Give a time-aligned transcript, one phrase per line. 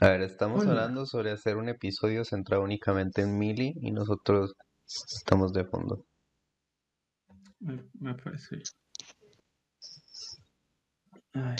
[0.00, 0.70] A ver, estamos Hola.
[0.70, 4.54] hablando sobre hacer un episodio centrado únicamente en Millie y nosotros
[4.86, 6.04] estamos de fondo.
[7.58, 8.58] Me, me parece.
[11.32, 11.56] Ay,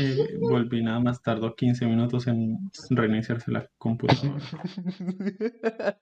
[0.00, 2.58] eh, volví nada más, tardó 15 minutos en
[2.90, 4.38] reiniciarse la computadora.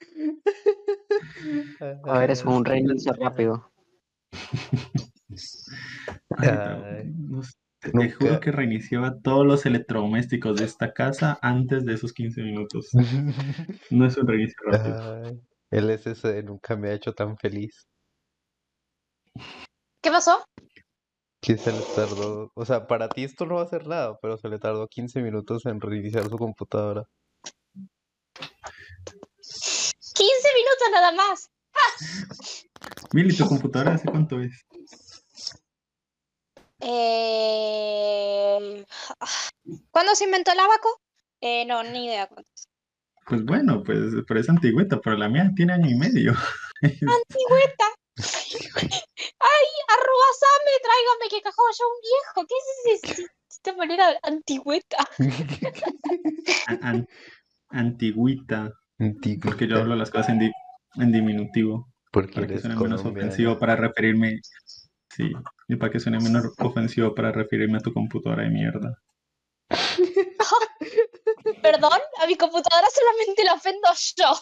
[2.05, 3.71] A ver, es un reinicio rápido.
[6.37, 7.53] Ay, no sé,
[7.93, 12.91] te, juro que reiniciaba todos los electrodomésticos de esta casa antes de esos 15 minutos.
[13.91, 15.23] No es un reinicio rápido.
[15.25, 17.89] Ay, el SSD nunca me ha hecho tan feliz.
[20.03, 20.45] ¿Qué pasó?
[21.41, 24.39] Que se le tardó, o sea, para ti esto no va a hacer nada, pero
[24.39, 27.05] se le tardó 15 minutos en reiniciar su computadora.
[28.35, 31.51] 15 minutos nada más.
[33.13, 34.65] Mili, ¿tu computadora hace cuánto es?
[36.87, 38.85] Eh...
[39.91, 41.01] ¿Cuándo se inventó el abaco?
[41.41, 42.51] Eh, no, ni idea cuánto.
[42.55, 42.69] es.
[43.27, 46.33] Pues bueno, pues pero es antigüeta, pero la mía tiene año y medio.
[46.83, 47.87] ¡Antigüeta!
[48.17, 50.73] ¡Ay, arrobasame!
[50.83, 52.47] Tráigame que cajó yo un viejo.
[52.49, 54.99] ¿Qué es ese- esta manera antigüeta?
[56.67, 57.09] An- an-
[57.71, 58.73] antigüita,
[59.43, 60.53] porque yo hablo las cosas en, di-
[60.97, 64.41] en diminutivo, porque para que eres menos ofensivo para referirme,
[65.17, 65.33] sí,
[65.69, 68.99] y para que suene menos ofensivo para referirme a tu computadora de mierda.
[71.63, 74.33] Perdón, a mi computadora solamente la ofendo yo.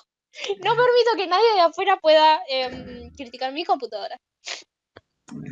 [0.64, 4.18] No permito que nadie de afuera pueda em, criticar mi computadora.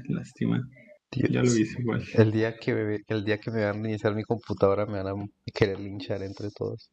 [0.09, 0.63] Lástima,
[1.11, 1.31] Dios.
[1.31, 2.05] ya lo hice igual.
[2.15, 5.23] El día que me, el día que me van a iniciar mi computadora me van
[5.23, 6.91] a querer linchar entre todos.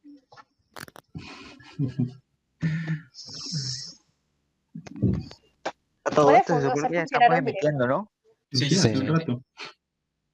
[6.03, 8.11] A todo esto se supone que ya estamos emitiendo, ¿no?
[8.51, 9.43] Sí, Sí, hace un rato.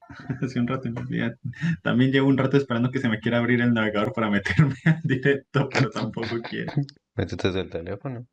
[0.42, 1.34] Hace un rato, en realidad.
[1.82, 5.00] También llevo un rato esperando que se me quiera abrir el navegador para meterme al
[5.04, 6.72] directo, pero tampoco quiero.
[7.16, 8.26] Métete desde el teléfono.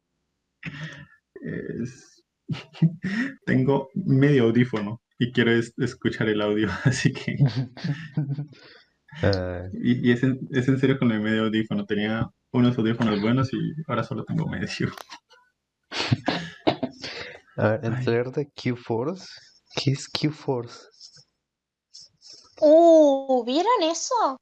[1.42, 2.24] Es-
[3.46, 7.38] Tengo medio audífono y quiero es- escuchar el audio, así que...
[9.82, 11.86] Y, y es, en, es en serio con el medio audífono.
[11.86, 14.68] Tenía unos audífonos buenos y ahora solo tengo medio.
[17.58, 19.26] a ver, el trailer de Q-Force.
[19.76, 20.88] ¿Qué es Q-Force?
[22.60, 24.38] Uh, ¿vieron eso?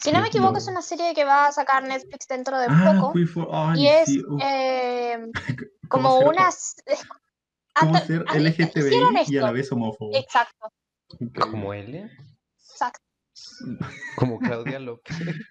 [0.00, 2.66] Si no me Sí, equivoco, es una serie que va a sacar Netflix dentro de
[2.68, 3.12] Ah, poco.
[3.52, 5.32] Ay, Y es sí, em,
[5.88, 6.74] ¿cómo como ser- unas.
[7.80, 10.10] cómo ser ah, LGTBI hicieron y a la vez homófobo.
[10.14, 10.68] Exacto.
[11.50, 12.10] ¿Como Elia?
[12.70, 13.00] exacto.
[14.16, 15.16] ¿Como Claudia López?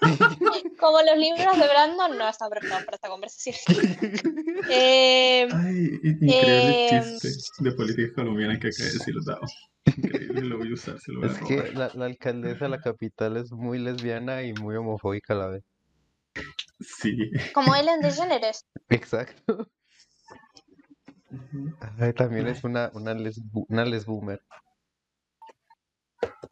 [0.78, 3.56] Como los libros de Brandon, no está preparado para esta conversación.
[4.70, 7.28] Em, Ay, increíble Em, chiste
[7.58, 9.40] de política colombiana que acaba de decir Dao.
[9.84, 12.70] Increíble, lo voy a usar, se lo voy a Es que la, la alcaldesa de
[12.70, 15.64] la capital es muy lesbiana y muy homofóbica a la vez.
[16.80, 17.30] Sí.
[17.54, 18.66] como Ellen DeGeneres.
[18.88, 19.68] Exacto.
[21.98, 24.40] Ay, también es una, una, les, una lesboomer.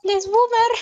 [0.03, 0.73] Les Boomer.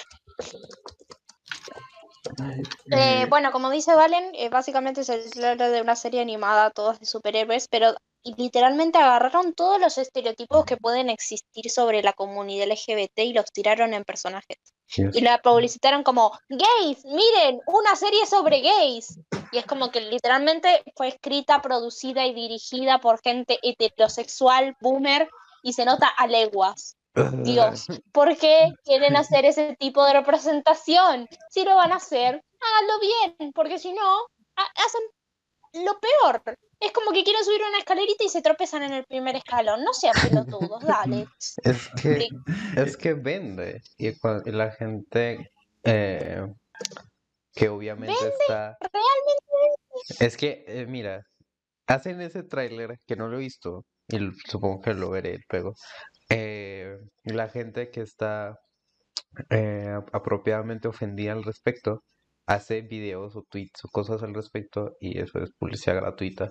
[1.75, 1.94] Ay,
[2.25, 6.71] Eh, eh, bueno, como dice Valen, eh, básicamente es el trailer de una serie animada,
[6.71, 12.69] todos de superhéroes, pero literalmente agarraron todos los estereotipos que pueden existir sobre la comunidad
[12.69, 14.59] LGBT y los tiraron en personajes.
[14.97, 19.19] Y la publicitaron como, gays, miren, una serie sobre gays.
[19.53, 25.29] Y es como que literalmente fue escrita, producida y dirigida por gente heterosexual, boomer,
[25.63, 26.97] y se nota a leguas.
[27.45, 31.29] Dios, ¿por qué quieren hacer ese tipo de representación?
[31.51, 34.19] Si lo van a hacer, háganlo bien, porque si no,
[34.57, 36.43] ha- hacen lo peor.
[36.81, 39.85] Es como que quieren subir una escalerita y se tropezan en el primer escalón.
[39.85, 41.27] No sean pelotudos, dale.
[41.63, 42.29] Es que, Sí.
[42.77, 43.81] es que vende.
[43.97, 44.13] Y,
[44.51, 45.51] la gente
[45.85, 46.47] eh,
[47.55, 48.77] que obviamente está.
[48.81, 51.23] Realmente, Es que, eh, mira,
[51.87, 55.75] hacen ese tráiler que no lo he visto, y supongo que lo veré luego.
[56.31, 56.64] eh,
[57.25, 58.59] la gente que está
[59.51, 62.03] eh, ap- apropiadamente ofendida al respecto
[62.47, 66.51] hace videos o tweets o cosas al respecto, y eso es publicidad gratuita.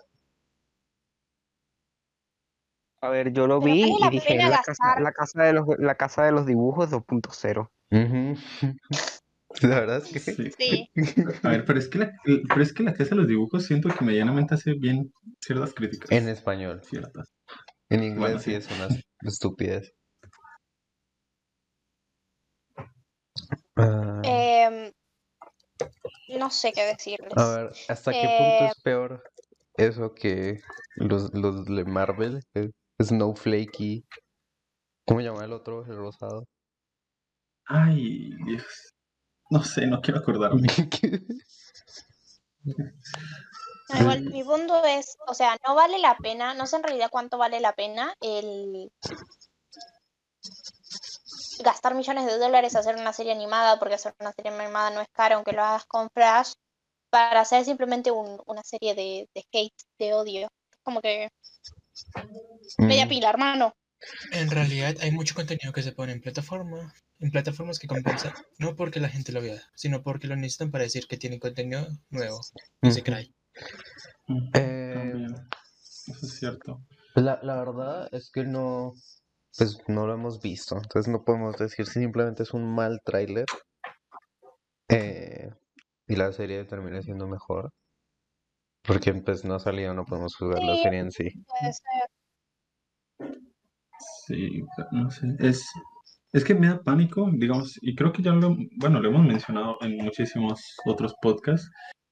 [3.02, 5.02] A ver, yo lo Pero vi y la dije, la casa, gastar.
[5.02, 7.70] la casa de los, la casa de los dibujos 2.0.
[7.92, 8.36] Ujú.
[9.62, 10.50] La verdad es que sí.
[10.58, 10.90] sí.
[11.44, 13.90] A ver, pero es que la, pero es que la casa de los dibujos siento
[13.90, 16.10] que medianamente hace bien ciertas críticas.
[16.10, 17.32] en español, Ciertas.
[17.90, 18.56] en inglés Bueno, sí sí.
[18.56, 18.88] es una
[19.22, 19.94] estupidez.
[23.76, 24.92] Ah, Em,
[26.28, 27.34] no sé qué decirles.
[27.36, 29.24] A ver, ¿hasta qué punto Eh, es peor
[29.76, 30.62] eso que
[30.96, 32.42] los, los de Marvel?
[33.02, 34.06] Snowflakey.
[35.06, 35.86] ¿Cómo se llama el otro?
[35.86, 36.46] El rosado.
[37.66, 38.94] Ay, Dios.
[39.50, 40.68] No sé, no quiero acordarme.
[43.90, 47.10] No, igual, mi punto es, o sea, no vale la pena, no sé en realidad
[47.12, 48.90] cuánto vale la pena el
[51.60, 55.02] gastar millones de dólares a hacer una serie animada, porque hacer una serie animada no
[55.02, 56.54] es caro, aunque lo hagas con Flash,
[57.10, 60.48] para hacer simplemente un- una serie de, de hate, de odio.
[60.84, 61.30] Como que
[62.80, 63.74] media Mm, pila, hermano.
[64.32, 68.76] En realidad hay mucho contenido que se pone en plataforma, en plataformas que compensan, no
[68.76, 72.42] porque la gente lo vea, sino porque lo necesitan para decir que tienen contenido nuevo.
[72.82, 73.12] Dice ujú.
[73.12, 73.34] Cry.
[74.56, 75.36] Eh, También.
[76.08, 76.82] Eso es cierto.
[77.16, 78.94] La, la verdad es que no,
[79.58, 83.46] pues no lo hemos visto, entonces no podemos decir si simplemente es un mal tráiler
[84.90, 85.50] eh,
[86.08, 87.72] y la serie termina siendo mejor,
[88.84, 91.30] porque pues no ha salido, no podemos juzgar la serie en sí.
[91.48, 93.38] Puede ser.
[94.28, 95.28] Sí, no sé.
[95.40, 95.66] Es,
[96.34, 99.78] es que me da pánico, digamos, y creo que ya lo, bueno, lo hemos mencionado
[99.82, 101.70] en muchísimos otros podcasts,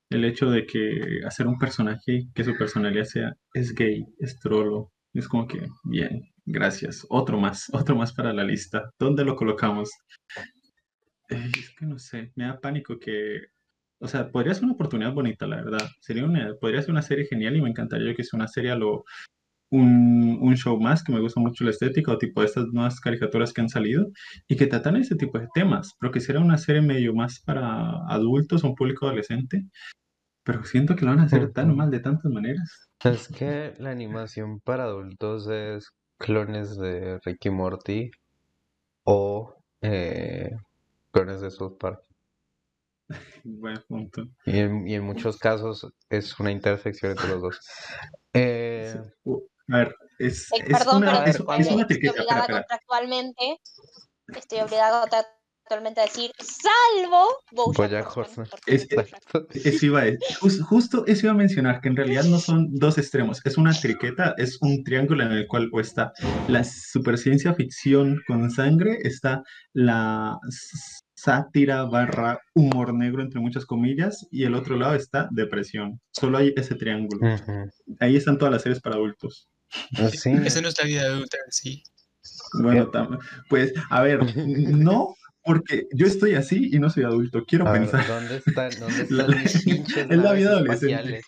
[0.09, 4.91] el hecho de que hacer un personaje que su personalidad sea es gay, es trolo,
[5.13, 8.91] es como que, bien, gracias, otro más, otro más para la lista.
[8.99, 9.89] ¿Dónde lo colocamos?
[11.29, 13.41] Eh, es que no sé, me da pánico que,
[13.99, 15.89] o sea, podría ser una oportunidad bonita, la verdad.
[15.99, 18.75] Sería una, podría ser una serie genial y me encantaría que sea una serie a
[18.75, 19.03] lo
[19.71, 22.99] un, un show más que me gusta mucho la estética o tipo de estas nuevas
[22.99, 24.07] caricaturas que han salido
[24.47, 27.91] y que tratan ese tipo de temas, pero que será una serie medio más para
[28.09, 29.63] adultos o un público adolescente,
[30.43, 32.89] pero siento que lo van a hacer tan mal de tantas maneras.
[33.03, 35.89] Es que la animación para adultos es
[36.21, 38.11] clones de Ricky Morty
[39.03, 40.51] o eh,
[41.11, 42.03] clones de South Park.
[43.43, 44.23] Buen punto.
[44.45, 47.59] Y en, y en muchos casos es una intersección entre los dos.
[48.33, 48.95] Eh.
[49.25, 52.35] Uh, a ver, es, es perdón, una, pero es, ¿cuál es una estoy etiqueta, espera,
[52.35, 53.59] obligada contractualmente,
[54.37, 55.25] estoy obligada
[55.71, 58.49] contractualmente a decir, salvo Bojack Bojack Horseman.
[58.65, 58.87] Es-.
[59.53, 63.41] Eso iba a justo eso iba a mencionar, que en realidad no son dos extremos,
[63.45, 66.11] es una triqueta, es un triángulo en el cual o está
[66.47, 70.37] la superciencia ficción con sangre, está la
[71.15, 76.01] sátira barra humor negro, entre muchas comillas, y el otro lado está depresión.
[76.11, 77.35] Solo hay ese triángulo.
[77.35, 77.69] Ujú.
[77.99, 79.47] Ahí están todas las series para adultos.
[80.11, 80.31] Sí.
[80.43, 81.83] Esa no es la vida adulta sí.
[82.61, 82.91] Bueno,
[83.49, 87.81] pues, a ver, no, porque yo estoy así y no soy adulto, quiero A ver,
[87.81, 88.07] pensar.
[88.07, 91.21] ¿dónde están, dónde La- están mis pinches es la vida adolescente.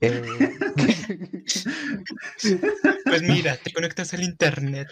[0.00, 0.38] Eh,
[3.04, 4.88] Pues mira, te conectas al internet.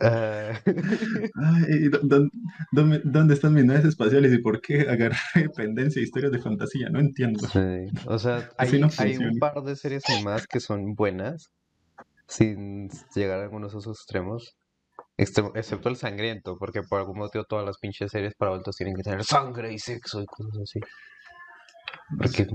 [0.00, 2.28] ah, Ay, ¿dó- dó-
[2.72, 6.88] ¿dónde, dónde están mis naves espaciales y por qué agarré dependencia e historias de fantasía?
[6.90, 7.46] No entiendo.
[7.48, 11.50] sí, O sea, hay, no hay un par de series animadas que son buenas,
[12.28, 14.56] sin llegar a algunos de esos extremos.
[15.18, 19.02] Excepto el sangriento, porque por algún motivo todas las pinches series para adultos tienen que
[19.02, 20.80] tener sangre y sexo y cosas así.
[22.18, 22.46] Porque,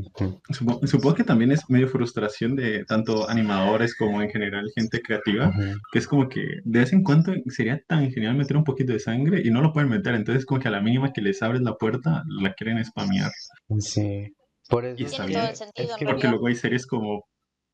[0.54, 5.52] Supongo, que también es medio frustración de tanto animadores como en general gente creativa,
[5.92, 9.00] que es como que de vez en cuando sería tan genial meter un poquito de
[9.00, 11.62] sangre y no lo pueden meter, entonces como que a la mínima que les abres
[11.62, 13.32] la puerta la quieren spamear.
[13.80, 14.28] Sí.
[14.70, 15.40] Por eso Y está es Tiene bien.
[15.40, 17.24] todo que- el sentido, es en que Porque luego hay series como,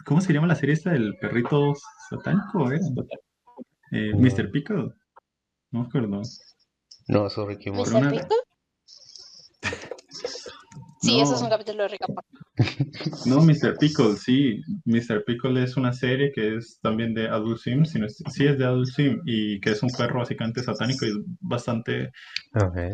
[0.05, 1.73] ¿cómo se llama la serie esta del perrito
[2.09, 2.71] satánico?
[2.71, 2.79] eh?
[3.91, 4.19] Eh, No.
[4.19, 4.51] Mr.
[4.51, 4.93] Pickle.
[5.71, 6.21] No me acuerdo.
[7.07, 7.91] No, eso Ricky Morty.
[7.91, 8.11] Pero ¿Mr.
[8.13, 8.37] una- Pickle?
[10.99, 11.45] Sí, eso es No.
[11.45, 12.01] un capítulo de Rick.
[13.27, 13.77] No, Mr.
[13.79, 14.61] Pickle, sí.
[14.85, 15.23] Mr.
[15.25, 18.57] Pickle es una serie que es también de Adult Swim, si no es- sí es
[18.57, 22.11] de Adult Swim, y que es un perro básicamente satánico y es bastante...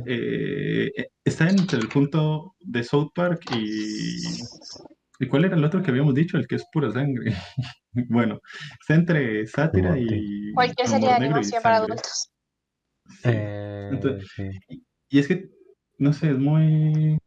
[0.06, 4.22] Eh, eh, está entre el punto de South Park y...
[5.20, 6.38] ¿Y cuál era el otro que habíamos dicho?
[6.38, 7.34] El que es pura sangre.
[8.10, 8.40] Bueno,
[8.82, 10.52] está entre sátira y...
[10.54, 12.32] Cualquier serie de animación para adultos.
[13.08, 13.30] Sí.
[13.30, 14.50] Eh, Entonces- sí.
[15.10, 15.50] Y es que,
[16.00, 17.20] no sé, es muy...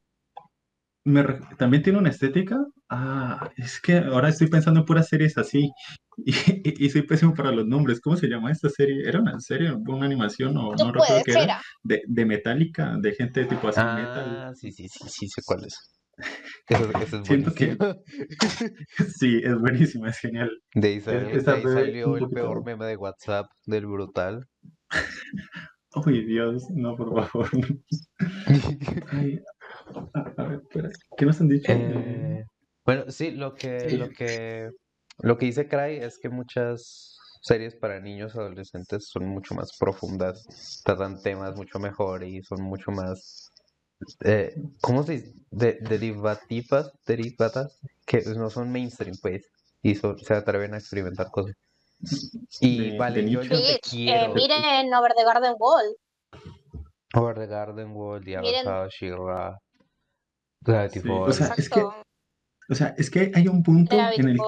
[1.04, 2.58] me re- también tiene una estética.
[2.88, 5.70] Ah, es que ahora estoy pensando en puras series así.
[6.24, 8.00] Y, y- y soy pésimo para los nombres.
[8.00, 9.06] ¿Cómo se llama esta serie?
[9.06, 11.60] ¿Era una serie, una animación o no No recuerdo qué era?
[11.84, 14.46] De, de Metallica, de gente tipo así metal.
[14.48, 15.92] Ah, sí, sí, sí, sí, sé cuál es.
[16.68, 17.76] Eso, eso es Siento que-.
[19.18, 20.50] Sí, es buenísima, es genial.
[20.74, 24.46] De ahí, sal- de ahí salió el poquito- peor meme de WhatsApp del brutal.
[26.06, 27.48] Uy, Dios, no, por favor.
[29.12, 29.40] Ay,
[30.14, 30.62] a, a ver,
[31.16, 31.72] ¿qué nos han dicho?
[31.72, 32.44] Eh,
[32.84, 33.96] bueno, sí, lo que, Sí.
[33.96, 34.70] lo que,
[35.22, 39.70] lo que dice Cry es que muchas series para niños y adolescentes son mucho más
[39.78, 43.45] profundas, tratan temas mucho mejor y son mucho más,
[44.20, 45.32] eh, ¿cómo se dice?
[45.50, 49.48] De, derivativas, derivadas, que no son mainstream, pues,
[49.82, 51.54] y son- se atreven a experimentar cosas.
[52.60, 55.96] Y De- vale, de yo, yo te eh, miren Over the Garden Wall.
[57.14, 58.66] Over the Garden Wall, The Miren.
[58.68, 59.58] Avatar, She-Ra,
[60.60, 61.28] Gravity Sí, Falls.
[61.28, 64.40] o sea, es que, o sea, es que hay un punto Gravity en el.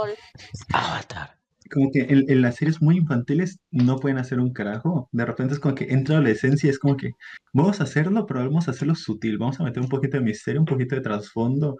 [0.75, 1.38] Avatar.
[1.69, 5.09] Como que en, en las series muy infantiles no pueden hacer un carajo.
[5.13, 7.13] De repente es como que entra la adolescencia y es como que
[7.53, 9.39] vamos a hacerlo, pero vamos a hacerlo sutil.
[9.39, 11.77] Vamos a meter un poquito de misterio, un poquito de trasfondo.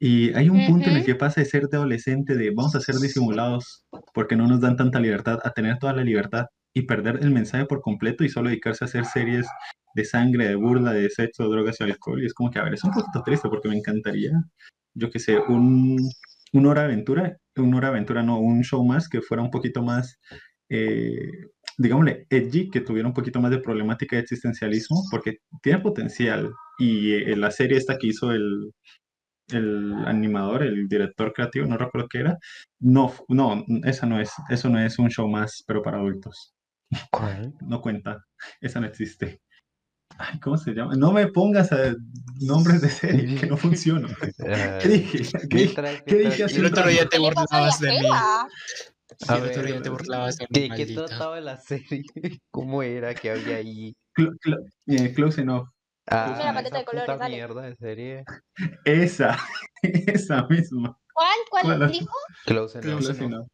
[0.00, 2.80] Y hay un punto en el que pasa de ser de adolescente, de vamos a
[2.80, 3.84] ser disimulados
[4.14, 7.64] porque no nos dan tanta libertad, a tener toda la libertad y perder el mensaje
[7.66, 9.46] por completo y solo dedicarse a hacer series
[9.94, 12.22] de sangre, de burla, de sexo, drogas y alcohol.
[12.22, 14.30] Y es como que, a ver, es un poquito triste porque me encantaría,
[14.94, 15.98] yo que sé, un,
[16.52, 19.50] un hora de aventura, un hora de aventura, no, un show más que fuera un
[19.50, 20.18] poquito más,
[20.68, 21.30] eh,
[21.76, 26.50] digámosle, edgy, que tuviera un poquito más de problemática de existencialismo, porque tiene potencial.
[26.78, 28.72] Y eh, la serie esta que hizo el,
[29.48, 32.38] el animador, el director creativo, no recuerdo qué era,
[32.80, 36.54] no, no, esa no es, eso no es un show más, pero para adultos.
[37.10, 37.54] ¿Cuál?
[37.60, 38.24] No cuenta,
[38.60, 39.40] esa no existe.
[40.18, 40.94] Ay, ¿cómo se llama?
[40.96, 41.94] No me pongas a
[42.40, 44.10] nombres de serie que no funcionan.
[44.40, 45.18] Eh, ¿Qué dije?
[45.18, 45.54] ¿Qué dije?
[45.54, 47.90] mientras- qué dije hace El un otro día te ¿Qué le pasa a burlabas de
[47.90, 48.06] mí.
[48.10, 48.48] A
[49.36, 52.02] El otro ver, día te burlabas de mí, ¿Qué, qué trataba la serie?
[52.50, 53.94] ¿Cómo era que había ahí?
[54.16, 55.68] Cl- cl- eh, close enough.
[56.10, 57.36] Ah, Mira, paleta esa de colores, puta dale.
[57.36, 58.24] mierda de serie.
[58.84, 59.38] Esa,
[59.82, 60.98] esa misma.
[61.14, 61.28] ¿Cuál?
[61.50, 61.90] ¿Cuál ¿Cuál?
[61.92, 62.14] dijo?
[62.46, 62.98] Close Enough.
[62.98, 63.32] Close enough.
[63.32, 63.48] enough.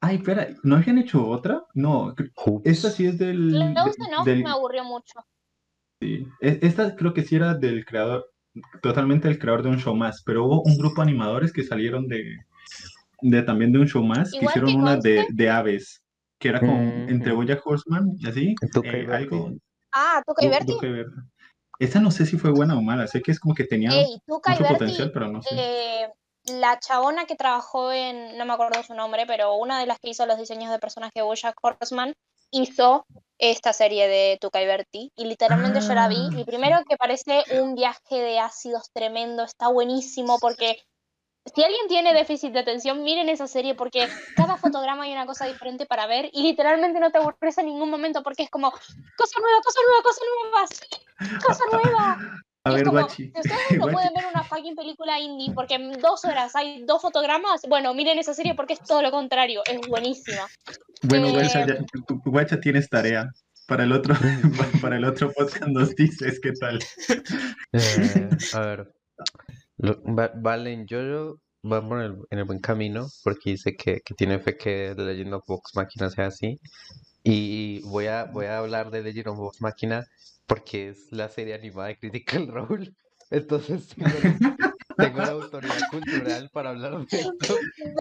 [0.00, 1.64] Ay, espera, ¿no habían hecho otra?
[1.74, 2.14] No,
[2.64, 3.48] esta sí es del...
[3.74, 5.20] Close de- Enough del- me aburrió mucho.
[6.00, 6.26] Sí.
[6.40, 8.30] E- Esta creo que sí era del creador,
[8.82, 12.08] totalmente del creador de un show más, pero hubo un grupo de animadores que salieron
[12.08, 12.38] de,
[13.22, 16.02] de también de un show más, que hicieron que una de, aves,
[16.38, 17.10] que era como Ujú.
[17.10, 19.52] entre Bojack Horseman y así, eh, algo...
[19.92, 20.76] Ah, Tuca y Bertie.
[21.78, 24.20] Esa no sé si fue buena o mala, sé que es como que tenía Ey,
[24.26, 25.50] mucho potencial, pero no sé.
[25.54, 26.08] eh,
[26.46, 30.10] la chabona que trabajó en, no me acuerdo su nombre, pero una de las que
[30.10, 32.14] hizo los diseños de personaje de Bojack Horseman
[32.50, 33.06] hizo
[33.38, 35.12] esta serie de Tuca y Bertie.
[35.16, 36.16] Y literalmente yo la vi.
[36.32, 40.82] Ah, Y primero que parece un viaje de ácidos tremendo, está buenísimo porque
[41.54, 45.46] si alguien tiene déficit de atención, miren esa serie porque cada fotograma hay una cosa
[45.46, 49.40] diferente para ver y literalmente no te aburres en ningún momento porque es como cosa
[49.40, 52.42] nueva, cosa nueva, cosa nueva, cosa nueva.
[52.68, 55.52] A es ver, como, Guachi, si ustedes no Guachi, pueden ver una fucking película indie
[55.54, 59.10] porque en dos horas hay dos fotogramas, bueno, miren esa serie porque es todo lo
[59.10, 60.46] contrario, es buenísima.
[61.02, 63.30] bueno, eh, Guacha, ya- tu- tu- Guacha tienes tarea.
[63.66, 64.14] Para el otro,
[64.82, 66.78] para el otro podcast nos dices qué tal.
[67.72, 68.92] Eh, a ver,
[69.76, 71.38] lo- Va- Valen Jojo
[71.70, 75.02] va por el- en el buen camino porque dice que, que tiene fe que The
[75.02, 76.58] Legend of Vox Machina sea así.
[77.24, 80.06] Y voy a, voy a hablar de Legend of Vox Machina
[80.48, 82.90] porque es la serie animada de Critical Role.
[83.30, 84.10] Entonces tengo,
[84.96, 87.56] tengo la autoridad cultural para hablar de esto.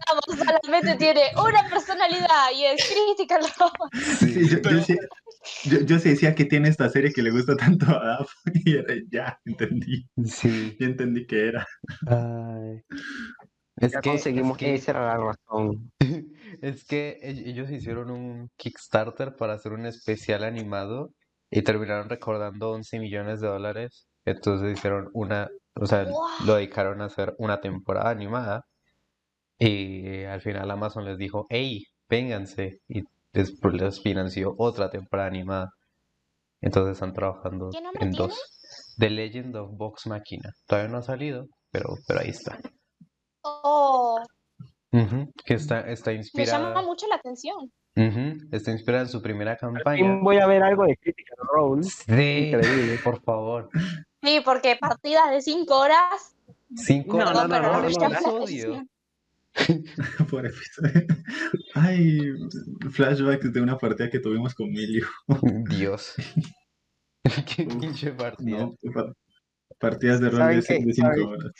[0.07, 4.05] Vamos, solamente tiene una personalidad y es Critical Role.
[4.19, 4.97] Sí, yo, yo Pero- sí,
[5.65, 8.31] yo, yo sí decía que tiene esta serie que le gusta tanto a Daf
[8.65, 10.75] y era- ya entendí, Sí.
[10.79, 11.67] ya entendí que era.
[12.07, 12.81] Ay.
[13.79, 15.91] Es Ya que, es conseguimos que, esa era la razón.
[16.61, 21.11] es que ell- ellos hicieron un Kickstarter para hacer un especial animado
[21.49, 24.07] y terminaron recaudando 11 millones de dólares.
[24.25, 26.27] Entonces hicieron una, o sea, Wow.
[26.45, 28.63] lo dedicaron a hacer una temporada animada
[29.57, 35.69] y al final Amazon les dijo, hey, vénganse y después les financió otra temporada animada.
[36.61, 38.27] Entonces están trabajando ¿Qué nombre en tiene?
[38.27, 38.95] dos.
[38.97, 40.51] The Legend of Vox Machina.
[40.67, 42.59] Todavía no ha salido, pero, pero ahí está.
[43.43, 44.19] Oh,
[44.91, 47.71] Que está, está me llama inspirada, mucho la atención.
[47.97, 50.19] Ujú, está inspirada en su primera Al fin campaña.
[50.21, 51.83] voy a ver algo de Critical Role.
[51.83, 52.99] Sí, Increíble.
[53.03, 53.69] por favor.
[54.23, 56.35] Sí, porque partidas de 5 horas,
[56.75, 58.87] Cinco No, no, perdón, no, pero no, no.
[60.29, 61.05] Por episodio.
[61.73, 62.31] Ay,
[62.91, 65.07] flashbacks de una partida que tuvimos con Milio.
[65.69, 66.13] Dios.
[67.55, 68.57] Qué Uf, pinche partida.
[68.57, 69.13] No, pa-
[69.79, 70.85] partidas de rol ¿Saben de, qué?
[70.85, 71.27] de cinco ¿Saben?
[71.27, 71.51] horas.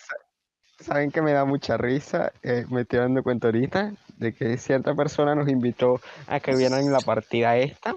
[0.79, 4.93] Saben que me da mucha risa, eh, me estoy dando cuenta ahorita de que cierta
[4.95, 7.95] persona nos invitó a que vieran la partida esta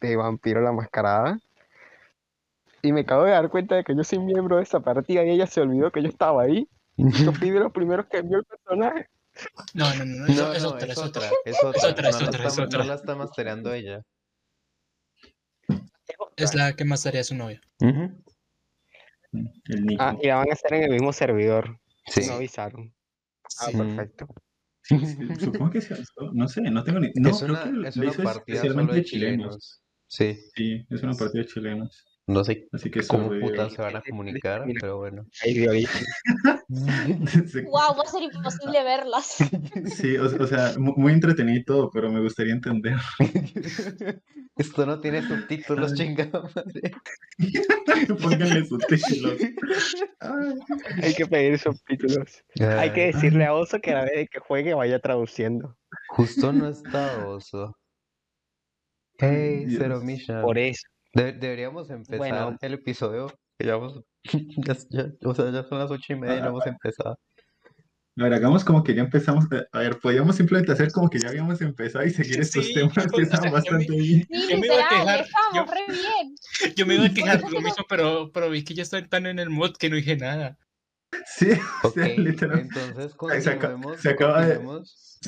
[0.00, 1.38] de Vampiro la Mascarada.
[2.82, 5.30] Y me acabo de dar cuenta de que yo soy miembro de esa partida y
[5.30, 6.68] ella se olvidó que yo estaba ahí.
[6.96, 9.06] Yo fui de los primeros que vio el personaje.
[9.74, 11.30] No, no, no, eso- No, es no, otra, es es otra, otra.
[11.46, 11.88] es otra.
[11.90, 12.78] otra, es otra, es está- otra.
[12.80, 14.02] no la está mastereando ella.
[16.36, 17.60] Es la que más haría su novia.
[19.98, 21.78] Ah, y la van a hacer en el mismo servidor.
[22.06, 22.26] Sí.
[22.26, 22.92] No avisaron.
[23.44, 23.76] Ah, Sí.
[23.76, 23.78] Mm.
[23.96, 24.26] perfecto.
[24.90, 26.32] Sí, Supongo que se alzó.
[26.32, 27.10] No sé, no tengo ni.
[27.14, 29.38] No, Es creo una, que es una partida especialmente solo de chilenos.
[29.46, 29.82] chilenos.
[30.08, 32.04] Sí, Sí, es una partida de chilenos.
[32.26, 35.24] no sé Así que cómo putas se van a comunicar, pero bueno.
[35.42, 36.04] Ahí de origen.
[36.04, 36.59] Sí,
[37.64, 39.38] Wow, va a ser imposible verlas.
[39.96, 42.96] Sí, o, o sea, mu- muy entretenido todo, pero me gustaría entender.
[44.56, 46.92] Esto no tiene subtítulos, chingada madre.
[48.22, 49.40] Pónganle subtítulos.
[50.20, 50.54] Ay,
[51.02, 52.44] Hay que pedir subtítulos.
[52.60, 55.76] Hay que decirle a Oso que a la vez de que juegue vaya traduciendo.
[56.10, 57.76] Justo no está oso.
[59.18, 59.80] Hey, Dios.
[59.82, 60.42] Zero Mission.
[60.42, 60.82] Por eso.
[61.14, 62.56] De- deberíamos empezar Bueno.
[62.60, 63.26] el episodio.
[63.58, 64.04] que ya vamos-
[64.66, 67.18] ya, ya- o sea, ya son las ocho y media y no hemos empezado.
[68.18, 69.46] A ver, hagamos como que ya empezamos.
[69.52, 72.74] eh, A ver, podríamos simplemente hacer como que ya habíamos empezado y seguir estos Sí,
[72.74, 74.26] temas que o sea, yo bastante me- bien.
[74.50, 76.74] Yo me iba a quejar, yo- re bien.
[76.76, 79.26] Yo me iba a quejar de lo mismo, pero, pero vi que ya estoy tan
[79.26, 80.58] en el mood que no dije nada.
[81.24, 81.48] Sí,
[81.84, 82.58] o Ok, sea, literal.
[82.60, 84.00] entonces continuemos.
[84.00, 85.18] se acaba de- continuemos.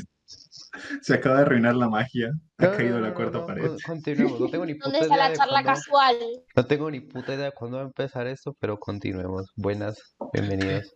[1.02, 2.30] Se acaba de arruinar la magia.
[2.58, 3.66] Ha No, caído no, la no, cuarta no, pared.
[3.68, 4.40] con- continuemos.
[4.40, 6.16] No tengo ni ¿Dónde puta está idea la de charla cuándo, casual?
[6.56, 9.50] no tengo ni puta idea de cuándo va a empezar esto, pero continuemos.
[9.56, 9.98] Buenas,
[10.32, 10.94] bienvenidos.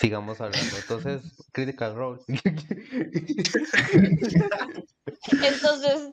[0.00, 0.76] Sigamos hablando.
[0.76, 2.20] Entonces, Critical Role.
[5.42, 6.12] Entonces,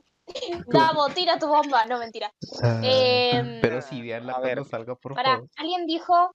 [0.66, 1.84] Davo, tira tu bomba.
[1.86, 2.32] No, mentira.
[2.62, 5.48] Ah, Em, pero si veanla a ver, salga, por Para, favor.
[5.56, 6.32] alguien dijo.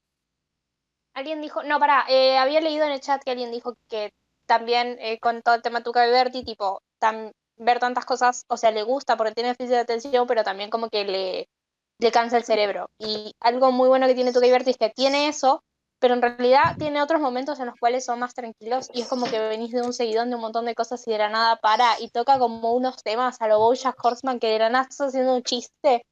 [1.14, 1.64] Alguien dijo.
[1.64, 2.02] No, para,
[2.42, 4.12] había leído en el chat que alguien dijo que
[4.48, 6.82] también eh, con todo el tema Tuca y Berti, tipo,
[7.58, 10.90] ver tantas cosas, o sea, le gusta porque tiene déficit de atención, pero también como
[10.90, 11.50] que le,
[12.00, 12.90] le cansa el cerebro.
[12.98, 15.64] Y algo muy bueno que tiene Tuca y Berti es que tiene eso,
[16.00, 19.26] pero en realidad tiene otros momentos en los cuales son más tranquilos y es como
[19.26, 22.00] que venís de un seguidón de un montón de cosas y de la nada para
[22.00, 25.36] y toca como unos temas a lo Bojack Horseman que de la nada estás haciendo
[25.36, 26.06] un chiste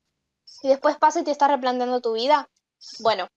[0.62, 2.50] y después pasa y te estás replanteando tu vida.
[3.00, 3.27] Bueno,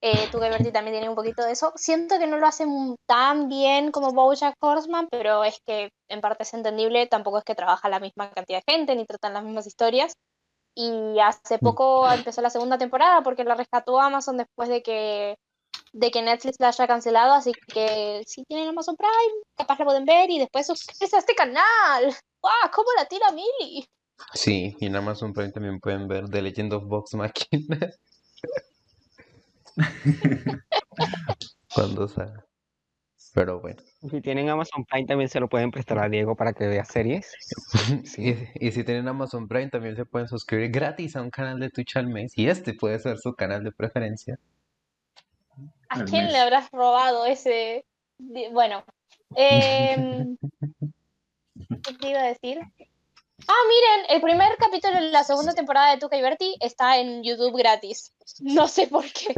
[0.00, 1.72] eh, Berti también tiene un poquito de eso.
[1.74, 6.44] Siento que no lo hacen tan bien como Bojack Horseman, pero es que en parte
[6.44, 9.66] es entendible, tampoco es que trabaja la misma cantidad de gente ni tratan las mismas
[9.66, 10.12] historias.
[10.74, 15.36] Y hace poco empezó la segunda temporada porque la rescató Amazon después de que
[15.92, 20.04] de que Netflix la haya cancelado, así que si tienen Amazon Prime, capaz la pueden
[20.04, 22.04] ver y después suscríbete a este canal.
[22.42, 22.70] ¡Wow!
[22.72, 23.84] ¿Cómo la tira Mili?
[24.34, 27.78] Sí, y en Amazon Prime también pueden ver The Legend of Vox Machina.
[31.74, 32.44] Cuando salga.
[33.34, 33.80] Pero bueno.
[34.10, 37.32] Si tienen Amazon Prime también se lo pueden prestar a Diego para que vea series.
[38.16, 41.70] Y, y si tienen Amazon Prime también se pueden suscribir gratis a un canal de
[41.70, 42.32] Twitch al mes.
[42.36, 44.38] Y este puede ser su canal de preferencia.
[45.88, 46.32] ¿A quién mes.
[46.32, 47.84] le habrás robado ese?
[48.52, 48.84] Bueno,
[49.36, 50.36] em,
[51.84, 52.60] ¿qué te iba a decir?
[53.46, 57.22] Ah, miren, el primer capítulo de la segunda temporada de Tuca y Berti está en
[57.22, 58.12] YouTube gratis.
[58.40, 59.34] No sé por qué,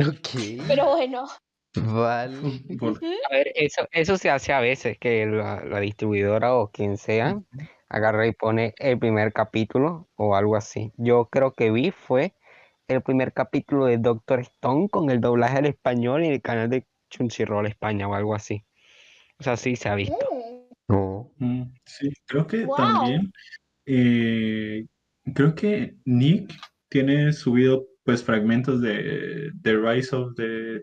[0.66, 1.28] pero bueno.
[1.76, 2.36] Vale.
[2.78, 6.96] Por- A ver, eso, eso se hace a veces, que la, la distribuidora o quien
[6.96, 7.38] sea
[7.88, 10.92] agarra y pone el primer capítulo o algo así.
[10.96, 12.34] Yo creo que vi fue
[12.88, 16.86] el primer capítulo de Doctor Stone con el doblaje al español en el canal de
[17.08, 18.64] Crunchyroll España o algo así.
[19.38, 20.16] O sea, sí se ha visto.
[20.88, 21.30] No.
[21.38, 22.76] Mm, Sí, creo que Wow.
[22.76, 23.32] también.
[23.86, 24.86] Eh,
[25.34, 26.52] creo que Nick
[26.88, 30.82] tiene subido pues fragmentos de The Rise of the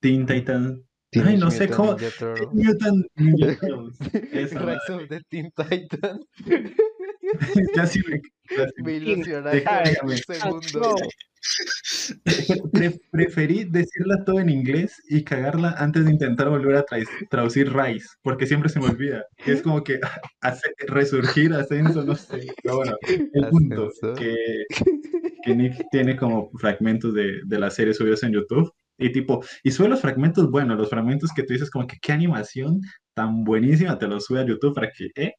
[0.00, 0.80] Teen Titans.
[1.24, 1.96] Ay, no sé cómo.
[2.52, 3.98] Mutant Ninja Turtles.
[4.32, 6.26] Rise of the Teen Titans.
[7.74, 8.20] Casi me,
[8.54, 9.64] casi Me me- ilusionaste
[10.04, 10.96] un segundo.
[12.72, 17.72] Pre- preferí decirla todo en inglés y cagarla antes de intentar volver a tra- traducir
[17.72, 19.24] Rise, porque siempre se me olvida.
[19.44, 20.00] Es como que
[20.40, 22.46] hace- resurgir, ascenso, no sé.
[22.62, 24.34] Pero bueno, el punto que,
[25.42, 28.72] que Nick tiene como fragmentos de, de la serie subidos en YouTube.
[28.96, 32.12] Y tipo, y sube los fragmentos, bueno, los fragmentos que tú dices como que qué
[32.12, 32.80] animación
[33.14, 35.32] tan buenísima, te los sube a YouTube para que, eh,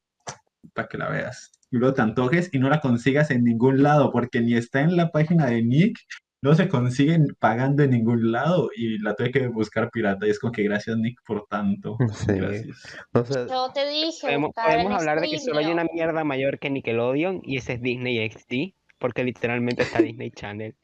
[0.73, 1.51] para que la veas.
[1.71, 4.95] Y luego te antojes y no la consigas en ningún lado, porque ni está en
[4.95, 5.97] la página de Nick,
[6.41, 10.27] no se consiguen pagando en ningún lado y la tuve que buscar pirata.
[10.27, 11.97] Y es como que gracias Nick por tanto.
[12.13, 12.33] Sí.
[12.33, 12.85] Gracias.
[13.13, 16.69] O sea, Yo te dije, Podemos, hablar de que solo hay una mierda mayor que
[16.69, 20.75] Nickelodeon y ese es Disney XD, porque literalmente está Disney Channel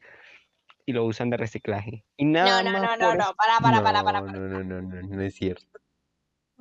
[0.84, 2.04] y lo usan de reciclaje.
[2.16, 4.20] Y nada No, no, más no, no, por no, para, para, para, para.
[4.20, 4.38] no, para.
[4.38, 5.81] no, no, no, no, no es cierto.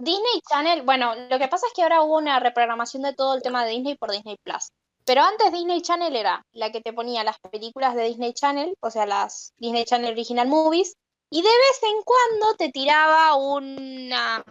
[0.04, 3.44] Disney Channel, bueno, lo que pasa es que ahora hubo una reprogramación de todo el
[3.44, 4.72] tema de Disney por Disney Plus.
[5.06, 8.90] Pero antes Disney Channel era la que te ponía las películas de Disney Channel, o
[8.90, 10.96] sea, las Disney Channel Original Movies,
[11.30, 14.44] y de vez en cuando te tiraba una,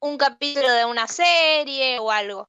[0.00, 2.48] un capítulo de una serie o algo.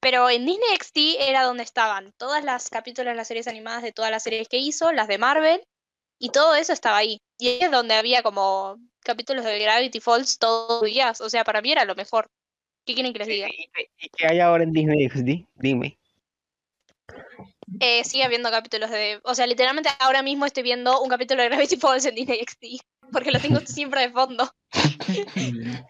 [0.00, 3.92] Pero en Disney XD era donde estaban todas las capítulos de las series animadas de
[3.92, 5.62] todas las series que hizo, las de Marvel,
[6.18, 7.20] y todo eso estaba ahí.
[7.38, 11.20] Y es donde había como capítulos de Gravity Falls todos los días.
[11.20, 12.30] O sea, para mí era lo mejor.
[12.84, 13.48] ¿Qué quieren que les diga?
[13.48, 15.46] ¿Y qué- y qué hay ahora en Disney XD?
[15.56, 15.98] Dime.
[17.80, 19.20] Eh, sigue habiendo capítulos de.
[19.24, 22.80] O sea, literalmente ahora mismo estoy viendo un capítulo de Gravity Falls en Disney XD.
[23.12, 24.50] Porque lo tengo siempre de fondo.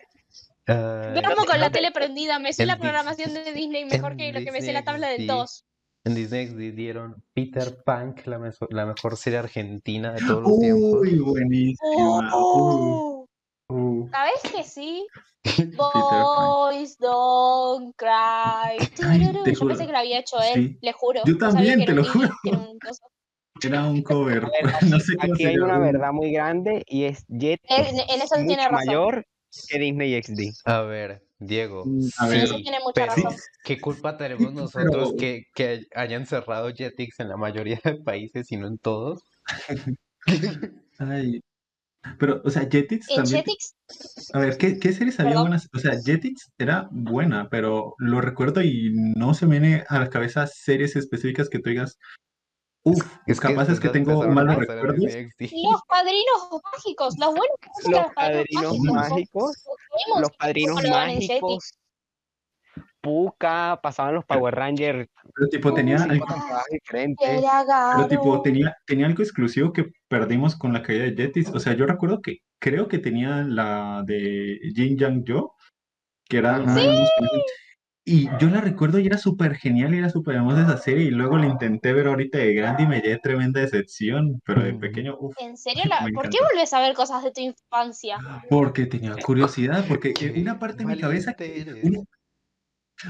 [0.71, 4.41] Ah, Duermo con la tele prendida, me sé la programación de Disney mejor que lo
[4.41, 5.27] que me sé la tabla del XD.
[5.27, 5.65] 2.
[6.09, 10.59] En Disney XD dieron Peter Pan, la, meso- la mejor serie argentina de todos los
[10.61, 11.01] tiempos.
[11.03, 12.31] Uy, buenísima.
[12.35, 13.27] Oh,
[13.71, 14.09] Uh, uh.
[14.11, 15.07] ¿Sabes que sí?
[15.77, 18.79] Boys don't cry.
[19.05, 19.69] Ay, Yo juro.
[19.69, 20.79] pensé que lo había hecho él, Sí.
[20.81, 21.21] le juro.
[21.27, 22.29] Yo también, te lo un juro.
[22.45, 23.03] era un coso.
[23.63, 24.45] Era un cover.
[24.45, 27.85] A ver, no sé cómo Aquí hay una verdad muy grande y es Jet En,
[27.87, 28.87] es en eso tiene razón.
[28.87, 29.27] mayor
[29.69, 30.41] que Disney XD.
[30.65, 32.45] A ver, Diego, Mm, a En ver.
[32.45, 33.35] eso tiene mucha pero razón.
[33.65, 38.51] ¿qué culpa tenemos nosotros pero- que, que hayan cerrado Jetix en la mayoría de países
[38.53, 39.23] y no en todos?
[40.99, 41.41] Ay.
[42.19, 43.45] Pero, o sea, Jetix En también.
[43.45, 43.75] Jetix,
[44.33, 45.45] A ver, ¿qué, qué series había Perdón.
[45.49, 45.69] buenas?
[45.75, 50.09] O sea, Jetix era buena, pero lo recuerdo y no se me viene a la
[50.09, 51.99] cabeza series específicas que tú digas.
[52.85, 53.05] Uf,
[53.41, 54.99] capaz es que tengo malos recuerdos.
[54.99, 59.65] Los padrinos mágicos, los buenos que Los los padrinos mágicos.
[60.21, 61.79] los padrinos mágicos,
[63.01, 66.27] Puka, pasaban los Power Rangers, Pero tipo tenía algo.
[66.81, 71.51] Era pero tipo tenía, tenía algo exclusivo que perdimos con la caída de Jetix.
[71.55, 75.55] O sea, yo recuerdo que creo que tenía la de Jin Yang Jo,
[76.29, 76.75] que era una
[78.11, 81.05] Y yo la recuerdo y era súper genial y era súper hermosa esa serie.
[81.05, 84.41] Y luego la intenté ver ahorita de grande y me llevé tremenda decepción.
[84.47, 85.83] Pero de pequeño, uf, ¿En serio?
[85.89, 88.17] La- ¿Por qué volvés a ver cosas de tu infancia?
[88.49, 89.85] porque tenía curiosidad.
[89.87, 91.37] Porque una parte de mi cabeza,
[91.83, 91.99] una,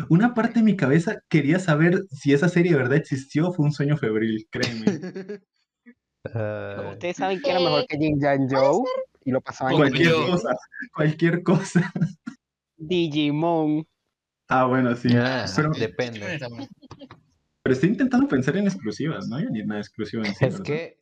[0.08, 3.66] una parte de mi cabeza quería saber si esa serie de verdad existió o fue
[3.66, 5.00] un sueño febril, créeme.
[6.34, 8.82] Ay, Ustedes saben que era mejor Eh, que Jin Jan Joe
[9.24, 10.48] y lo pasaban en Cualquier cosa,
[10.92, 11.92] cualquier cosa.
[12.76, 13.87] Digimon.
[14.48, 15.08] Ah, bueno, sí.
[15.14, 16.38] ah, Pero, depende.
[17.62, 20.64] Pero estoy intentando pensar en exclusivas, ¿no hay ni nada exclusivo en sí, Es ¿verdad?
[20.64, 20.98] que,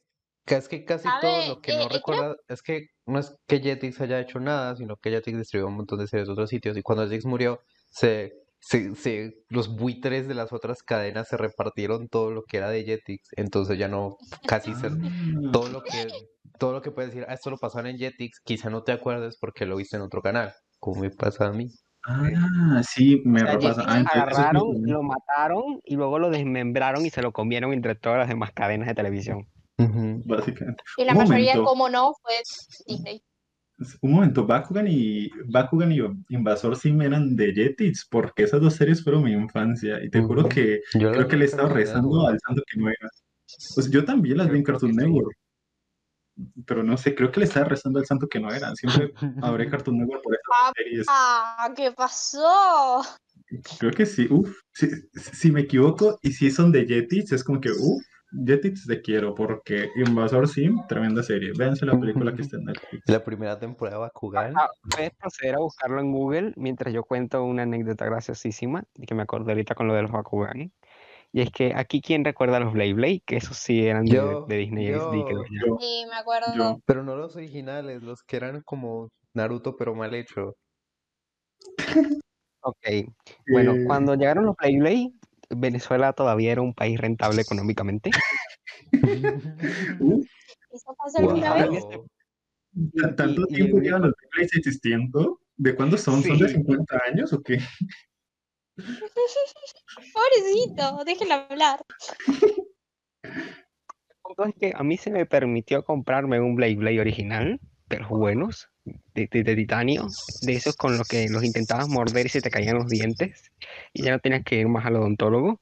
[0.46, 2.86] es que casi A todo ver, lo que eh, no eh, creo- recuerda es que
[3.06, 6.26] no es que Jetix haya hecho nada, sino que Jetix distribuyó un montón de series
[6.26, 10.82] de otros sitios y cuando Jetix murió, se, se, se- los buitres de las otras
[10.82, 14.16] cadenas se repartieron todo lo que era de Jetix, entonces ya no
[14.48, 14.92] casi se, Ah,
[15.52, 16.08] todo lo que
[16.58, 19.36] todo lo que puedes decir, ah, esto lo pasaron en Jetix, quizá no te acuerdes
[19.38, 21.68] porque lo viste en otro canal, como me pasa a mí.
[22.06, 23.84] Ah, sí, me O sea, repasa.
[23.86, 27.94] Ah, es agarraron, muy- lo mataron y luego lo desmembraron y se lo comieron entre
[27.94, 29.46] todas las demás cadenas de televisión.
[29.78, 30.22] Ujú.
[30.24, 30.82] básicamente.
[30.96, 31.64] Y la Un mayoría, momento.
[31.70, 32.32] como no, fue
[32.86, 33.22] Disney.
[34.00, 39.04] Un momento, Bakugan y Bakugan y Invasor Sim eran de Jetix, porque esas dos series
[39.04, 40.02] fueron mi infancia.
[40.02, 40.48] Y te juro Ujú.
[40.48, 42.32] que Yo creo que le he estado rezando Network.
[42.32, 43.08] al santo que no era.
[43.74, 45.10] Pues yo también las vi en Cartoon que sí.
[46.66, 48.74] Pero no sé, creo que le estaba rezando al santo que no era.
[48.74, 51.06] Siempre habré Cartoon Network por esas Ah, series.
[51.08, 53.00] Ah, ¿qué pasó?
[53.78, 54.26] Creo que sí.
[54.30, 58.02] Uf, si, si me equivoco y si son de Jetix, es como que, uf,
[58.44, 61.52] Jetix te quiero, porque Invasor Sim, tremenda serie.
[61.56, 63.02] Véanse la película que está en Netflix.
[63.06, 64.52] La primera temporada de Bakugan.
[64.56, 69.14] Ah, puedes proceder a buscarlo en Google mientras yo cuento una anécdota graciosísima y que
[69.14, 70.72] me acordé ahorita con lo de los Bakugan.
[71.36, 73.22] Y es que aquí, ¿quién recuerda a los Blade Blade?
[73.26, 75.50] Que esos sí eran de, Yo, de Disney XD, creo yo.
[75.50, 75.66] yo.
[75.66, 76.46] Yo, Sí, me acuerdo.
[76.56, 76.80] yo.
[76.86, 80.56] Pero no los originales, los que eran como Naruto pero mal hecho.
[82.60, 82.78] Ok.
[83.50, 85.12] Bueno, Eh, cuando llegaron los Blade Blade,
[85.50, 88.12] Venezuela todavía era un país rentable económicamente.
[90.00, 90.26] uf,
[90.70, 91.70] ¿Eso pasó alguna Wow.
[91.70, 91.84] vez?
[92.94, 95.38] ¿tan- ¿Tanto y- tiempo llevan los Beyblades existiendo?
[95.58, 96.22] ¿De cuándo son?
[96.22, 96.54] ¿Son de Sí.
[96.54, 97.58] 50 años o qué?
[100.12, 101.80] Pobrecito, déjenlo hablar.
[104.46, 107.58] Es que a mí se me permitió comprarme un Blade Blade original,
[107.88, 110.08] los buenos, de titanio,
[110.42, 113.50] de esos con los que los intentabas morder y se te caían los dientes,
[113.92, 115.60] y ya no tenías que ir más al odontólogo.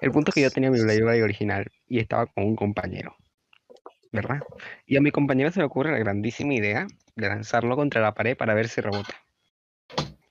[0.00, 3.16] El punto es que yo tenía mi Blade Blade original y estaba con un compañero,
[4.10, 4.40] ¿verdad?
[4.86, 8.36] Y a mi compañero se le ocurre la grandísima idea de lanzarlo contra la pared
[8.36, 9.14] para ver si rebota.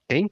[0.10, 0.32] ¿Ok?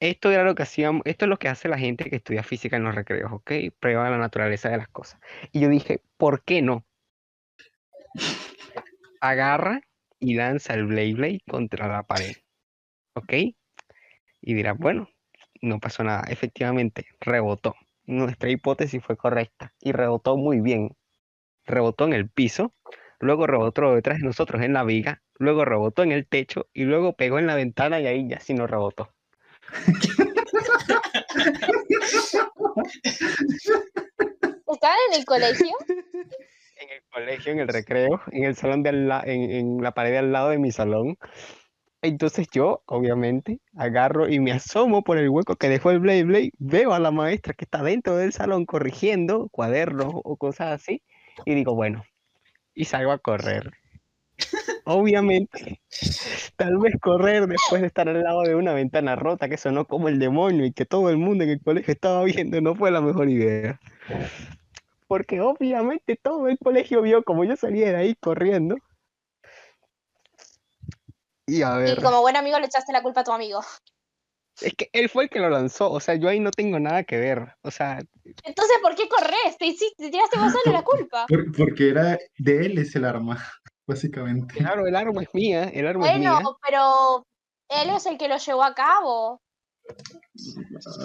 [0.00, 2.84] Esto era lo que esto es lo que hace la gente que estudia física en
[2.84, 3.52] los recreos, ¿ok?
[3.78, 5.20] Prueba la naturaleza de las cosas.
[5.52, 6.86] Y yo dije, ¿por qué no?
[9.20, 9.82] Agarra
[10.18, 12.32] y lanza el Blade Blade contra la pared,
[13.14, 13.32] ¿ok?
[14.40, 15.08] Y dirás, bueno,
[15.60, 16.24] no pasó nada.
[16.30, 17.76] Efectivamente, rebotó.
[18.06, 20.96] Nuestra hipótesis fue correcta y rebotó muy bien.
[21.66, 22.74] Rebotó en el piso,
[23.20, 27.14] luego rebotó detrás de nosotros en la viga, luego rebotó en el techo y luego
[27.16, 29.14] pegó en la ventana y ahí ya sí nos rebotó.
[34.66, 35.76] ¿Estaban en el colegio?
[35.88, 39.92] en el colegio, en el recreo, en el salón de al la- en, en la
[39.92, 41.18] pared de al lado de mi salón.
[42.02, 46.52] Entonces yo, obviamente, agarro y me asomo por el hueco que dejó el Blade Blade,
[46.58, 51.02] veo a la maestra que está dentro del salón corrigiendo cuadernos o cosas así,
[51.44, 52.02] y digo, bueno,
[52.74, 53.70] y salgo a correr.
[54.84, 55.80] Obviamente,
[56.56, 60.08] tal vez correr después de estar al lado de una ventana rota que sonó como
[60.08, 63.00] el demonio y que todo el mundo en el colegio estaba viendo no fue la
[63.00, 63.78] mejor idea.
[65.06, 68.76] Porque obviamente todo el colegio vio como yo salía de ahí corriendo.
[71.46, 73.60] Y a Y ver, como buen amigo le echaste la culpa a tu amigo.
[74.60, 77.02] es que él fue el que lo lanzó, o sea, yo ahí no tengo nada
[77.04, 77.54] que ver.
[77.62, 78.00] O sea,
[78.44, 79.56] Entonces, ¿por qué corres?
[79.58, 81.26] Te hiciste, te tiraste vos solo la culpa.
[81.26, 83.44] Por- porque era de él es el arma,
[83.90, 84.54] básicamente.
[84.54, 86.32] claro, el arma es mía, el arma es mía.
[86.32, 87.26] Bueno, pero
[87.68, 89.40] él es el que lo llevó a cabo.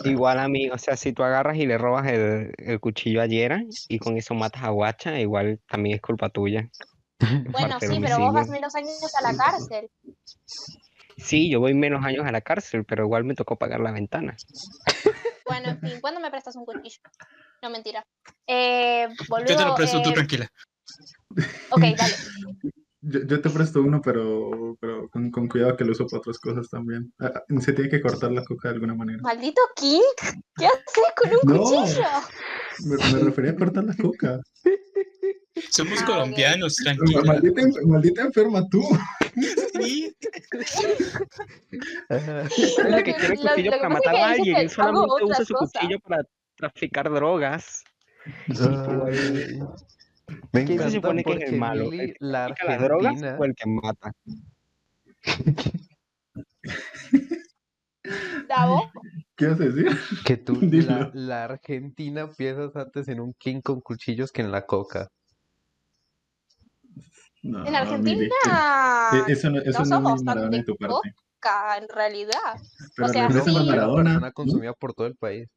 [0.03, 3.25] Igual a mí, o sea, si tú agarras y le robas el, el cuchillo a
[3.25, 6.69] Yera y con eso matas a Guacha, igual también es culpa tuya.
[7.49, 9.89] Bueno, sí, pero vos vas menos años a la cárcel.
[11.17, 14.35] Sí, yo voy menos años a la cárcel, pero igual me tocó pagar la ventana.
[15.45, 16.99] Bueno, en fin, ¿cuándo me prestas un cuchillo?
[17.61, 18.05] No, mentira.
[18.47, 19.07] Eh,
[19.47, 20.47] Yo te lo presto, tú eh, tranquila.
[21.71, 22.15] ok, dale.
[23.07, 26.39] Yo, yo te presto uno, pero, pero con, con cuidado que lo uso para otras
[26.39, 27.13] cosas también.
[27.19, 29.19] Ah, ah, Se tiene que cortar la coca de alguna manera.
[29.21, 30.01] Maldito King,
[30.57, 31.63] ¿qué haces con un No.
[31.63, 32.03] cuchillo?
[32.85, 34.39] Me, me refería a cortar la coca.
[35.69, 37.21] Somos Ah, colombianos, tranquila.
[37.25, 38.81] Maldita, enf- maldita enferma tú.
[39.79, 40.15] Sí.
[42.09, 45.71] Es la que quiere cuchillo para matar a alguien, él solamente usa su cosas.
[45.73, 46.23] cuchillo para
[46.57, 47.83] traficar drogas.
[48.49, 49.59] Ay.
[50.51, 51.83] Me ¿Quién se supone que es el malo?
[51.83, 54.11] ¿El Mili, que la trafica las drogas o el que mata?
[58.47, 58.91] Davo,
[59.35, 59.97] ¿Qué vas a decir?
[60.23, 64.65] que tú, la, la Argentina piensas antes en un king con cuchillos que en la
[64.65, 65.09] coca.
[67.41, 71.13] No, en Argentina e- Eso no, eso no somos tan de tu parte.
[71.39, 72.59] coca, en realidad.
[72.95, 73.65] Pero sea, regresa sí.
[73.67, 74.31] Maradona.
[74.31, 75.47] consumida por todo el país.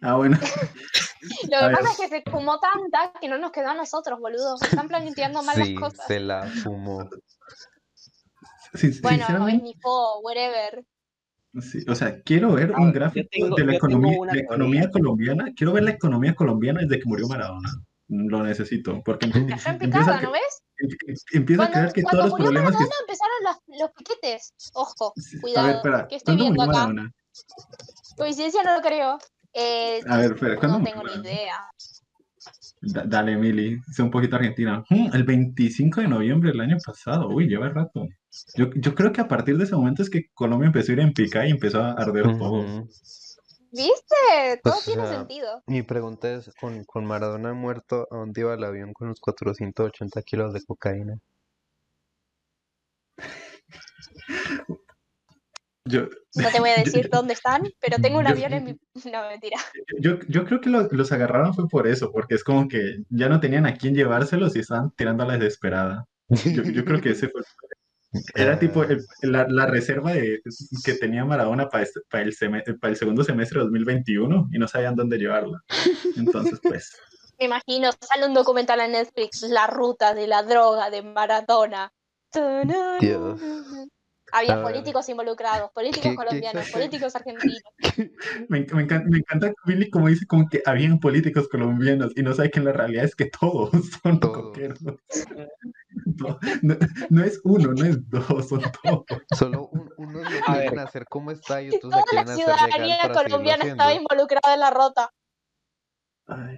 [0.00, 0.38] Ah, bueno.
[1.22, 4.56] Lo que pasa es que se fumó tanta que no nos quedó a nosotros, boludo.
[4.60, 6.06] Están planteando mal Sí, las cosas.
[6.06, 6.96] se la fumó.
[6.98, 7.18] Bueno,
[8.74, 10.84] sinceramente, esnifó, whatever.
[11.60, 15.44] sí, o sea, quiero ver un gráfico tengo- de la economía, una la economía colombiana.
[15.54, 17.70] Quiero ver la economía colombiana desde que murió Maradona.
[18.08, 20.62] Lo necesito, porque empie- Cayó en empiezo picada, a, ¿no ves?
[20.78, 22.76] em- empiezo a Cuando, creer que todos los murió problemas que...
[22.78, 24.54] Maradona empezaron los, los piquetes.
[24.74, 25.66] Ojo, A cuidado.
[25.66, 26.72] ver, espera, ¿Qué estoy ¿cuándo viendo acá?
[26.88, 27.12] Maradona?
[28.16, 29.18] Coincidencia no lo creo.
[29.54, 31.56] Eh, A ver, ¿cuándo no tengo ni idea.
[32.80, 34.82] Da- dale, Mili, sé un poquito argentina.
[34.90, 38.08] Mm, el 25 de noviembre del año pasado, uy, lleva rato.
[38.56, 41.00] Yo, yo creo que a partir de ese momento es que Colombia empezó a ir
[41.00, 42.60] en pica y empezó a arder todo.
[42.62, 42.88] Ujú.
[43.70, 44.60] ¿Viste?
[44.62, 45.62] Todo O tiene sea, sentido.
[45.66, 50.22] Mi pregunta es, con, con Maradona muerto, ¿a dónde iba el avión con los 480
[50.22, 51.18] kilos de cocaína?
[55.84, 56.02] Yo,
[56.36, 58.78] No te voy a decir yo- dónde están, pero tengo un yo- avión en mi...
[59.12, 59.58] No, mentira.
[59.98, 63.28] yo, yo creo que lo- los agarraron fue por eso, porque es como que ya
[63.28, 66.06] no tenían a quién llevárselos y estaban tirando a la desesperada.
[66.28, 67.42] Yo, yo creo que ese fue.
[68.34, 70.40] Era tipo el- la, la reserva de,
[70.84, 74.58] que tenía Maradona para, este- para, el seme- para el segundo semestre de 2021 y
[74.58, 75.60] no sabían dónde llevarla.
[76.16, 76.94] Entonces, pues,
[77.38, 81.90] Me imagino, sale un documental en Netflix, La ruta de la droga de Maradona.
[83.00, 83.40] Dios.
[84.32, 87.62] Había políticos involucrados, políticos ¿Qué- qué colombianos, políticos argentinos.
[88.48, 92.22] me, enc- me encanta, me encanta Billy como dice como que habían políticos colombianos y
[92.22, 93.70] no sabe que en la realidad es que todos
[94.02, 94.42] son Todos.
[94.48, 94.78] coqueros.
[94.82, 96.76] No, no-
[97.10, 99.04] no es uno, no es dos, son todos.
[99.38, 103.92] Solo un- unos lo A hacer como está y otros toda la ciudadanía colombiana estaba
[103.92, 105.10] involucrada en la rota.
[106.26, 106.56] Ay,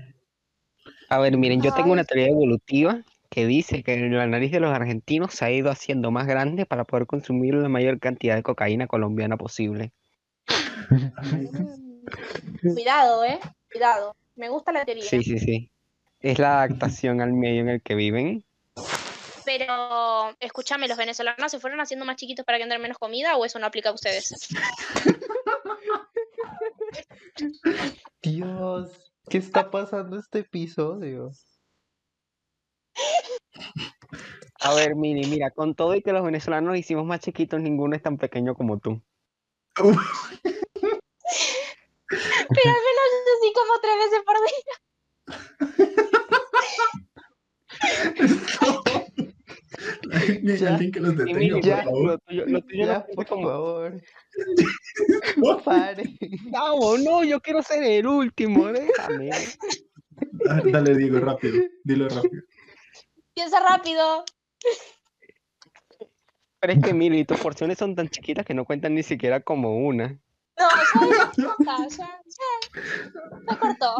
[1.09, 3.03] A ver, miren, yo tengo una teoría evolutiva
[3.35, 6.85] que dice que la nariz de los argentinos se ha ido haciendo más grande para
[6.85, 9.92] poder consumir la mayor cantidad de cocaína colombiana posible.
[12.62, 13.40] Cuidado, eh.
[13.73, 14.14] Cuidado.
[14.37, 15.03] Me gusta la teoría.
[15.03, 15.68] Sí, sí, sí.
[16.20, 18.44] Es la adaptación al medio en el que viven.
[19.44, 23.44] Pero, escúchame, ¿los venezolanos se fueron haciendo más chiquitos para que anden menos comida o
[23.44, 24.33] eso no aplica a ustedes?
[28.23, 28.92] Dios,
[29.29, 31.33] ¿qué está pasando este episodio?
[34.61, 37.95] A ver, Mini, mira, con todo y que los venezolanos nos hicimos más chiquitos, ninguno
[37.97, 39.03] es tan pequeño como tú.
[39.75, 39.91] Pero
[42.09, 44.75] al menos así como tres veces por día.
[50.43, 50.75] Ya.
[50.75, 52.05] alguien que los detenga, por favor.
[52.05, 52.19] lo
[52.63, 54.01] tuyo, no por favor.
[55.65, 56.05] Pare.
[56.51, 59.31] No, no, yo quiero ser el último, déjame.
[60.49, 61.65] Ah, Dale, Diego, rápido.
[61.83, 62.43] Dilo rápido.
[63.35, 64.25] Piensa rápido.
[66.61, 69.79] Pero es que, Mili, tus porciones son tan chiquitas que no cuentan ni siquiera como
[69.87, 70.18] una.
[70.57, 73.51] No, ya, ya, ya, ya, ya.
[73.53, 73.97] Se cortó.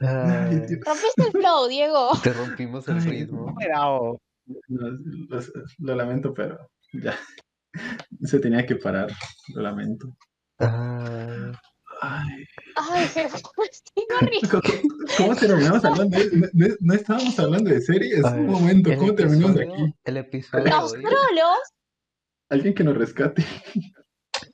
[0.00, 0.60] Ay.
[0.84, 2.10] Rompiste el flow, Diego.
[2.22, 3.54] te rompimos el ritmo.
[3.54, 4.20] Bravo.
[4.68, 5.42] Lo, lo-
[5.78, 7.18] lo lamento, pero ya.
[8.22, 9.10] Se tenía que parar.
[9.48, 10.16] Lo lamento.
[10.58, 11.52] Ay,
[12.00, 12.44] Ay,
[12.76, 13.04] Ay,
[13.70, 14.48] estoy horrible.
[14.50, 14.62] ¿Cómo,
[15.16, 16.16] cómo terminamos hablando?
[16.18, 18.24] de- No, no- no estábamos hablando de series.
[18.24, 19.94] A Un ver, momento, el ¿cómo terminamos episodio- aquí?
[20.04, 21.58] El episodio de Los hoy, trolos.
[22.50, 23.44] Alguien que nos rescate.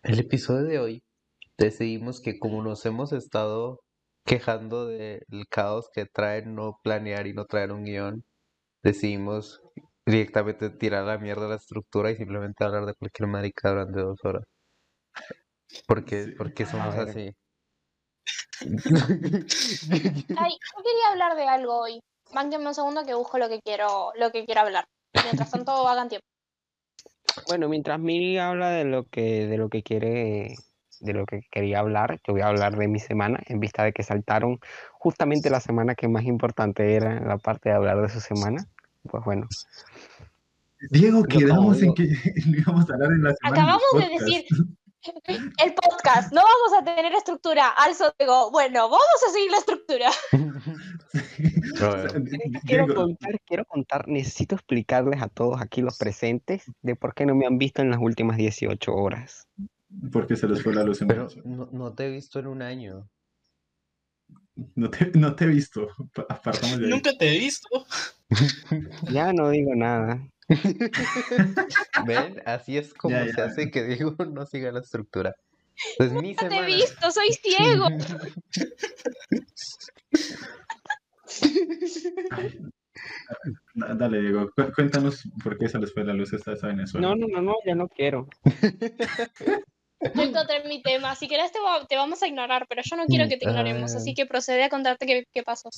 [0.02, 1.02] el episodio de hoy
[1.58, 3.80] decidimos que como nos hemos estado
[4.26, 8.24] quejando del caos que trae no planear y no traer un guion,
[8.82, 9.60] decidimos
[10.06, 14.18] directamente tirar a la mierda la estructura y simplemente hablar de cualquier marica durante dos
[14.24, 14.44] horas.
[15.86, 16.32] Porque, Sí.
[16.36, 17.08] porque somos A ver.
[17.08, 17.34] así.
[20.36, 22.00] Ay, yo quería hablar de algo hoy.
[22.32, 24.84] Bánquenme un segundo que busco lo que quiero, lo que quiero hablar.
[25.24, 26.26] Mientras tanto, hagan tiempo.
[27.48, 30.56] Bueno, mientras Miri habla de lo que, de lo que quiere,
[31.00, 33.92] de lo que quería hablar, yo voy a hablar de mi semana, en vista de
[33.92, 34.58] que saltaron
[34.92, 38.66] justamente la semana que más importante era la parte de hablar de su semana.
[39.08, 39.48] Pues bueno,
[40.90, 42.04] Diego, quedamos en que
[42.46, 43.62] no íbamos a hablar en la semana.
[43.62, 44.44] Acabamos de decir
[45.04, 46.32] el podcast.
[46.32, 47.68] No vamos a tener estructura.
[47.68, 50.10] Alzo digo, bueno, vamos a seguir la estructura.
[52.66, 57.34] Quiero contar, quiero contar, necesito explicarles a todos aquí los presentes de por qué no
[57.34, 59.48] me han visto en las últimas 18 horas.
[60.12, 62.62] porque se les fue la luz en Pero no, no te he visto en un
[62.62, 63.08] año.
[64.74, 65.88] No te, no te he visto.
[66.14, 66.90] Pa- Apartamos de ahí.
[66.90, 67.68] Nunca te he visto.
[69.10, 70.20] Ya no digo nada.
[72.06, 72.42] ¿Ven?
[72.44, 73.44] Así es como Ya, se ya.
[73.44, 75.34] hace que Diego no siga la estructura.
[75.96, 76.66] Pues mi No te he semana.
[76.66, 77.86] visto, soy ciego.
[83.74, 86.68] Da- Dale, Diego, cu- cuéntanos por qué se les fue la luz esta vez a
[86.68, 87.08] Venezuela.
[87.08, 88.28] No, no, no, no, ya no quiero.
[90.14, 91.14] Yo encontré mi tema.
[91.14, 93.94] Si querés, te, va- te vamos a ignorar, pero yo no quiero que te ignoremos.
[93.94, 93.98] Ah.
[93.98, 95.70] Así que procede a contarte qué, qué pasó.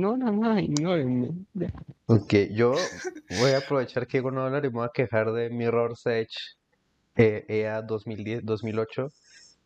[0.00, 1.28] No, no, no, ignórenme.
[2.06, 2.72] Ok, yo
[3.38, 6.34] voy a aprovechar que no a hablar y me voy a quejar de Mirror's Edge
[7.16, 9.08] eh, EA 2010, 2008,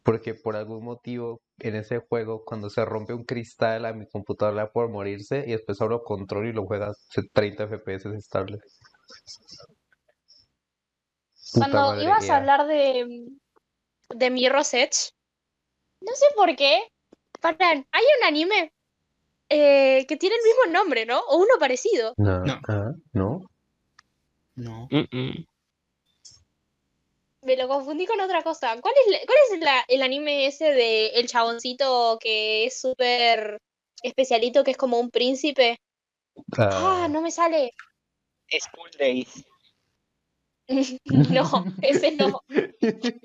[0.02, 4.72] porque por algún motivo en ese juego, cuando se rompe un cristal a mi computadora
[4.72, 6.94] por morirse y después abro control y lo juega a
[7.32, 8.58] 30 FPS estable.
[11.52, 12.36] Puta Cuando ibas a EA.
[12.38, 13.28] hablar de,
[14.08, 15.12] de Mirror's Edge,
[16.00, 16.82] no sé por qué,
[17.40, 18.73] paran, hay un anime
[19.48, 21.20] eh, que tiene el mismo nombre, ¿no?
[21.20, 22.14] O uno parecido.
[22.16, 22.60] No, No.
[22.68, 23.40] ah, ¿no?
[24.56, 24.88] No.
[24.90, 25.46] Mm, mm.
[27.42, 28.80] Me lo confundí con otra cosa.
[28.80, 33.58] ¿Cuál es, la- cuál es la- el anime ese de el chaboncito que es súper
[34.02, 35.78] especialito, que es como un príncipe?
[36.56, 37.72] Ah, Ah, no me sale.
[38.50, 39.44] School Days.
[41.04, 42.40] No, ese no.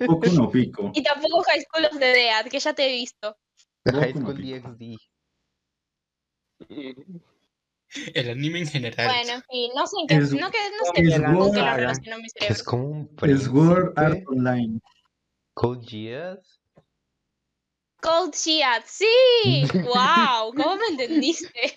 [0.06, 0.90] Poco no pico.
[0.94, 3.36] Y tampoco High School of the Dead, que ya te he visto.
[3.86, 4.36] High School.
[4.36, 4.98] DxD.
[8.14, 9.06] El anime en general.
[9.06, 9.42] Bueno,
[9.74, 12.26] no sé en qué, Es- no, que, no sé es con qué lo relacionó mi
[12.48, 14.26] Es como un Es World Art príncipe.
[14.28, 14.80] Online.
[15.54, 16.60] Code Geass.
[18.00, 19.06] Cold Geass, sí.
[19.84, 21.72] Wow, ¿cómo me entendiste?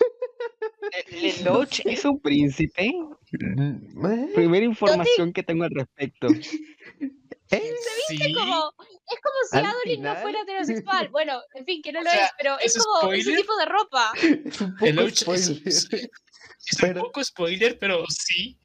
[1.10, 2.92] Lelouch es un príncipe.
[3.32, 4.30] Mm, ¿eh?
[4.34, 6.28] Primera información que tengo al respecto.
[7.50, 7.74] ¿Eh?
[8.08, 8.32] Sí.
[8.34, 11.08] Como, es como si Adeline no fuera heterosexual.
[11.10, 13.40] Bueno, en fin, que no O lo sea, es, pero es ¿es como ese spoiler?
[13.42, 14.12] tipo de ropa.
[14.44, 15.62] Es un El poco es, spoiler.
[15.68, 16.10] es- es
[16.80, 18.58] Pero- un poco spoiler, pero sí.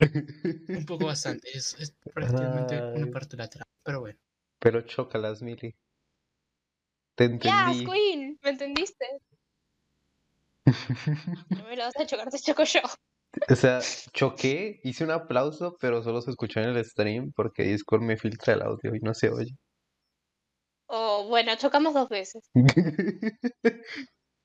[0.68, 1.48] Un poco bastante.
[1.56, 3.70] Es, es prácticamente una parte de la trama.
[3.84, 4.18] Pero bueno.
[4.58, 5.74] Pero chócalas, Mili.
[7.14, 7.84] Te Yes, entendí.
[7.86, 9.06] Queen, ¿me entendiste?
[11.50, 12.80] No me lo vas a chocar, te choco yo.
[13.48, 13.80] O sea,
[14.12, 18.54] choqué, hice un aplauso, pero solo se escuchó en el stream porque Discord me filtra
[18.54, 19.56] el audio y no se oye.
[20.86, 22.50] O bueno, chocamos dos veces.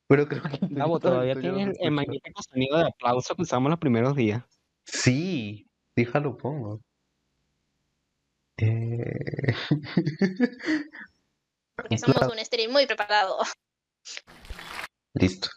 [0.07, 4.15] Pero creo que Gabo, todavía tienes el magnífico sonido de aplauso que usamos los primeros
[4.15, 4.41] días.
[4.85, 6.79] Sí, déjalo pongo.
[8.57, 9.53] Eh,
[11.75, 13.39] Porque somos un stream muy preparado.
[15.13, 15.49] Listo.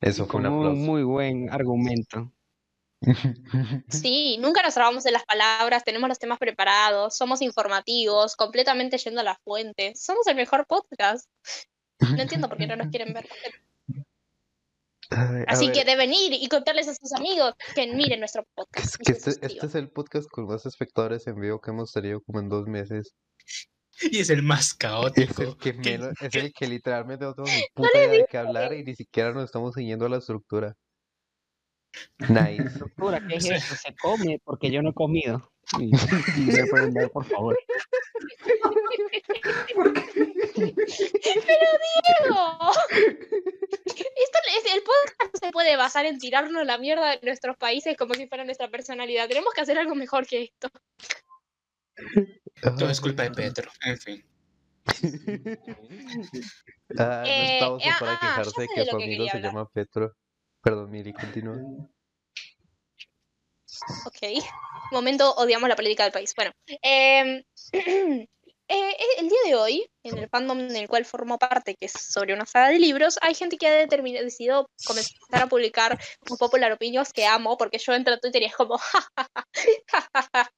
[0.00, 0.76] Eso fue un aplauso.
[0.76, 2.32] muy buen argumento.
[3.88, 9.20] Sí, nunca nos trabamos en las palabras, tenemos los temas preparados, somos informativos, completamente yendo
[9.20, 9.94] a la fuente.
[9.94, 11.28] Somos el mejor podcast.
[12.00, 13.28] No entiendo por qué no nos quieren ver.
[15.10, 18.96] A Así que deben ir y contarles a sus amigos que miren nuestro es podcast.
[18.96, 22.40] que este, este es el podcast con más espectadores en vivo que hemos tenido como
[22.40, 23.14] en dos meses.
[24.02, 25.42] Y es el más Es caótico.
[25.42, 28.36] el que que- menos, es el que literalmente no tengo ni puta idea de qué
[28.38, 30.74] hablar y ni siquiera nos estamos siguiendo la estructura.
[32.28, 32.62] Nice.
[32.62, 33.74] Estructura, ¿qué es eso?
[33.76, 35.50] Se come porque yo no he comido.
[35.80, 35.90] Y-
[36.36, 37.58] y me pueden ver, por favor.
[39.74, 40.02] ¿Por qué?
[40.54, 42.72] Diego.
[42.96, 47.96] Esto es, el podcast no se puede basar en tirarnos la mierda de nuestros países
[47.96, 49.28] como si fuera nuestra personalidad.
[49.28, 50.68] Tenemos que hacer algo mejor que esto.
[52.62, 53.70] Todo es culpa de Petro.
[53.84, 54.24] En fin.
[56.98, 59.52] Ah, no Eh, estamos ah, para ah, ya quejarse de que su amigo se hablar.
[59.52, 60.12] llama Petro.
[60.66, 61.58] Perdón, Miri, continúa.
[64.04, 64.42] Ok.
[64.90, 66.34] Momento odiamos la política del país.
[66.34, 66.50] Bueno.
[66.82, 67.44] em,
[68.68, 71.92] eh, el día de hoy, en el fandom en el cual formo parte, que es
[71.92, 76.72] sobre una saga de libros, hay gente que ha decidido comenzar a publicar un popular
[76.72, 78.80] opinions que amo, porque yo entro a Twitter y es como.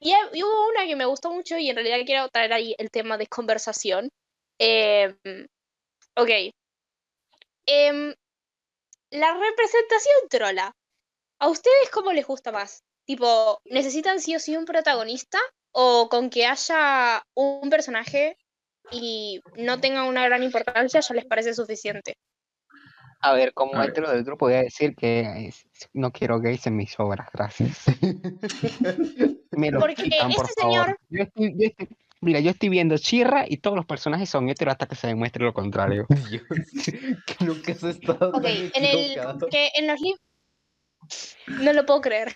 [0.00, 2.90] y, y hubo una que me gustó mucho y en realidad quiero traer ahí el
[2.90, 4.08] tema de conversación.
[4.58, 5.46] Em,
[6.16, 6.30] ok.
[9.12, 10.74] La representación trola.
[11.38, 12.82] ¿A ustedes cómo les gusta más?
[13.04, 15.38] Tipo, ¿necesitan sí o sí un protagonista?
[15.72, 18.38] ¿O con que haya un personaje
[18.90, 22.14] y no tenga una gran importancia ya les parece suficiente?
[23.20, 26.66] A ver, como A hetero del grupo voy a decir que es- no quiero gays
[26.66, 27.84] en mis obras, gracias.
[29.52, 30.74] Me Porque quitan, por este favor.
[30.86, 34.48] señor- Yo estoy, yo estoy- mira, yo estoy viendo Chirra y todos los personajes son
[34.48, 36.06] heteros hasta que se demuestre lo contrario.
[36.30, 36.42] Dios,
[37.26, 39.14] que nunca has estado Ok, tan en el
[39.50, 40.20] que en los libros
[41.48, 42.32] no lo puedo creer.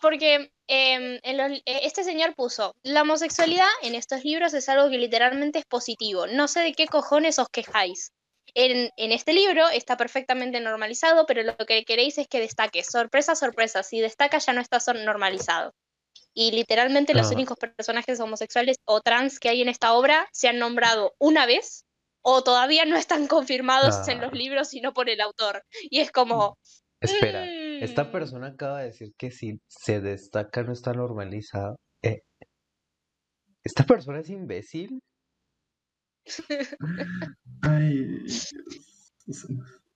[0.00, 4.88] Porque em, en los- eh, este señor puso, la homosexualidad en estos libros es algo
[4.88, 6.26] que literalmente es positivo.
[6.26, 8.12] No sé de qué cojones os quejáis.
[8.54, 12.82] En, en este libro está perfectamente normalizado, pero lo que queréis es que destaque.
[12.82, 13.82] Sorpresa, sorpresa.
[13.82, 15.72] Si destaca ya no está son- normalizado.
[16.32, 17.34] Y literalmente los Ah.
[17.34, 21.84] únicos personajes homosexuales o trans que hay en esta obra se han nombrado una vez
[22.22, 25.64] o todavía no están confirmados en los libros sino por el autor.
[25.82, 26.58] Y es como...
[27.00, 27.46] Espera,
[27.80, 31.76] esta mm, persona acaba de decir que si se destaca no está normalizado.
[32.02, 32.22] Eh,
[33.64, 35.00] ¿Esta persona es imbécil?
[37.62, 38.06] Ay,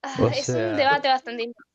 [0.03, 1.74] ah, es un debate bastante interesante.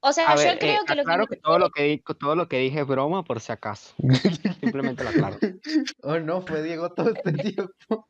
[0.00, 1.70] O sea, A yo ver, creo eh, que lo que aclaro me- que todo lo
[1.70, 3.94] que, di- todo lo que dije es broma por si acaso.
[4.60, 5.38] Simplemente lo aclaro.
[6.02, 8.08] Oh, no, fue Diego todo este tiempo.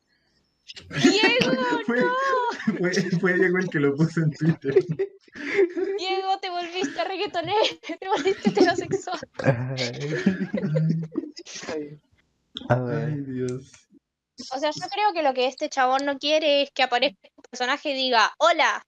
[0.89, 2.03] Diego, Fue,
[2.77, 4.75] fue, fue Diego el que lo puso en Twitter.
[5.97, 7.57] Diego, te volviste reggaetonero,
[7.99, 9.19] te volviste heterosexual.
[9.43, 9.99] Ay.
[12.69, 13.71] A ver, Ay, Dios.
[14.53, 17.43] O sea, yo creo que lo que este chabón no quiere es que aparezca un
[17.49, 18.85] personaje y diga, hola,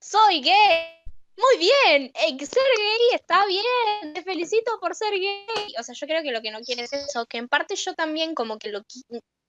[0.00, 1.01] soy gay.
[1.36, 5.74] Muy bien, eh, ser gay está bien, te felicito por ser gay.
[5.78, 7.94] O sea, yo creo que lo que no quiere es eso, que en parte yo
[7.94, 8.82] también como que lo,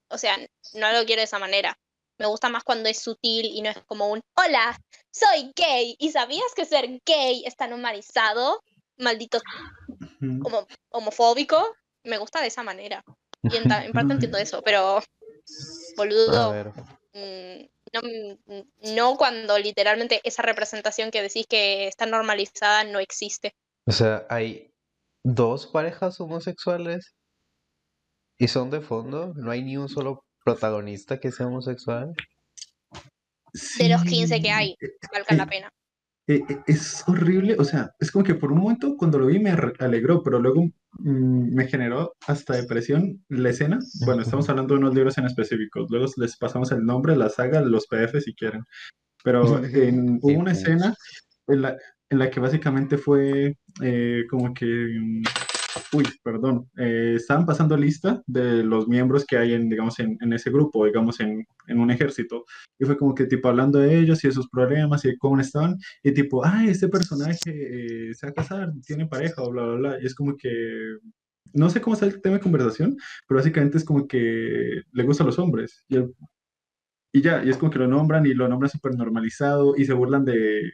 [0.09, 0.37] o sea,
[0.73, 1.77] no lo quiero de esa manera.
[2.19, 4.79] Me gusta más cuando es sutil y no es como un, hola,
[5.11, 5.95] soy gay.
[5.99, 8.61] ¿Y sabías que ser gay está normalizado?
[8.97, 9.41] Maldito
[10.19, 11.75] como homofóbico.
[12.03, 13.03] Me gusta de esa manera.
[13.43, 15.01] Y en, parte entiendo eso, pero
[15.97, 16.71] boludo, ver.
[17.93, 23.53] No, mm, no cuando literalmente esa representación que decís que está normalizada no existe.
[23.85, 24.71] O sea, hay
[25.23, 27.13] dos parejas homosexuales
[28.37, 29.33] y son de fondo.
[29.35, 32.13] No hay ni un solo protagonista que sea homosexual.
[33.77, 34.75] De los 15 que hay,
[35.11, 35.69] valga la pena.
[36.27, 39.39] Eh, eh, es horrible, o sea, es como que por un momento cuando lo vi
[39.39, 40.63] me alegró, pero luego
[40.99, 43.79] mm, me generó hasta depresión la escena.
[44.05, 47.61] Bueno, estamos hablando de unos libros en específico, luego les pasamos el nombre, la saga,
[47.61, 48.63] los PDF si quieren.
[49.23, 50.59] Pero en- hubo una pues.
[50.59, 50.95] escena
[51.47, 51.77] en la,
[52.09, 55.23] en la que básicamente fue eh, como que, mm,
[55.93, 60.33] uy, perdón, eh, estaban pasando lista de los miembros que hay en, digamos, en, en
[60.33, 62.45] ese grupo, digamos, en, en un ejército.
[62.79, 65.39] Y fue como que, tipo, hablando de ellos y de sus problemas y de cómo
[65.39, 69.75] estaban, y tipo, ay, este personaje eh, se va a casar, tiene pareja, bla, bla,
[69.75, 69.97] bla.
[70.01, 70.49] Y es como que,
[71.53, 75.27] no sé cómo está el tema de conversación, pero básicamente es como que le gustan
[75.27, 75.83] los hombres.
[75.87, 76.13] Y, el-
[77.13, 79.93] y ya, y es como que lo nombran y lo nombran súper normalizado y se
[79.93, 80.71] burlan de,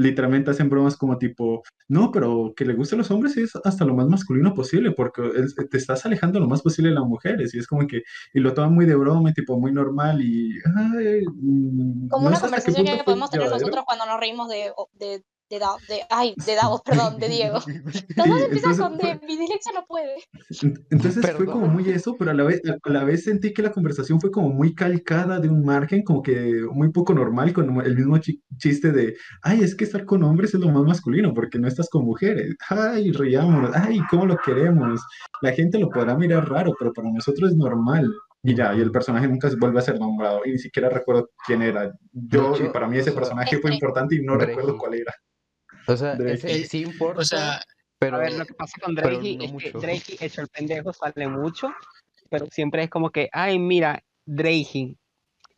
[0.00, 3.94] literalmente hacen bromas como tipo, no, pero que le gusten los hombres es hasta lo
[3.94, 7.58] más masculino posible, porque es- te estás alejando lo más posible de las mujeres, y
[7.58, 11.24] es como que, y lo toman muy de broma, y tipo muy normal, y, ay,
[11.30, 15.58] mm, Como no una conversación que podemos tener nosotros cuando nos reímos de, de, de,
[15.58, 17.54] Da- de- ay, de Davos, perdón, de Diego.
[17.54, 17.74] Los Sí,
[18.16, 20.14] dos empiezan entonces con fue- de, mi dislexia no puede.
[20.62, 23.62] Ent- Entonces fue como muy eso, pero a la vez, a la vez sentí que
[23.62, 27.80] la conversación fue como muy calcada de un margen, como que muy poco normal, con
[27.84, 31.34] el mismo chi- chiste de, ay, es que estar con hombres es lo más masculino,
[31.34, 32.54] porque no estás con mujeres.
[32.68, 35.00] Ay, riámonos, ay, cómo lo queremos.
[35.42, 38.08] La gente lo podrá mirar raro, pero para nosotros es normal.
[38.42, 41.28] Y ya, y el personaje nunca se vuelve a ser nombrado, y ni siquiera recuerdo
[41.46, 41.92] quién era.
[42.12, 45.12] Yo, y para mí ese personaje fue Este- importante y no recuerdo cuál era.
[45.86, 46.32] O sea, Drake.
[46.34, 47.60] ese sí importa, O sea,
[47.98, 49.78] pero A ver, lo que pasa con Drake no es que mucho.
[49.80, 51.70] Drake hecho el pendejo sale mucho
[52.30, 54.96] pero siempre es como que, ay, mira, Dreyhin.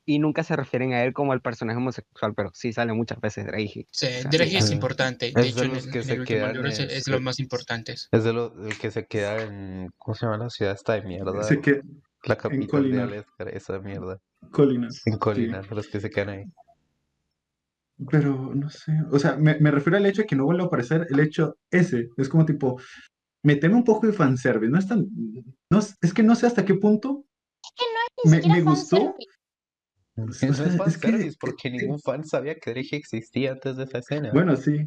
[0.06, 3.46] Y nunca se refieren a él como al personaje homosexual, pero sí sale muchas veces
[3.46, 3.86] Dreyhin.
[3.90, 4.72] Sí, sea, Drake es sí.
[4.74, 5.28] importante.
[5.28, 7.04] Es De de hecho, en los el, que en se quedan libro es, en- es
[7.04, 8.08] de los más importantes.
[8.10, 9.90] Es de lo el que se queda en.
[9.98, 11.42] ¿Cómo se llama la ciudad esta de mierda?
[11.44, 11.82] Sé que
[12.24, 13.00] La capital de.
[13.02, 14.18] Alaska, esa mierda.
[14.50, 14.88] Colina.
[15.04, 16.44] En Colina, los que se quedan ahí.
[18.11, 20.66] Pero no sé, o sea, me, me refiero al hecho de que no vuelva a
[20.66, 22.09] aparecer el hecho ese.
[22.16, 22.80] Es como tipo,
[23.44, 24.70] meteme un poco de fanservice.
[24.70, 25.07] No es tan.
[25.70, 27.24] No, es es que no sé hasta qué punto
[28.24, 28.96] Ni me, siquiera me gustó.
[28.96, 29.28] fanservice.
[30.14, 33.76] No sea, es es que- fanservice, porque es- ningún fan sabía que Drake existía antes
[33.76, 34.30] de esa escena.
[34.32, 34.86] Bueno, sí,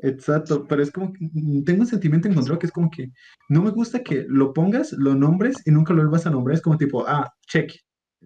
[0.00, 3.10] exacto, pero es como que mm, tengo un sentimiento encontrado que es como que
[3.48, 6.54] no me gusta que lo pongas, lo nombres y nunca lo vuelvas a nombrar.
[6.56, 7.72] Es como tipo, ah, check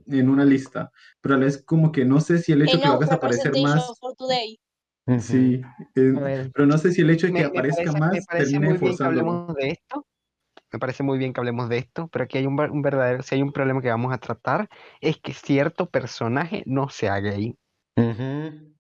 [0.07, 0.91] en una lista,
[1.21, 3.59] pero a la vez como que no sé si el hecho que lo hagas aparecer
[3.61, 4.59] más, for today.
[5.05, 5.21] Ujú.
[5.21, 5.61] sí,
[5.97, 8.23] eh, pero no sé si el hecho de que me, me aparezca parece, más me
[8.23, 10.07] parece termine muy bien que hablemos de esto.
[10.73, 13.35] Me parece muy bien que hablemos de esto, pero aquí hay un, un verdadero, si
[13.35, 14.69] hay un problema que vamos a tratar,
[15.01, 17.57] es que cierto personaje no sea gay.
[17.97, 18.75] Ujú.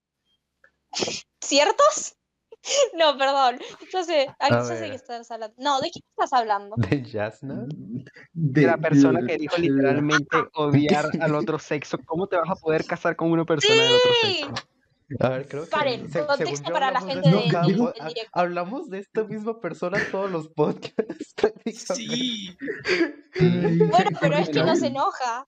[1.41, 2.17] ¿Ciertos?
[2.99, 3.59] No, perdón.
[3.93, 5.55] Yo sé, A yo sé que estás hablando.
[5.59, 6.75] No, ¿de quién estás hablando?
[6.79, 7.67] ¿De Jasna?
[8.33, 11.99] De la persona que dijo literalmente odiar al otro sexo.
[12.07, 14.35] ¿Cómo te vas a poder casar con una persona del otro Sí.
[14.45, 14.55] sexo?
[15.21, 17.43] A ver, creo que Paren, se- contexto yo para la hablamos gente de de-
[18.09, 18.31] directo.
[18.33, 21.35] hablamos de esta misma persona todos los podcasts.
[21.95, 22.57] Sí,
[23.39, 25.47] Bueno, pero es que no se enoja.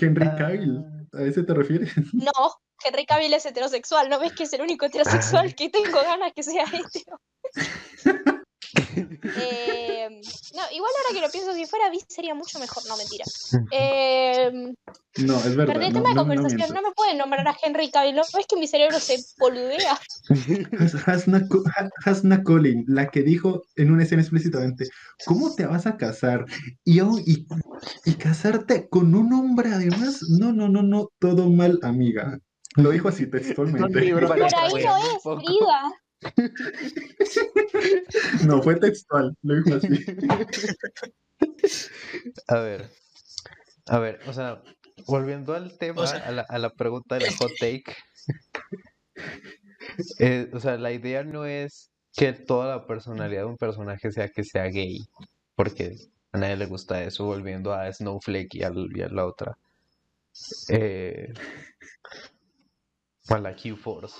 [0.00, 0.36] Henry Ah.
[0.36, 1.92] Cavill, ¿a ese te refieres?
[2.12, 2.30] No,
[2.84, 4.08] Henry Cavill es heterosexual.
[4.08, 7.20] ¿No ves que es el único heterosexual que tengo ganas que sea hetero?
[9.36, 10.08] Eh,
[10.54, 12.82] no, igual ahora que lo pienso, si fuera bis sería mucho mejor.
[12.88, 13.24] No, mentira.
[13.70, 14.72] Eh,
[15.18, 15.74] No, es verdad.
[15.74, 16.74] perdí el tema de no, conversación.
[16.74, 18.14] No, me pueden nombrar a Henry Cavill.
[18.16, 19.98] ¿No ves que mi cerebro se boludea?
[20.78, 21.46] Has- Hasna,
[22.04, 24.88] Hasna Collin, la que dijo en una escena explícitamente,
[25.26, 26.44] ¿cómo te vas a casar?
[26.84, 27.00] Y,
[28.04, 32.38] y casarte con un hombre además, no, no, no, no, todo mal, amiga.
[32.76, 34.12] Lo dijo así textualmente.
[34.12, 34.40] Por ahí
[34.84, 35.22] no es.
[35.22, 35.92] Frida.
[38.46, 39.88] No, fue textual, lo dijo así.
[42.48, 42.90] A ver,
[43.86, 44.62] a ver, o sea,
[45.06, 47.96] volviendo al tema, O sea- a la, a la pregunta de la hot take,
[50.18, 54.28] eh, o sea, la idea no es que toda la personalidad de un personaje sea
[54.28, 55.00] que sea gay,
[55.54, 55.96] porque
[56.32, 59.56] a nadie le gusta eso, volviendo a Snowflake y, al- y a la otra,
[60.68, 61.32] eh,
[63.34, 64.16] a la Q-Force.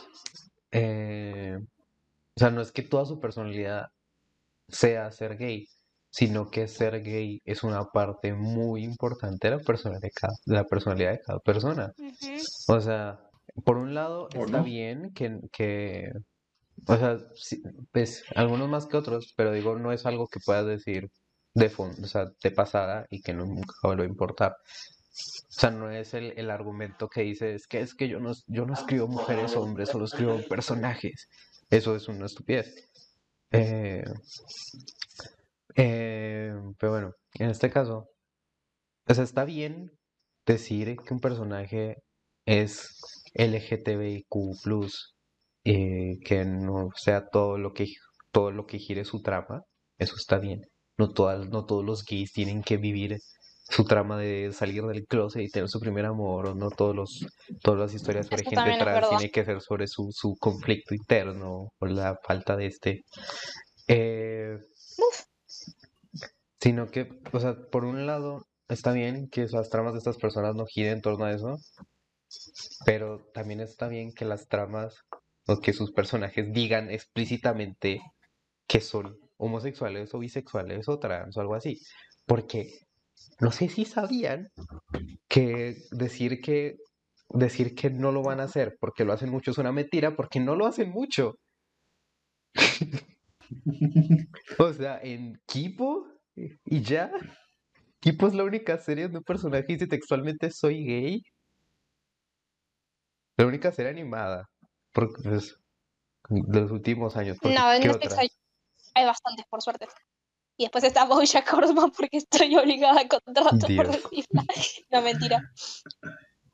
[0.73, 3.89] Eh, o sea, no es que toda su personalidad
[4.69, 5.67] sea ser gay,
[6.11, 10.55] sino que ser gay es una parte muy importante de la personalidad de cada, de
[10.57, 11.93] la personalidad de cada persona.
[12.69, 13.21] O sea,
[13.65, 14.65] por un lado ¿O está no?
[14.65, 16.11] bien que, que,
[16.89, 20.67] o sea, sí, pues algunos más que otros, pero digo, no es algo que puedas
[20.67, 21.09] decir
[21.55, 24.57] de fondo, o sea, de pasada y que no- nunca vuelva a importar.
[25.49, 28.33] O sea, no es el, el argumento que dice, es que es que yo no,
[28.47, 31.29] yo no escribo mujeres o hombres, solo escribo personajes.
[31.71, 32.91] Eso es una estupidez.
[33.53, 34.05] Eh,
[35.77, 38.09] eh, pero bueno, en este caso,
[39.09, 39.93] o sea, está bien
[40.47, 41.97] decir que un personaje
[42.47, 43.01] es
[43.35, 44.27] LGTBIQ+,
[45.65, 47.87] eh, que no sea todo lo que,
[48.33, 49.63] todo lo que gire su trama,
[49.99, 50.63] eso está bien.
[50.99, 53.19] No, no todos los gays tienen que vivir
[53.71, 57.27] su trama de salir del closet y tener su primer amor, o no todos los,
[57.63, 61.87] todas las historias sobre gente trans tiene que ser sobre su, su conflicto interno o
[61.87, 63.05] la falta de este.
[63.87, 64.59] Eh,
[66.61, 70.55] sino que, o sea, por un lado, está bien que las tramas de estas personas
[70.57, 71.57] no giren en torno a eso,
[72.85, 74.97] pero también está bien que las tramas
[75.47, 78.01] o que sus personajes digan explícitamente
[78.67, 81.81] que son homosexuales o bisexuales o trans o algo así.
[82.27, 82.69] Porque
[83.41, 84.49] no sé si sabían
[85.29, 86.77] que decir que
[87.29, 90.41] decir que no lo van a hacer porque lo hacen mucho es una mentira, porque
[90.41, 91.37] no lo hacen mucho.
[94.59, 96.07] O sea, en Kipo
[96.37, 97.11] y ya.
[98.01, 101.23] Kipo es la única serie donde un personaje dice textualmente soy gay.
[103.37, 104.47] La única serie animada.
[104.93, 105.57] Porque, pues,
[106.29, 107.39] de los últimos años.
[107.41, 108.29] Porque, No, en ¿qué Netflix hay,
[108.95, 109.87] hay bastantes, por suerte.
[110.61, 114.03] Y después está Bojack Horseman porque estoy obligada a contrato por Dios.
[114.03, 114.45] decirla.
[114.91, 115.51] No, mentira.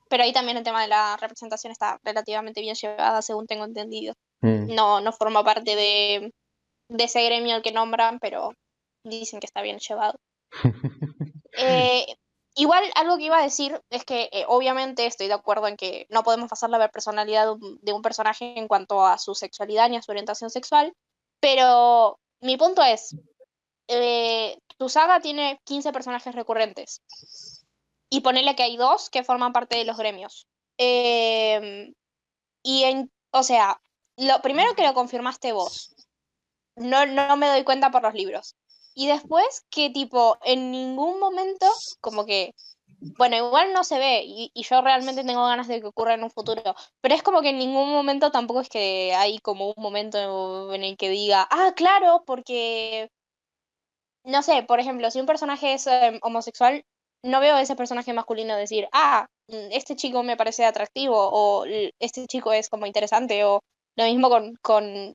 [0.08, 4.14] Pero ahí también el tema de la representación está relativamente bien llevada, según tengo entendido.
[4.42, 4.72] Mm.
[4.72, 6.32] No, no forma parte de,
[6.88, 8.52] de ese gremio al que nombran, pero
[9.02, 10.14] dicen que está bien llevado.
[11.58, 12.04] Eh,
[12.54, 16.06] igual algo que iba a decir es que eh, obviamente estoy de acuerdo en que
[16.10, 19.34] no podemos pasarle a ver personalidad de un, de un personaje en cuanto a su
[19.34, 20.92] sexualidad ni a su orientación sexual,
[21.40, 23.16] pero mi punto es,
[23.88, 27.02] eh, tu saga tiene 15 personajes recurrentes.
[28.08, 30.46] Y ponele que hay dos que forman parte de los gremios.
[30.78, 31.94] Em,
[32.62, 33.80] y en, o sea,
[34.16, 35.94] lo primero que lo confirmaste vos.
[36.76, 38.54] No, no me doy cuenta por los libros.
[38.94, 41.66] Y después que tipo, en ningún momento,
[42.00, 42.54] como que,
[43.18, 46.24] bueno, igual no se ve y, y yo realmente tengo ganas de que ocurra en
[46.24, 46.62] un futuro,
[47.02, 50.82] pero es como que en ningún momento tampoco es que hay como un momento en
[50.82, 53.10] el que diga, ah, claro, porque,
[54.26, 56.84] no sé, por ejemplo, si un personaje es eh, homosexual,
[57.22, 61.64] no veo a ese personaje masculino decir, ah, mm, este chico me parece atractivo o
[62.00, 63.60] este chico es como interesante o
[63.96, 65.14] lo mismo con, con,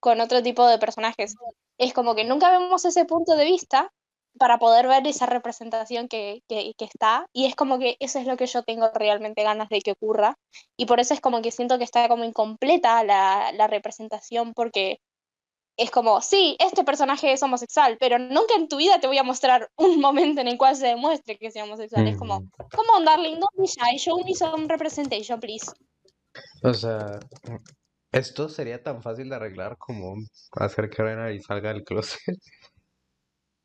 [0.00, 1.34] con otro tipo de personajes.
[1.78, 3.90] Es como que nunca vemos ese punto de vista
[4.38, 8.26] para poder ver esa representación que, que, que está y es como que eso es
[8.26, 10.36] lo que yo tengo realmente ganas de que ocurra
[10.76, 14.98] y por eso es como que siento que está como incompleta la, la representación porque
[15.76, 19.22] es como, sí, este personaje es homosexual, pero nunca en tu vida te voy a
[19.22, 22.06] mostrar un momento en el cual se demuestre que sea homosexual.
[22.06, 22.48] Es como, Ujú.
[22.70, 25.72] come on, darling, don't be shy, show me some representation, please.
[26.62, 27.18] O sea,
[28.12, 30.14] esto sería tan fácil de arreglar como
[30.52, 32.20] hacer que Renary salga del closet.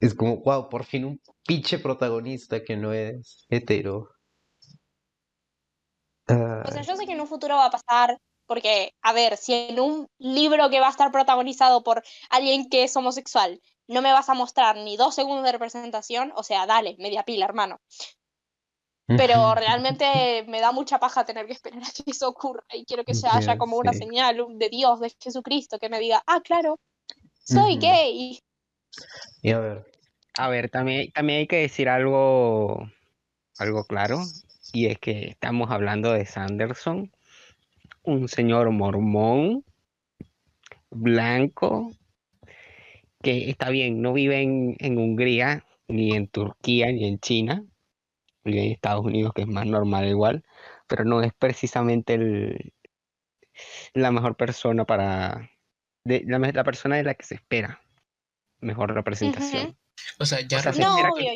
[0.02, 4.10] Es como, wow, por fin un pinche protagonista que no es hetero.
[6.28, 8.18] O sea, Ay, yo sé que en un futuro va a pasar,
[8.52, 12.84] porque, a ver, si en un libro que va a estar protagonizado por alguien que
[12.84, 16.98] es homosexual, no me vas a mostrar ni dos segundos de representación, o sea, dale,
[17.00, 17.80] media pila, hermano.
[19.08, 23.06] Pero realmente me da mucha paja tener que esperar a que eso ocurra y quiero
[23.06, 26.42] que se haya Ya como una señal de Dios, de Jesucristo, que me diga, ah,
[26.44, 26.78] claro,
[27.46, 28.38] soy gay.
[29.42, 29.86] Y a ver,
[30.38, 32.86] A ver, también, también hay que decir algo,
[33.60, 34.20] algo claro,
[34.74, 37.14] y es que estamos hablando de Sanderson,
[38.04, 39.64] un señor mormón,
[40.90, 41.92] blanco,
[43.22, 47.64] que está bien, no vive en, Hungría, ni en Turquía, ni en China,
[48.44, 50.44] vive en Estados Unidos, que es más normal igual,
[50.88, 52.74] pero no es precisamente el,
[53.94, 55.52] la mejor persona para,
[56.04, 57.82] la, la persona de la que se espera
[58.62, 59.78] mejor representación.
[60.20, 61.32] O sea, ya O sea, No, obvio,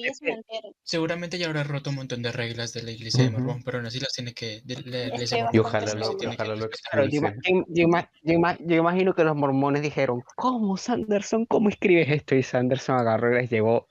[0.84, 3.30] seguramente ya habrá roto un montón de reglas de la iglesia de.
[3.32, 4.61] Mormón, pero aún así las tiene que.
[4.63, 6.70] De, la iglesia y ojalá lo, tiene que ojalá lo.
[6.70, 11.45] Claro, yo, yo- yo ima- yo ima- yo imagino que los mormones dijeron, ¿cómo Sanderson?
[11.45, 12.36] ¿Cómo escribes esto?
[12.36, 13.88] Y Sanderson agarró y les llevó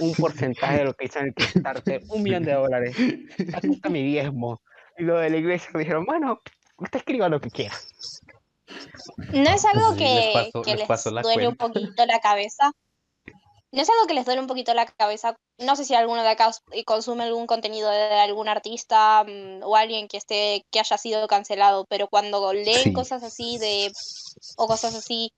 [0.00, 2.96] un porcentaje de lo que hizo en el Kickstarter, un millón de dólares.
[3.54, 4.60] Aquí está mi diezmo.
[4.96, 6.40] Y lo de la iglesia dijeron, bueno,
[6.78, 7.74] usted escriba lo que quiera.
[9.32, 10.88] No es algo les que, les
[11.22, 12.72] duele un poquito la cabeza.
[13.72, 15.36] No es algo que les duele un poquito la cabeza.
[15.58, 16.50] No sé si alguno de acá
[16.86, 21.84] consume algún contenido de algún artista mm, o alguien que esté, que haya sido cancelado,
[21.88, 22.92] pero cuando leen Sí.
[22.92, 23.92] cosas así de
[24.56, 25.30] o cosas así,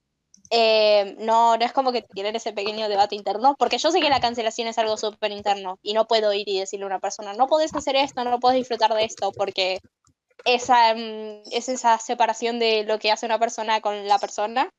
[0.51, 4.11] eh, no, no es como que tienen ese pequeño debate interno, porque yo sé que
[4.11, 7.35] la cancelación es algo súper interno y no puedo ir y decirle a una persona,
[7.35, 9.81] no podés hacer esto, no podés disfrutar de esto, porque
[10.45, 14.71] esa, mm, es esa separación de lo que hace una persona con la persona,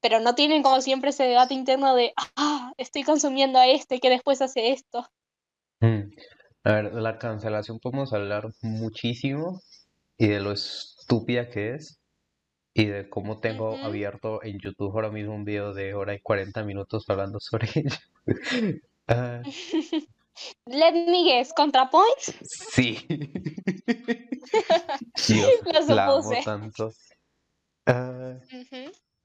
[0.00, 4.10] pero no tienen como siempre ese debate interno de, ah, estoy consumiendo a este que
[4.10, 5.06] después hace esto.
[5.80, 6.12] Mm.
[6.64, 9.60] A ver, de la cancelación podemos hablar muchísimo
[10.16, 12.00] y de lo estúpida que es
[12.72, 16.64] y de cómo tengo abierto en YouTube ahora mismo un video de hora y 40
[16.64, 18.80] minutos hablando sobre ello.
[19.06, 19.42] Ah,
[20.66, 23.06] Let me guess, ContraPoints, sí.
[25.28, 25.52] Dios,
[25.88, 26.40] lo supuse.
[26.44, 26.92] tanto.
[27.86, 28.83] Ah, Ujú.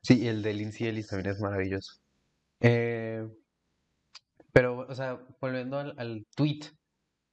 [0.10, 1.94] Sí, el de Lindsay Ellis también es maravilloso.
[2.62, 3.28] Eh,
[4.54, 6.60] pero, o sea, volviendo al, al tweet,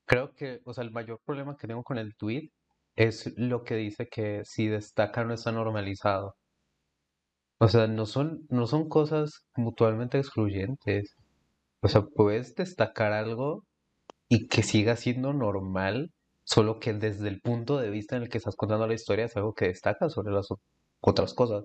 [0.06, 2.50] creo que, o sea, el mayor problema que tengo con el tweet
[2.96, 6.36] es lo que dice que si destaca no está normalizado.
[7.58, 11.16] O sea, no son, no son cosas mutuamente excluyentes.
[11.82, 13.64] O sea, puedes destacar algo
[14.28, 16.12] y que siga siendo normal,
[16.44, 19.36] solo que desde el punto de vista en el que estás contando la historia es
[19.36, 20.48] algo que destaca sobre las
[21.00, 21.64] otras cosas.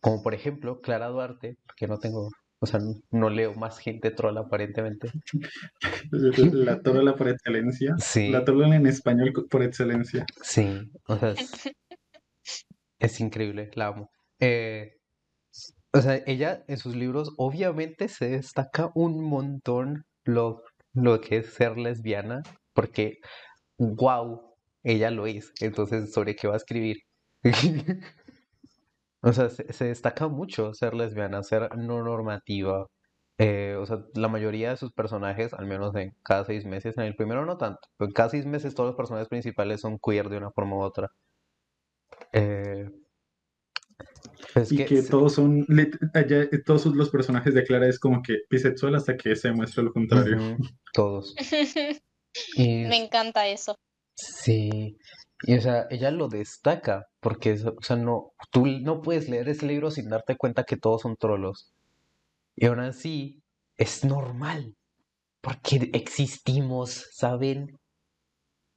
[0.00, 2.28] Como por ejemplo, Clara Duarte, que no tengo,
[2.60, 5.10] o sea, no, no leo más gente troll aparentemente.
[6.52, 7.94] La trola por excelencia.
[7.98, 8.30] Sí.
[8.30, 10.26] La trola en español por excelencia.
[10.42, 11.50] Sí, o sea, es,
[12.98, 14.10] es increíble, la amo.
[14.40, 14.98] Eh,
[15.92, 21.54] o sea, ella en sus libros obviamente se destaca un montón lo, lo que es
[21.54, 22.42] ser lesbiana,
[22.74, 23.18] porque,
[23.78, 25.52] wow, ella lo es.
[25.60, 26.98] Entonces, ¿sobre qué va a escribir?
[29.22, 32.86] O sea, se, se destaca mucho ser lesbiana, ser no normativa.
[33.38, 37.04] Eh, o sea, la mayoría de sus personajes, al menos en cada seis meses, en
[37.04, 40.28] el primero no tanto, pero en cada seis meses todos los personajes principales son queer
[40.28, 41.08] de una forma u otra.
[42.32, 42.90] Eh,
[44.54, 45.66] Pues y que todos son,
[46.14, 49.82] allá, eh, todos los personajes de Clara es como que bisexual hasta que se muestra
[49.82, 50.56] lo contrario.
[50.92, 51.34] Todos.
[52.54, 53.74] Y Me encanta eso.
[54.14, 54.96] sí,
[55.42, 59.48] y o sea, ella lo destaca, porque, es- o sea, no, tú no puedes leer
[59.48, 61.72] ese libro sin darte cuenta que todos son trolos.
[62.56, 63.40] Y aún así,
[63.76, 64.74] es normal,
[65.40, 67.78] porque existimos, ¿saben?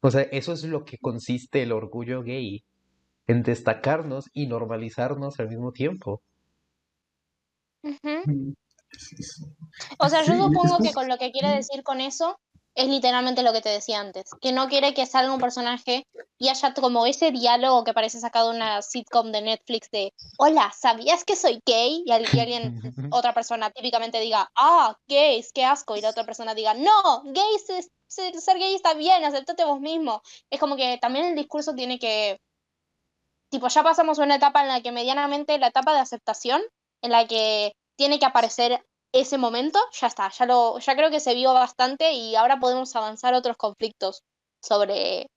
[0.02, 2.64] O sea, eso es lo que consiste el orgullo gay,
[3.28, 6.22] en destacarnos y normalizarnos al mismo tiempo.
[7.84, 8.54] Mm.
[10.00, 12.40] O sea, yo supongo que con lo que quiere decir con eso
[12.74, 16.08] es literalmente lo que te decía antes, que no quiere que salga un personaje
[16.38, 20.72] y haya como ese diálogo que parece sacado de una sitcom de Netflix de, hola,
[20.78, 22.04] ¿sabías que soy gay?
[22.06, 22.82] Y, al- y alguien,
[23.14, 27.70] otra persona típicamente diga, ah, gays, qué asco, y la otra persona diga, no, gays,
[27.70, 30.22] es- ser, ser gay está bien, aceptate vos mismo.
[30.50, 32.40] Es como que también el discurso tiene que,
[33.50, 36.62] tipo, ya pasamos una etapa en la que medianamente la etapa de aceptación,
[37.02, 41.20] en la que tiene que aparecer ese momento, ya está, ya lo, ya creo que
[41.20, 44.24] se vio bastante y ahora podemos avanzar otros conflictos
[44.62, 45.28] sobre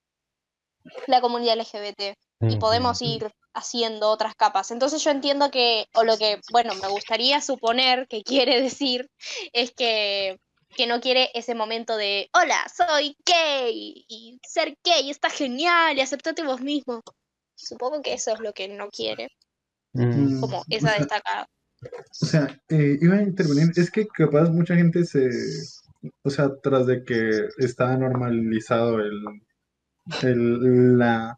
[1.07, 4.71] la comunidad LGBT y podemos ir haciendo otras capas.
[4.71, 9.09] Entonces yo entiendo que, o lo que, bueno, me gustaría suponer que quiere decir
[9.51, 10.37] es que,
[10.75, 16.01] que no quiere ese momento de, hola, soy gay y ser gay está genial y
[16.01, 17.01] aceptate vos mismo.
[17.55, 19.29] Supongo que eso es lo que no quiere,
[19.95, 21.47] Mm, como esa destacada.
[22.21, 25.29] O sea, eh, iba a intervenir, es que capaz mucha gente se,
[26.23, 29.21] o sea, tras de que está normalizado el,
[30.23, 31.35] el- la,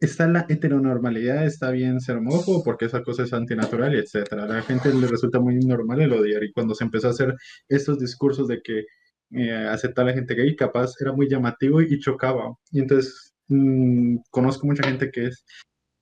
[0.00, 4.44] está la heteronormalidad, está bien ser homófobo porque esa cosa es antinatural y etcétera.
[4.44, 7.34] A la gente le resulta muy normal el odiar y cuando se empezó a hacer
[7.68, 8.84] estos discursos de que
[9.32, 12.54] eh, aceptar a la gente gay, capaz era muy llamativo y chocaba.
[12.72, 15.44] Y entonces mm, conozco mucha gente que es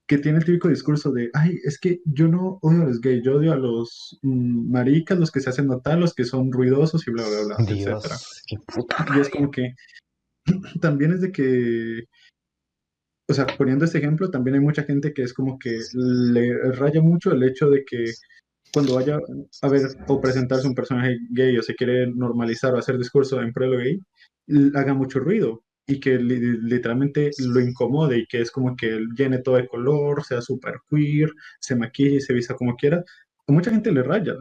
[0.08, 3.22] que tiene el típico discurso de, ay, es que yo no odio a los gays,
[3.22, 7.06] yo odio a los mm, maricas, los que se hacen notar, los que son ruidosos
[7.06, 8.16] y bla, bla, bla, etcétera.
[8.16, 9.74] Dios, qué puta Y es como que
[10.80, 12.04] también es de que,
[13.28, 17.02] o sea, poniendo este ejemplo, también hay mucha gente que es como que le raya
[17.02, 18.06] mucho el hecho de que
[18.72, 19.18] cuando vaya
[19.60, 23.52] a ver o presentarse un personaje gay o se quiere normalizar o hacer discurso en
[23.52, 24.00] pro de lo gay,
[24.74, 29.38] haga mucho ruido y que li- literalmente lo incomode y que es como que llene
[29.38, 31.30] todo de color, sea súper queer,
[31.60, 33.02] se maquille y se vista como quiera.
[33.48, 34.34] A mucha gente le raya.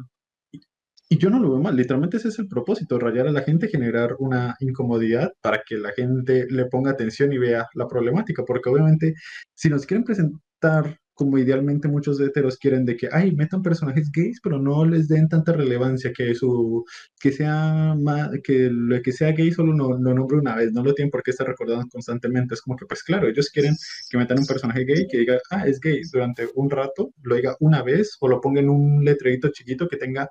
[1.09, 3.69] Y yo no lo veo mal, literalmente ese es el propósito, rayar a la gente,
[3.69, 8.69] generar una incomodidad para que la gente le ponga atención y vea la problemática, porque
[8.69, 9.13] obviamente
[9.53, 14.39] si nos quieren presentar como idealmente muchos heteros quieren de que, ay, metan personajes gays,
[14.41, 16.85] pero no les den tanta relevancia, que su,
[17.19, 20.83] que sea ma- que lo que sea gay solo lo, lo nombre una vez, no
[20.83, 23.75] lo tienen por qué estar recordando constantemente, es como que, pues claro, ellos quieren
[24.09, 27.55] que metan un personaje gay que diga, ah, es gay, durante un rato, lo diga
[27.59, 30.29] una vez, o lo ponga en un letrerito chiquito que tenga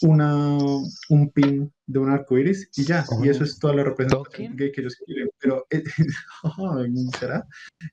[0.00, 0.56] una,
[1.10, 4.56] un pin de un arco iris y ya, y eso es toda la representación ¿Token?
[4.56, 5.28] gay que ellos quieren.
[5.38, 5.82] Pero, eh,
[7.20, 7.46] ¿será?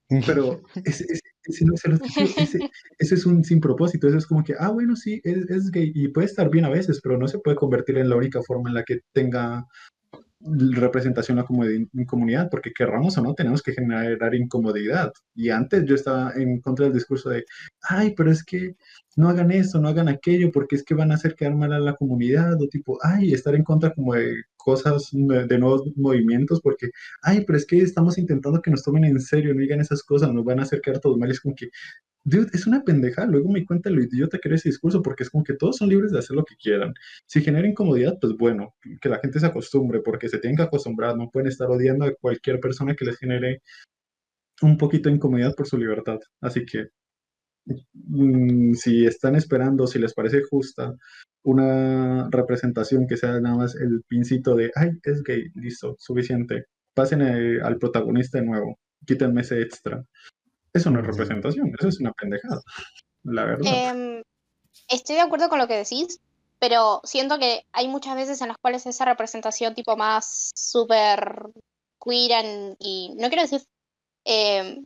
[0.26, 1.06] Pero ese-
[1.50, 2.70] ese no es el objetivo, ese,
[3.00, 5.92] ese es un sin propósito, eso es como que, ah, bueno, sí, es, es gay
[5.94, 8.70] y puede estar bien a veces, pero no se puede convertir en la única forma
[8.70, 9.66] en la que tenga
[10.42, 15.12] representación la comodi- comunidad, porque querramos o no, tenemos que generar incomodidad.
[15.36, 17.46] Y antes yo estaba en contra del discurso de,
[17.82, 18.76] ay, pero es que
[19.18, 21.80] no hagan esto, no hagan aquello, porque es que van a hacer quedar mal a
[21.80, 26.92] la comunidad, o tipo, ay, estar en contra como de cosas, de nuevos movimientos, porque,
[27.22, 30.32] ay, pero es que estamos intentando que nos tomen en serio, no digan esas cosas,
[30.32, 31.70] nos van a hacer quedar todos mal, es como que,
[32.24, 35.30] dude, es una pendejada, luego me cuenta lo idiota que era ese discurso, porque es
[35.30, 36.94] como que todos son libres de hacer lo que quieran.
[37.26, 41.16] Si genera incomodidad, pues bueno, que la gente se acostumbre, porque se tienen que acostumbrar,
[41.18, 43.62] no pueden estar odiando a cualquier persona que les genere
[44.62, 46.20] un poquito de incomodidad por su libertad.
[46.42, 46.88] Así que
[47.94, 50.94] mm, si están esperando, si les parece justa
[51.44, 56.66] una representación que sea nada más el pincito de, ay, es gay, listo, suficiente.
[56.94, 60.04] Pasen eh, al protagonista de nuevo, quítenme ese extra.
[60.74, 62.62] Eso no es representación, eso es una pendejada,
[63.24, 63.66] la verdad.
[63.74, 64.24] Em,
[64.88, 66.20] estoy de acuerdo con lo que decís,
[66.60, 71.44] pero siento que hay muchas veces en las cuales esa representación tipo más súper
[72.04, 73.64] queer and- y no quiero decir
[74.26, 74.86] em,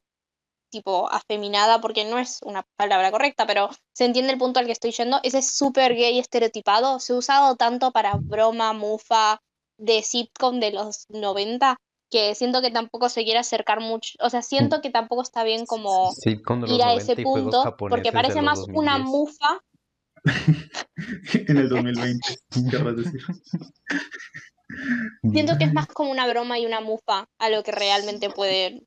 [0.72, 4.72] tipo afeminada porque no es una palabra correcta, pero se entiende el punto al que
[4.72, 5.20] estoy yendo.
[5.24, 9.40] Ese súper gay estereotipado se ha usado tanto para broma, mufa,
[9.78, 11.78] de sitcom de los 90
[12.14, 15.66] que siento que tampoco se quiere acercar mucho, o sea, siento que tampoco está bien
[15.66, 19.10] como ir a 90 ese punto, porque parece más una 2010.
[19.10, 19.64] mufa.
[21.48, 22.38] en el 2020,
[22.70, 23.20] querrás decir.
[25.32, 28.84] Siento que es más como una broma y una mufa a lo que realmente puede,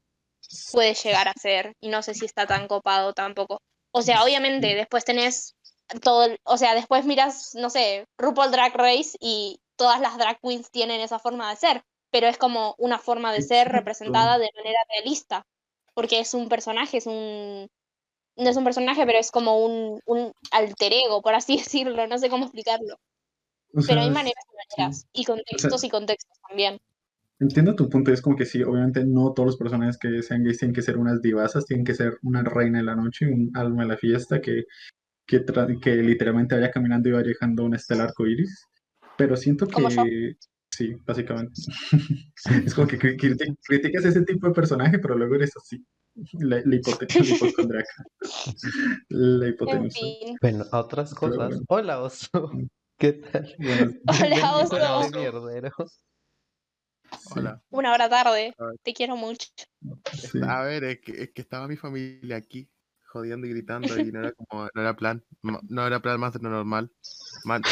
[0.71, 1.75] puede llegar a ser.
[1.81, 3.61] Y no sé si está tan copado tampoco.
[3.91, 5.57] O sea, obviamente después tenés
[6.01, 10.71] todo, o sea, después miras, no sé, RuPaul Drag Race y todas las drag queens
[10.71, 11.83] tienen esa forma de ser,
[12.17, 15.47] pero es como una forma de ser representada de manera realista,
[15.93, 17.69] porque es un personaje, es un
[18.39, 22.17] no es un personaje, pero es como un, un alter ego, por así decirlo, no
[22.17, 22.95] sé cómo explicarlo.
[23.75, 26.79] O Pero hay sea, maneras y maneras, y contextos y contextos también.
[27.39, 30.57] Entiendo tu punto, es como que sí, obviamente no todos los personajes que sean gays
[30.57, 33.83] tienen que ser unas divasas, tienen que ser una reina de la noche, un alma
[33.83, 34.65] de la fiesta que,
[35.27, 35.45] que,
[35.83, 38.65] que literalmente vaya caminando y vaya dejando un estela arcoíris.
[39.19, 40.37] Pero siento que
[40.77, 41.53] sí, básicamente.
[42.67, 45.85] Es como que cri- criti- criticas ese tipo de personaje, pero luego eres así.
[46.35, 48.05] La, la, hipote- la hipocondriaca.
[49.09, 49.99] La En hipotenusa.
[50.01, 50.37] fin.
[50.41, 51.37] Bueno, a otras cosas.
[51.37, 51.63] bueno.
[51.69, 52.29] Hola, oso.
[52.99, 53.55] ¿Qué tal?
[53.59, 55.11] Bueno, Hola, oso.
[55.19, 55.73] mierdero.
[57.13, 57.63] sí, Hola.
[57.71, 58.55] Una hora tarde.
[58.83, 59.49] Te quiero mucho.
[60.13, 60.39] sí.
[60.43, 62.69] A ver, es que, es que estaba mi familia aquí
[63.05, 66.41] jodiendo y gritando y no era como, no era plan, no era plan más de
[66.41, 66.91] lo normal.
[67.45, 67.63] Man,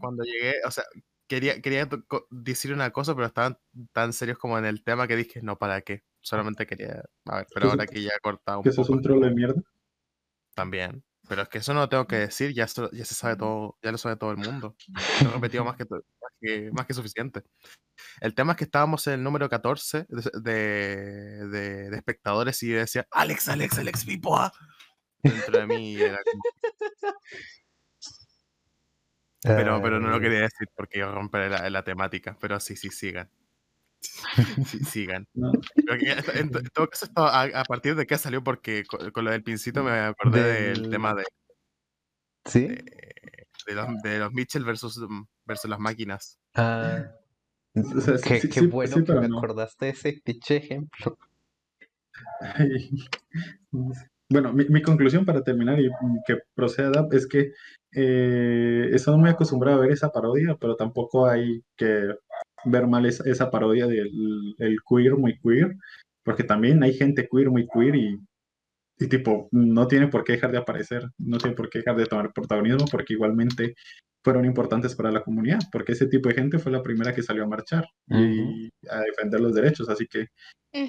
[0.00, 0.84] cuando llegué, o sea,
[1.30, 1.88] quería, quería
[2.30, 3.56] decir una cosa, pero estaban
[3.92, 6.02] tan serios como en el tema que dije, no, ¿para qué?
[6.20, 8.96] Solamente quería, a ver, pero ¿Que ahora que ya he cortado un Que sos poco
[8.96, 9.62] un troll de mierda.
[10.54, 11.04] también.
[11.28, 13.92] Pero es que eso no lo tengo que decir, ya, ya se sabe todo, ya
[13.92, 14.74] lo sabe todo el mundo.
[15.22, 16.02] Lo he repetido más que, más
[16.40, 17.42] que, más que suficiente.
[18.20, 22.70] El tema es que estábamos en el número 14 de, de, de- de espectadores y
[22.70, 24.52] yo decía, Alex, Alex, Alex Pipoa.
[25.22, 26.42] Dentro de mí era como-
[29.42, 32.36] pero, pero no lo Ay, quería decir porque iba a romper la, la temática.
[32.40, 33.30] Pero sí, sí, sigan.
[34.66, 35.26] Sí, sigan.
[36.34, 39.24] en, to- en todo caso, esto a, a partir de qué salió, porque con, con
[39.24, 41.24] lo del pincito me acordé del Del- tema de,
[42.46, 42.66] ¿Sí?
[42.66, 46.38] de los, de los Mitchell versus, mm, versus las máquinas.
[46.54, 47.12] Ah,
[47.74, 49.38] O sea, sí- qué, sí- qué sí- bueno sí, que me no.
[49.38, 51.18] acordaste de ese pinche ejemplo.
[54.30, 55.90] Bueno, mi, mi conclusión para terminar y
[56.24, 57.52] que proceda es que
[57.92, 62.14] eh, estoy muy acostumbrado a ver esa parodia, pero tampoco hay que
[62.64, 65.74] ver mal esa, esa parodia del el queer muy queer,
[66.24, 68.20] porque también hay gente queer muy queer y,
[69.00, 72.06] y tipo, no tiene por qué dejar de aparecer, no tiene por qué dejar de
[72.06, 73.74] tomar protagonismo, porque igualmente
[74.22, 77.42] fueron importantes para la comunidad, porque ese tipo de gente fue la primera que salió
[77.42, 80.28] a marchar y a defender los derechos, así que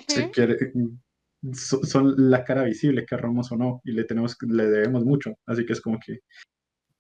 [0.06, 0.32] se Ujú.
[0.32, 0.58] quiere-
[1.54, 5.34] so- son la cara visible, querramos o no, y le tenemos, le debemos mucho.
[5.46, 6.20] Así que es como que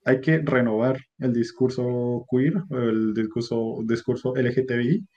[0.06, 5.08] hay que renovar el discurso queer, el discurso, discurso LGTBI,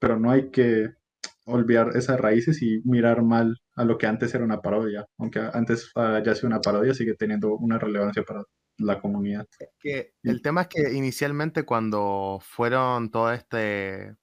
[0.00, 0.90] pero no hay que
[1.46, 5.06] olvidar esas raíces y mirar mal a lo que antes era una parodia.
[5.18, 8.44] Aunque antes haya sido una parodia, sigue teniendo una relevancia para
[8.78, 9.46] la comunidad.
[9.80, 14.16] que el tema es que inicialmente cuando fueron todo este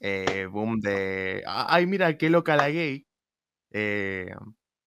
[0.00, 3.07] eh, boom de "Ah, ay mira qué loca la gay
[3.70, 4.34] eh,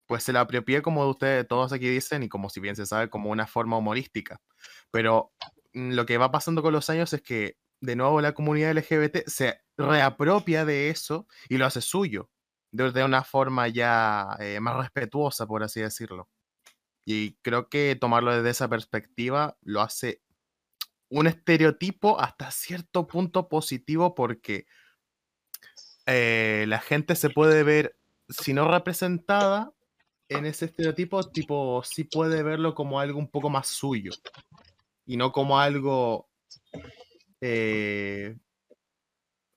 [0.07, 3.09] pues se la apropié como ustedes todos aquí dicen y como si bien se sabe
[3.09, 4.41] como una forma humorística.
[4.91, 5.34] Pero
[5.73, 9.27] mm, lo que va pasando con los años es que de nuevo la comunidad LGBT
[9.27, 12.29] se reapropia de eso y lo hace suyo
[12.71, 16.29] de, una forma ya eh, más respetuosa por así decirlo.
[17.05, 20.21] Y creo que tomarlo desde esa perspectiva lo hace
[21.09, 24.65] un estereotipo hasta cierto punto positivo porque
[26.05, 27.97] eh, la gente se puede ver,
[28.32, 29.71] si no representada
[30.29, 34.11] en ese estereotipo, tipo, sí puede verlo como algo un poco más suyo
[35.05, 36.29] y no como algo,
[37.41, 38.38] eh,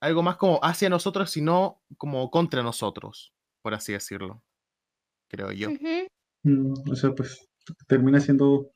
[0.01, 4.43] algo más como hacia nosotros, sino como contra nosotros, por así decirlo,
[5.29, 5.71] creo yo.
[6.43, 7.49] Mm, O sea, pues
[7.87, 8.71] termina siendo,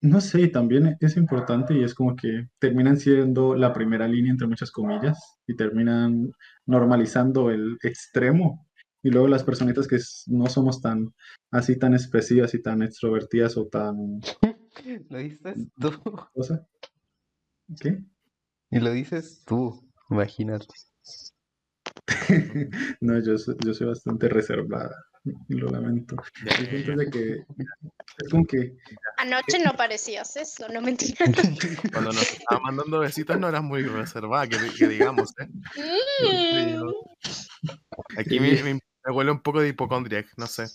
[0.00, 4.46] no sé, también es importante y es como que terminan siendo la primera línea entre
[4.46, 6.30] muchas comillas y terminan
[6.66, 8.65] normalizando el extremo.
[9.06, 11.14] Y luego las personitas que no somos tan
[11.52, 14.20] así tan expresivas y tan extrovertidas o tan
[15.10, 15.92] Lo dices tú.
[16.34, 16.66] cosa.
[17.80, 18.02] ¿Qué?
[18.72, 19.88] Y lo dices tú.
[20.10, 20.66] Imagínate.
[23.00, 25.04] No, yo soy, yo soy bastante reservada
[25.48, 26.16] y lo lamento.
[26.42, 27.44] De que
[28.18, 28.76] es como que
[29.18, 31.26] Anoche no parecías eso, no mentira.
[31.92, 35.46] Cuando nos estaba mandando besitos no eras muy reservada, que, que digamos, ¿eh?
[35.78, 36.90] Mm.
[38.18, 40.66] Aquí me, me- me huele un poco de hipocondriac, no sé.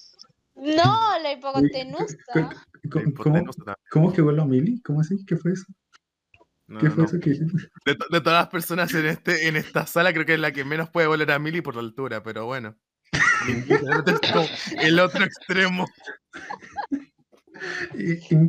[0.55, 2.15] No, la hipotenusa.
[2.89, 3.51] ¿cómo,
[3.89, 4.81] cómo, que huele a Mili?
[4.81, 5.25] ¿Cómo así?
[5.25, 5.65] ¿Qué fue eso?
[6.67, 7.09] No, ¿Qué no, fue no.
[7.09, 7.31] eso que?
[7.85, 10.51] De, to- de todas las personas en, este, en esta sala, creo que es la
[10.51, 12.77] que menos puede oler a Mili por la altura, pero bueno.
[14.81, 15.87] El otro extremo.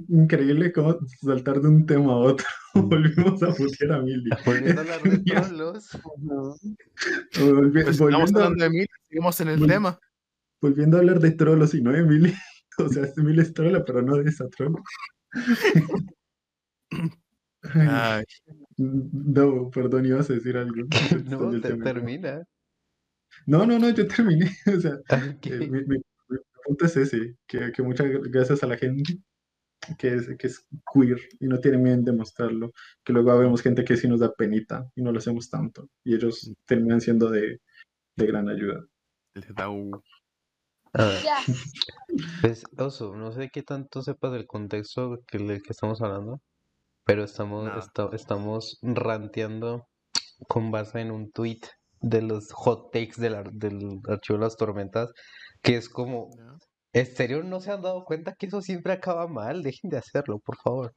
[0.08, 2.46] Increíble cómo saltar de un tema a otro.
[2.74, 4.30] Volvimos a putear a Mili.
[4.46, 5.10] Volviendo a hablar de.
[7.40, 9.98] Volvi- Pues volviendo, de Mili, seguimos en el Vol- tema.
[10.60, 12.32] volviendo a hablar de trolos y no de Mili.
[12.78, 14.74] O sea, es Miles trola, pero no de esa troll.
[17.74, 18.24] Ay,
[18.78, 20.86] no, perdón, ibas a decir algo.
[21.26, 22.42] No, te termina.
[23.46, 24.50] No, no, no, yo terminé.
[24.74, 25.46] O sea, Ok.
[25.46, 25.98] eh, mi- mi
[26.64, 29.18] punto es ese, que, que muchas gracias a la gente
[29.98, 32.70] que es, que es queer y no tiene miedo en demostrarlo,
[33.04, 36.14] que luego vemos gente que sí nos da penita y no lo hacemos tanto, y
[36.14, 37.58] ellos terminan siendo de,
[38.16, 38.84] de gran ayuda.
[39.34, 40.00] les da un-
[40.94, 41.36] A ver, Ya.
[42.42, 46.40] pues, Oso, no sé qué tanto sepas del contexto que, del que estamos hablando,
[47.04, 47.78] pero estamos, Nada.
[47.80, 49.88] esta- estamos ranteando
[50.48, 51.60] con base en un tweet
[52.02, 55.10] de los hot takes del, del archivo de las tormentas,
[55.62, 56.30] que es como.
[56.94, 59.62] ¿en serio no se han dado cuenta que eso siempre acaba mal?
[59.62, 60.94] Dejen de hacerlo, por favor.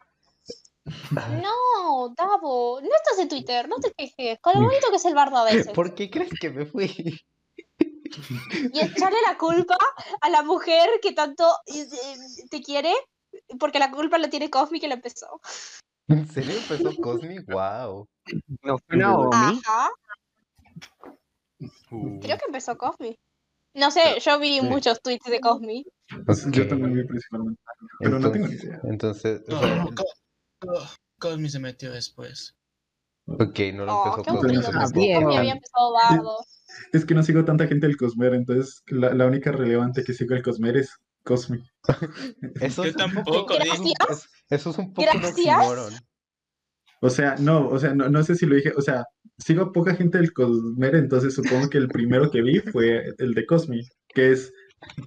[1.11, 4.39] No, Davo, no estás en Twitter, no te quejes.
[4.39, 5.74] Con lo bonito que es el bardo a veces.
[5.74, 7.20] ¿Por qué crees que me fui?
[8.72, 9.78] Y echarle la culpa
[10.22, 11.45] a la mujer que tanto
[12.49, 12.93] te quiere,
[13.59, 15.41] porque la culpa la tiene Cosmi que la empezó.
[16.07, 17.39] ¿En serio empezó Cosmi?
[17.47, 18.07] ¡Wow!
[18.61, 19.59] No fue Naomi.
[19.66, 19.89] Ajá,
[21.91, 23.18] Uh, creo que empezó Cosmi.
[23.76, 24.65] No sé, yo vi Sí.
[24.65, 25.86] muchos tweets de Cosmi.
[26.51, 27.61] Yo también vi principalmente,
[27.99, 28.80] pero no tengo ni Entonces, idea.
[28.84, 29.86] entonces, o sea,
[30.65, 30.73] no,
[31.19, 32.55] Cosmi se metió después.
[33.28, 34.55] ok, no lo Oh, empezó Cosmi.
[34.55, 34.82] Entonces, Ah.
[34.84, 36.38] Cosmi había empezado bardo.
[36.93, 40.34] Es que no sigo tanta gente del Cosmer, entonces la, la única relevante que sigo
[40.34, 40.91] del Cosmer es
[41.23, 41.59] Cosmi.
[42.61, 44.09] Eso es un poco, tampoco, eso es un- Gracias.
[44.26, 45.32] es- eso es un poco un Gracias.
[45.57, 45.93] oxímoron.
[47.01, 49.03] O sea, no, o sea, no, no sé si lo dije, o sea,
[49.38, 53.33] sigo a poca gente del Cosmer, entonces supongo que el primero que vi fue el
[53.33, 54.53] de Cosmi, que es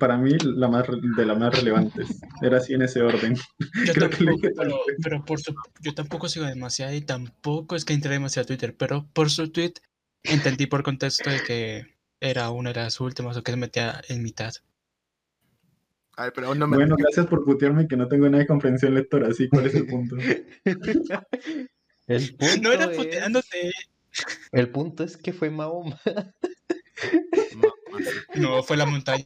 [0.01, 2.21] para mí la más re- de las más relevantes.
[2.43, 3.37] Era así en ese orden.
[3.37, 4.97] Yo Creo que tampoco, pero, vez.
[5.03, 8.75] pero por su, yo tampoco sigo demasiado y tampoco es que entré demasiado a Twitter,
[8.77, 9.75] pero por su tweet
[10.25, 11.87] entendí por contexto de que
[12.21, 14.53] era una de las últimas o que se metía en mitad.
[16.17, 19.29] Ay, pero no me Bueno, gracias por putearme que no tengo nada de comprensión lectora,
[19.29, 20.17] así, ¿cuál es el punto?
[22.09, 23.71] El punto No era es, puteándote,
[24.53, 25.99] el punto es que fue Mahoma.
[27.57, 27.69] no,
[28.35, 29.25] no no, fue la montaña.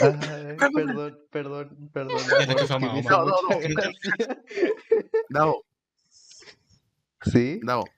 [0.00, 2.20] Ay, perdón, perdón, perdón.
[2.40, 3.10] Era que fue Mahoma.
[3.10, 3.24] No,
[5.30, 5.62] no, no.
[7.24, 7.60] ¿Sí?
[7.62, 7.88] Davo,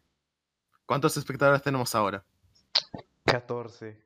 [0.87, 2.25] ¿cuántos espectadores tenemos ahora?
[3.25, 4.03] 14.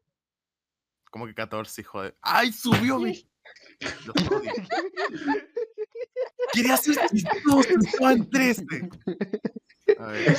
[1.11, 2.15] Como que 14, hijo de.
[2.21, 3.29] ¡Ay, subió mi!
[4.07, 4.53] Los odio.
[6.53, 8.67] Quería ser chistoso, en 13.
[9.99, 10.37] A ver.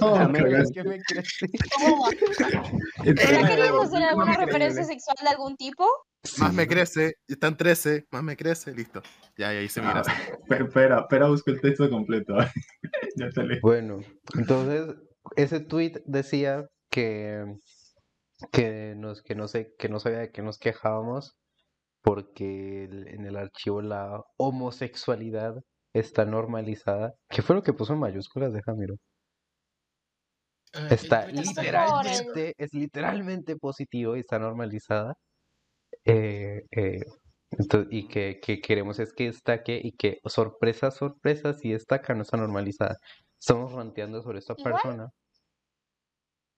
[0.00, 0.74] Oh, A menos cagaste.
[0.74, 1.38] que me crees.
[1.78, 2.08] ¿Cómo va?
[3.04, 5.86] Entonces, ¿No querías hacer alguna referencia sexual de algún tipo?
[6.38, 9.02] Más me crece, está en 13, más me crece, listo.
[9.36, 10.14] Ya, ya hice mi Ah, gracia.
[10.14, 12.36] Espera, espera, espera, busco el texto completo.
[13.16, 13.58] ya te leí.
[13.60, 13.98] Bueno,
[14.36, 14.94] entonces
[15.36, 17.44] ese tweet decía que,
[18.52, 21.34] que nos, que no sé, que no sabía de qué nos quejábamos
[22.02, 25.54] porque el- en el archivo la homosexualidad
[25.92, 27.14] está normalizada.
[27.28, 28.52] ¿Qué fue lo que puso en mayúsculas?
[28.52, 28.96] Déjame miro.
[30.74, 35.14] Ah, Está literalmente, es literalmente positivo y está normalizada.
[36.04, 37.00] Eh, eh,
[37.50, 42.22] ento- y que, que queremos es que destaque y que, sorpresa, sorpresa, si destaca, no
[42.22, 42.96] está normalizada.
[43.38, 45.10] Estamos ranteando sobre esta Igual, persona.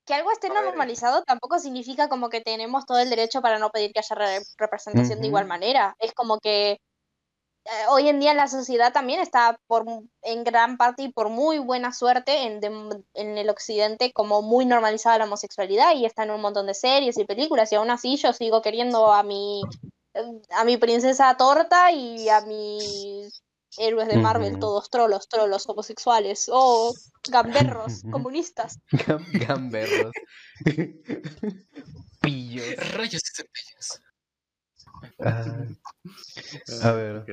[0.06, 3.92] Que algo esté normalizado tampoco significa como que tenemos todo el derecho para no pedir
[3.92, 5.96] que haya re- representación de igual manera.
[5.98, 6.78] Es como que
[7.88, 9.84] hoy en día la sociedad también está por
[10.22, 12.60] en gran parte y por muy buena suerte en,
[13.14, 17.16] en el occidente como muy normalizada la homosexualidad y está en un montón de series
[17.18, 19.62] y películas y aún así yo sigo queriendo a mi
[20.14, 23.42] eh, a mi princesa torta y a mis
[23.78, 26.94] héroes de Marvel, todos trolos, trolos homosexuales o
[27.28, 28.78] gamberros comunistas.
[28.92, 30.12] Gam- Gamberros.
[32.20, 32.76] Pillos.
[32.94, 34.00] Rayos y centellas.
[35.20, 35.44] Ah,
[36.82, 37.24] a ver,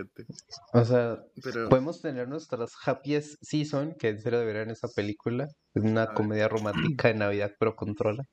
[0.73, 5.47] o sea, Pero, podemos tener nuestras happiest season, que en serio deberían esa película.
[5.73, 6.15] Es una ver.
[6.15, 8.23] comedia romántica de Navidad, pero controla.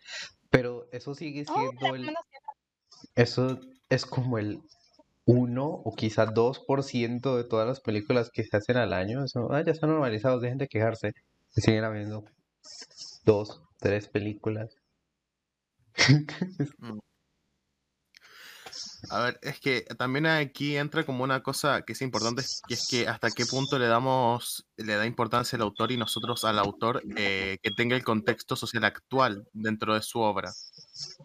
[0.51, 2.20] Pero eso sigue Oh, siendo el, recomiendo
[3.16, 4.61] eso es como el
[5.26, 9.24] 1 o quizá 2% de todas las películas que se hacen al año.
[9.24, 11.12] Eso, ah, ya están normalizados, dejen de quejarse.
[11.57, 12.24] Y siguen habiendo
[13.24, 14.74] dos, tres películas.
[19.11, 22.88] a ver, es que también aquí entra como una cosa que es importante, y es
[22.88, 27.03] que hasta qué punto le damos, le da importancia al autor y nosotros al autor
[27.16, 30.53] eh, que tenga el contexto social actual dentro de su obra.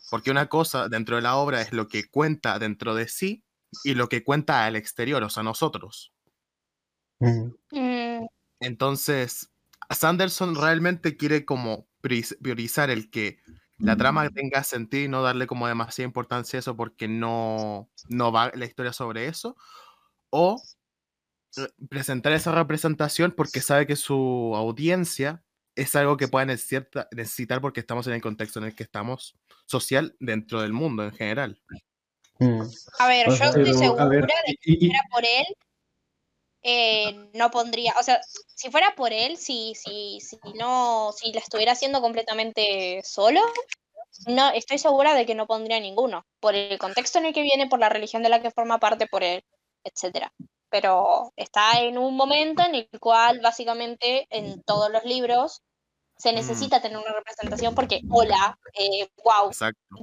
[0.10, 3.44] Porque una cosa dentro de la obra es lo que cuenta dentro de sí
[3.84, 6.12] y lo que cuenta al exterior, o sea, nosotros.
[7.20, 8.26] Mm,
[8.60, 9.50] Entonces,
[9.90, 13.40] Sanderson realmente quiere como prioriz- priorizar el que
[13.84, 18.32] la trama tenga sentido y no darle como demasiada importancia a eso porque no, no
[18.32, 19.56] va la historia sobre eso.
[20.30, 20.62] o
[21.58, 25.44] eh, presentar esa representación porque sabe que su audiencia
[25.76, 29.36] es algo que pueda necesita- necesitar porque estamos en el contexto en el que estamos
[29.66, 31.62] social dentro del mundo en general.
[32.40, 32.62] Mm.
[33.00, 35.46] A ver, yo estoy segura ver, de que y- si y- fuera por él,
[36.64, 38.22] eh, no pondría, o sea,
[38.56, 43.42] si fuera por él, si, si, si no, si la estuviera haciendo completamente solo,
[44.28, 47.68] no, estoy segura de que no pondría ninguno, por el contexto en el que viene,
[47.68, 49.44] por la religión de la que forma parte, por él,
[49.84, 50.32] etcétera.
[50.70, 55.62] Pero está en un momento en el cual básicamente en todos los libros
[56.18, 56.36] se Mm.
[56.36, 59.96] necesita tener una representación porque, hola, eh, wow, Exacto.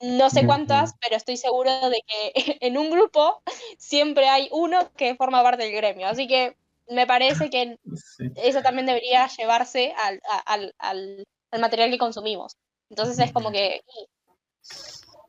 [0.00, 3.42] No sé cuántas, pero estoy seguro de que en un grupo
[3.78, 6.06] siempre hay uno que forma parte del gremio.
[6.08, 6.56] Así que
[6.88, 8.30] me parece que sí.
[8.36, 12.56] eso también debería llevarse al, al, al- al material que consumimos.
[12.90, 13.80] Entonces es como que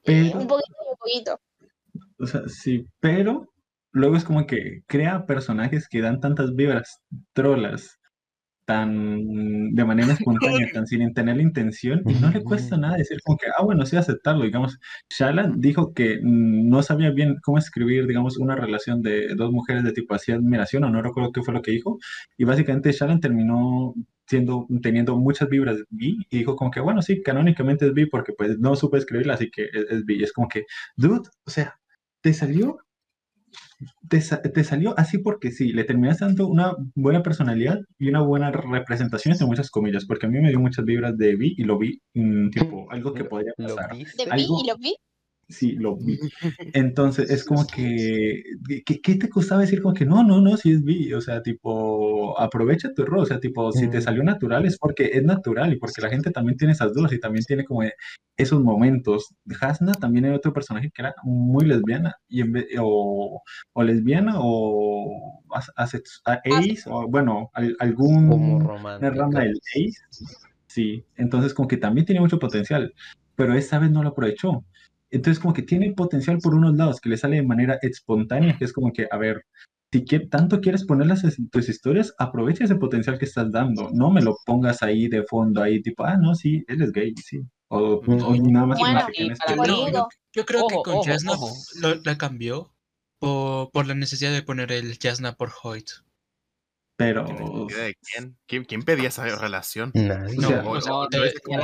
[0.05, 1.39] un poquito y un poquito.
[2.19, 3.53] O sea, sí, pero
[3.91, 6.99] luego es como que crea personajes que dan tantas vibras
[7.33, 7.96] trolas,
[8.67, 13.17] tan de manera espontánea, tan sin tener la intención, y no le cuesta nada decir
[13.23, 14.77] como que, ah, bueno, sí aceptarlo, digamos.
[15.09, 19.93] Shala dijo que no sabía bien cómo escribir, digamos, una relación de dos mujeres de
[19.93, 21.97] tipo así admiración, o no recuerdo qué fue lo que dijo,
[22.37, 23.95] y básicamente Shallan terminó
[24.27, 28.33] siendo, teniendo muchas vibras bi, y dijo como que, bueno, sí, canónicamente es bi, porque
[28.33, 30.65] pues no supe escribirla, así que es, es bi, y es como que,
[30.97, 31.79] dude, o sea,
[32.21, 32.79] te salió,
[34.09, 38.51] te, te salió así porque sí, le terminaste dando una buena personalidad y una buena
[38.51, 41.77] representación, entre muchas comillas, porque a mí me dio muchas vibras de vi y lo
[41.77, 43.91] vi, mm, tipo, algo que podría ¿Lo pasar.
[43.95, 44.95] De vi algo- y lo vi.
[45.49, 46.19] Sí, lo vi.
[46.73, 48.43] Entonces, es como que,
[48.85, 51.13] ¿qué, qué te costaba decir como que no, no, no, sí es bi?
[51.13, 54.01] O sea, tipo, aprovecha tu error, o sea, tipo, si te Mm.
[54.01, 57.19] salió natural es porque es natural y porque la gente también tiene esas dudas y
[57.19, 57.83] también tiene como
[58.35, 59.33] esos momentos.
[59.61, 63.41] Hasna también era otro personaje que era muy lesbiana y en vez, o,
[63.73, 69.91] o lesbiana o as- asex- a- ace, o bueno, al- algún Como rama del ace.
[70.67, 72.93] Sí, entonces como que también tiene mucho potencial,
[73.35, 74.63] pero esta vez no lo aprovechó.
[75.11, 78.65] Entonces como que tiene potencial por unos lados, que le sale de manera espontánea, que
[78.65, 79.45] es como que, a ver,
[79.91, 84.21] si tanto quieres ponerlas en tus historias, aprovecha ese potencial que estás dando, no me
[84.21, 87.41] lo pongas ahí de fondo, ahí tipo, ah, no, sí, él es gay, sí.
[87.69, 91.31] O, o nada más Bueno, que- no, yo, yo creo Ojo, que con Jasna
[92.03, 92.73] la cambió
[93.19, 95.89] por, por la necesidad de poner el Jasna por Hoyt.
[96.97, 97.25] pero
[97.67, 98.37] ¿De quién?
[98.45, 99.91] ¿Quién, quién pedía esa relación?
[99.93, 100.37] Nadie.
[100.37, 100.91] O No, sea, o sea,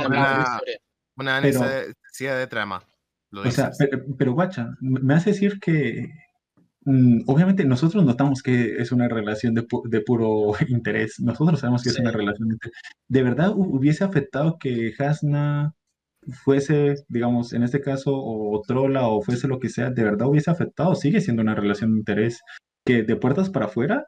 [0.08, 0.60] no.
[1.16, 2.84] Una necesidad de trama.
[3.34, 6.08] Lo O sea, pero, pero guacha, me hace decir que
[6.84, 11.20] mm, obviamente nosotros notamos que es una relación de, pu- de puro interés.
[11.20, 12.78] Nosotros sabemos que es una relación de interés.
[13.08, 15.72] ¿De verdad hu- hubiese afectado que Hasna
[16.44, 20.50] fuese, digamos, en este caso, o Trola, o fuese lo que sea, de verdad hubiese
[20.50, 20.94] afectado?
[20.94, 22.40] Sigue siendo una relación de interés
[22.86, 24.06] que de puertas para afuera,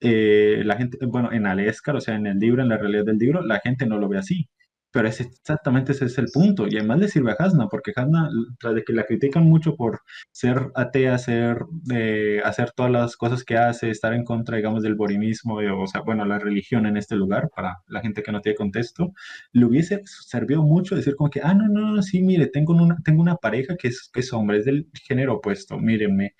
[0.00, 3.18] eh, la gente, bueno, en Alescar, o sea, en el libro, en la realidad del
[3.18, 4.48] libro, la gente no lo ve así.
[4.92, 6.66] Pero es exactamente ese es el punto.
[6.68, 8.28] Y además le sirve a Hasna, porque Hasna,
[8.60, 10.00] tras de que la critican mucho por
[10.32, 11.58] ser atea, ser,
[11.92, 15.86] eh, hacer todas las cosas que hace, estar en contra, digamos, del borimismo, y, o
[15.86, 19.12] sea, bueno, la religión en este lugar, para la gente que no tiene contexto,
[19.52, 22.96] le hubiese servido mucho decir como que, ah, no, no, no, sí, mire, tengo una,
[23.04, 26.34] tengo una pareja que es, que es hombre, es del género opuesto, mírenme.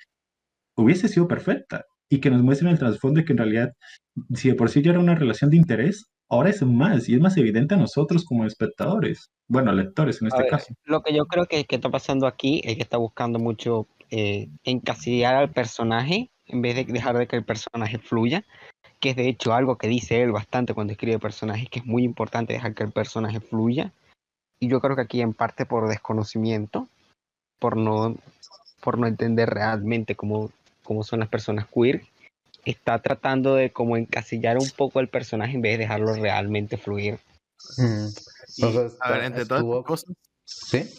[0.77, 1.85] Hubiese sido perfecta.
[2.11, 3.73] Y que nos muestren el trasfondo de que en realidad,
[4.35, 7.21] si de por sí ya era una relación de interés, ahora es más, y es
[7.21, 10.75] más evidente a nosotros como espectadores, bueno, lectores en este ver, caso.
[10.85, 14.49] Lo que yo creo que, que está pasando aquí es que está buscando mucho eh,
[14.65, 18.45] encasillar al personaje en vez de dejar de que el personaje fluya,
[18.99, 22.03] que es de hecho algo que dice él bastante cuando escribe personajes, que es muy
[22.03, 23.93] importante dejar que el personaje fluya.
[24.59, 26.89] Y yo creo que aquí en parte por desconocimiento,
[27.59, 28.17] por no,
[28.81, 30.51] por no entender realmente cómo,
[30.83, 32.03] cómo son las personas queer,
[32.65, 37.19] está tratando de como encasillar un poco el personaje en vez de dejarlo realmente fluir.
[37.79, 38.07] Mm.
[38.57, 38.65] Y,
[39.01, 40.15] a ver, entre todas estuvo- cosas,
[40.45, 40.91] ¿Sí?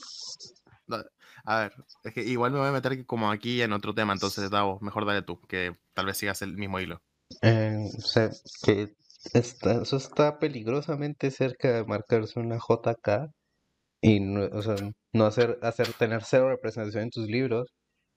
[1.46, 1.74] a ver,
[2.06, 5.06] es que igual me voy a meter como aquí en otro tema, entonces Davo, mejor
[5.06, 7.02] dale tú, que tal vez sigas el mismo hilo.
[7.42, 8.30] Eh, o sea,
[8.64, 8.96] que
[9.34, 13.30] está, eso está peligrosamente cerca de marcarse una JK
[14.02, 14.76] y no, o sea,
[15.14, 17.70] no hacer, hacer tener cero representación en tus libros.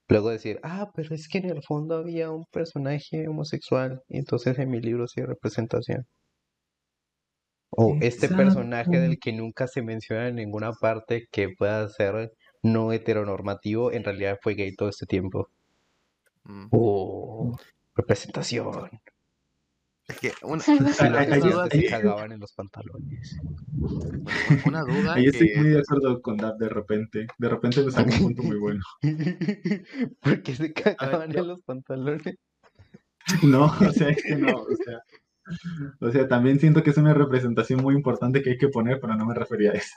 [0.09, 4.57] Luego decir, ah, pero es que en el fondo había un personaje homosexual y entonces
[4.57, 6.05] en mi libro sí hay representación.
[7.69, 12.31] O este personaje del que nunca se menciona en ninguna parte que pueda ser
[12.63, 15.49] no heteronormativo, en realidad fue gay todo este tiempo.
[16.45, 16.67] Mm.
[16.71, 17.57] Oh,
[17.95, 18.89] representación.
[20.07, 23.37] Es que una, ahí- estudiantes ahí- se cagaban en los pantalones.
[23.73, 24.23] bueno,
[24.65, 27.27] una duda Ahí estoy que muy de acuerdo con Dab de repente.
[27.37, 28.81] De repente me sacó un punto muy bueno.
[30.21, 32.35] ¿Por qué se cagaban en los pantalones?
[33.43, 35.01] No, o sea, es que no, o sea,
[35.99, 39.15] o sea, también siento que es una representación muy importante que hay que poner, pero
[39.15, 39.93] no me refería a eso.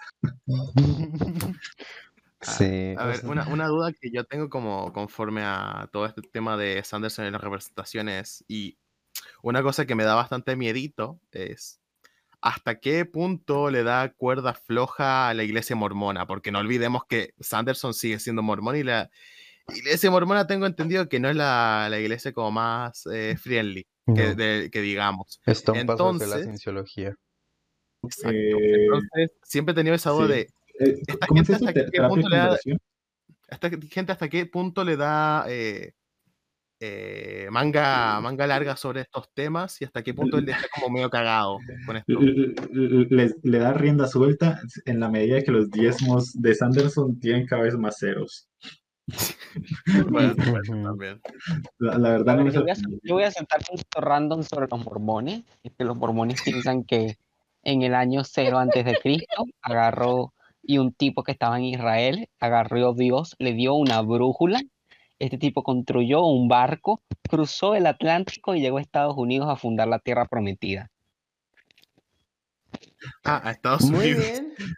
[2.41, 6.57] Sí, A ver, una, una duda que yo tengo como conforme a todo este tema
[6.57, 8.79] de Sanderson en las representaciones y
[9.43, 11.81] una cosa que me da bastante miedito es
[12.41, 17.35] hasta qué punto le da cuerda floja a la iglesia mormona, porque no olvidemos que
[17.41, 19.11] Sanderson sigue siendo mormón y la
[19.75, 24.29] iglesia mormona tengo entendido que no es la, la iglesia como más eh, friendly que,
[24.29, 25.41] no, de- que digamos.
[25.47, 27.15] un paso hacia la Entonces, cienciología.
[28.03, 28.31] Exacto.
[28.37, 30.33] Eh, Entonces, siempre he tenido esa duda sí.
[30.33, 30.41] de
[30.81, 32.79] Eh, esta ¿Cómo es gente hasta ¿Te- qué ¿Terapia punto de le da, conversión?
[33.49, 35.93] esta gente hasta qué punto le da eh,
[36.81, 41.11] eh, manga, manga larga sobre estos temas y hasta qué punto él está como medio
[41.11, 42.21] cagado con esto.
[42.73, 47.63] Le, le da rienda suelta en la medida que los diezmos de Sanderson tienen cada
[47.63, 48.49] vez más ceros.
[50.11, 50.85] Bueno, bueno, Ujú.
[50.85, 51.21] también.
[51.79, 54.85] La, verdad no me yo voy a, yo voy a soltar un random sobre los
[54.85, 55.43] mormones.
[55.63, 57.17] Es que los mormones piensan que
[57.63, 60.33] en el año cero antes de Cristo agarró
[60.63, 64.61] y un tipo que estaba en Israel agarró a Dios, le dio una brújula.
[65.21, 69.87] Este tipo construyó un barco, cruzó el Atlántico y llegó a Estados Unidos a fundar
[69.87, 70.91] la Tierra Prometida.
[73.25, 74.25] Ah, a Estados Muy Unidos.
[74.25, 74.55] bien.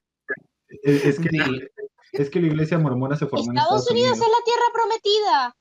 [0.85, 1.39] Es, es que, Sí.
[2.12, 4.27] es que la iglesia mormona se formó en Estados Estados Unidos Unidos.
[4.27, 5.56] es la tierra prometida.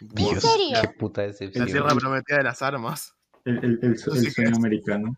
[0.00, 0.78] ¿En Dios, serio?
[0.80, 3.12] qué puta La tierra prometida de las armas.
[3.44, 3.98] El, el- el el
[4.32, 5.16] sueño americano.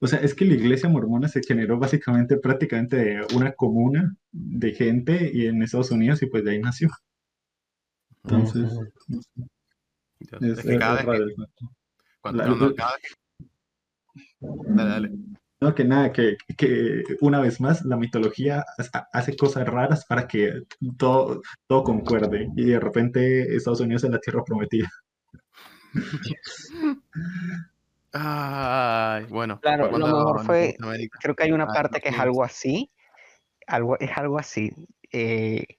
[0.00, 4.72] O sea, es que la iglesia mormona se generó básicamente prácticamente de una comuna de
[4.72, 6.90] gente y en Estados Unidos y pues de ahí nació.
[8.30, 8.70] Entonces,
[10.20, 11.48] es, es que es cada vez que, eso.
[12.20, 13.14] cuando, La- cuando cada vez que-
[14.40, 15.10] Dale, dale.
[15.60, 20.28] No, que nada, que, que una vez más la mitología ha- hace cosas raras para
[20.28, 20.62] que
[20.96, 24.88] todo, todo concuerde y de repente Estados Unidos es la tierra prometida.
[28.12, 29.58] Ay, bueno.
[29.60, 30.76] Claro, lo mejor fue-
[31.20, 32.90] Creo que hay una Ah, parte que es algo así.
[33.66, 34.70] Algo, es algo así.
[35.10, 35.77] eh,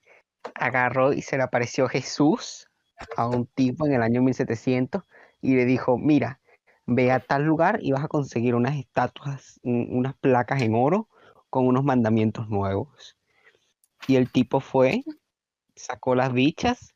[0.54, 2.68] agarró y se le apareció Jesús
[3.16, 5.04] a un tipo en el año 1700
[5.40, 6.40] y le dijo, mira,
[6.86, 11.08] ve a tal lugar y vas a conseguir unas estatuas, un- unas placas en oro
[11.48, 13.16] con unos mandamientos nuevos.
[14.06, 15.02] Y el tipo fue,
[15.76, 16.94] sacó las bichas,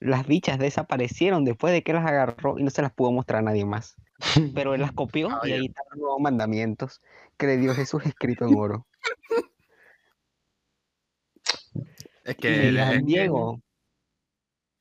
[0.00, 3.42] las bichas desaparecieron después de que las agarró y no se las pudo mostrar a
[3.42, 3.96] nadie más.
[4.54, 7.00] Pero él las copió Ah, y ahí están los nuevos mandamientos
[7.36, 8.86] que le dio Jesús escrito en oro.
[12.28, 12.70] Es que,
[13.04, 13.58] Diego,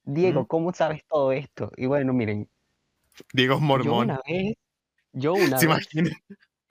[0.04, 0.48] Diego.
[0.48, 1.72] ¿cómo sabes todo esto?
[1.78, 2.50] Y bueno, miren,
[3.32, 4.04] Diego es yo mormón.
[4.12, 4.54] una vez,
[5.14, 6.14] yo una ¿Se vez, imaginan?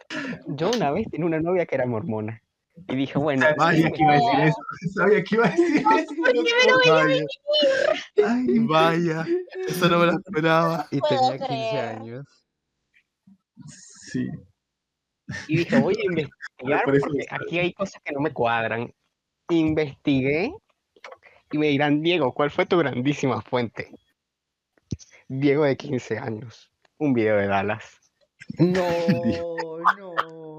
[0.48, 2.42] yo una vez tenía una novia que era mormona.
[2.88, 4.56] Y dije, bueno, Sabía que iba a decir eso.
[4.94, 6.92] Sabía que iba a decir eso.
[6.92, 7.24] Vaya,
[8.26, 9.26] Ay, vaya,
[9.66, 10.86] eso no me lo esperaba.
[10.90, 11.84] Y tenía 15 creer.
[11.96, 12.26] años.
[13.64, 14.28] sí.
[15.48, 18.92] y dije, voy a investigar porque aquí hay cosas que no me cuadran.
[19.48, 20.52] Investigué
[21.52, 23.90] y me dirán, Diego, ¿cuál fue tu grandísima fuente?
[25.28, 27.85] Diego de 15 años, un video de Dallas.
[28.59, 28.82] No,
[29.98, 30.59] no.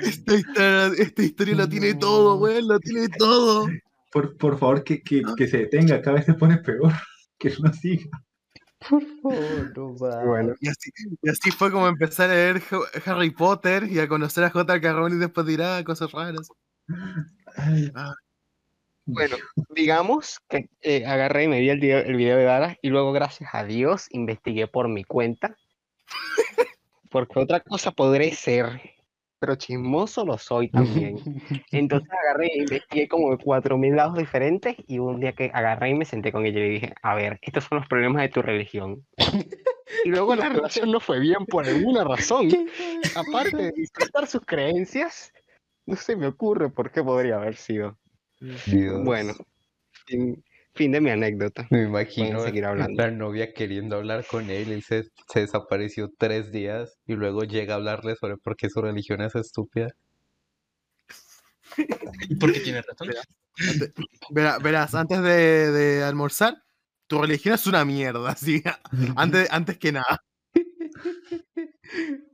[0.00, 3.68] Esta historia, esta historia lo tiene todo, weón, lo tiene todo.
[4.10, 6.00] Por, por favor, que, que, que se detenga.
[6.02, 6.92] Cada vez se pone peor.
[7.40, 8.10] Que no siga.
[8.88, 10.24] Por favor, no va.
[10.24, 10.90] Bueno, Y así,
[11.22, 14.92] y así fue como empezar a leer Ha- Harry Potter y a conocer a J.K.
[14.92, 16.48] Rowling y después dirá cosas raras.
[17.54, 17.92] Ay,
[19.10, 19.36] Bueno,
[19.70, 23.12] digamos que eh, agarré y me vi el video, el video de Dallas y luego,
[23.12, 25.56] gracias a Dios, investigué por mi cuenta.
[27.10, 28.82] Porque otra cosa podré ser,
[29.38, 31.16] pero chismoso lo soy también.
[31.72, 35.88] Entonces agarré e investigué como de cuatro mil lados diferentes y un día que agarré
[35.88, 38.28] y me senté con ella y le dije, a ver, estos son los problemas de
[38.28, 39.06] tu religión.
[40.04, 42.48] Y luego la relación no fue bien por alguna razón.
[43.16, 45.32] Aparte de disfrutar sus creencias,
[45.86, 47.98] no se me ocurre por qué podría haber sido.
[48.40, 49.04] Dios.
[49.04, 49.34] Bueno,
[50.06, 50.42] fin,
[50.74, 51.66] fin de mi anécdota.
[51.70, 53.02] Me imagino seguir hablando.
[53.02, 57.74] la novia queriendo hablar con él y se, se desapareció tres días y luego llega
[57.74, 59.88] a hablarle sobre por qué su religión es estúpida.
[62.28, 63.08] Y porque tiene razón.
[64.30, 66.54] Verá- verás, antes de, de almorzar,
[67.06, 68.62] tu religión es una mierda, ¿sí?
[69.16, 70.22] Antes, antes que nada.
[70.54, 70.62] Ay,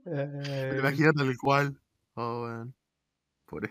[0.79, 1.81] Imagínate tal cual.
[2.15, 2.75] Oh, weón.
[3.47, 3.71] Pobre-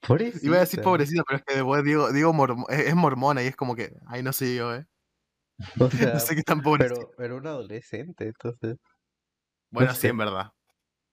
[0.00, 0.46] pobrecita.
[0.46, 3.46] Iba a decir pobrecita, pero es que después digo, digo mormo- es, es mormona y
[3.46, 4.86] es como que, ay, no sé yo, ¿eh?
[5.80, 7.00] O sea, No sé qué tan pobrecita.
[7.16, 8.76] pero era un adolescente, entonces.
[9.70, 10.08] Bueno, no sí, sé.
[10.08, 10.52] en verdad.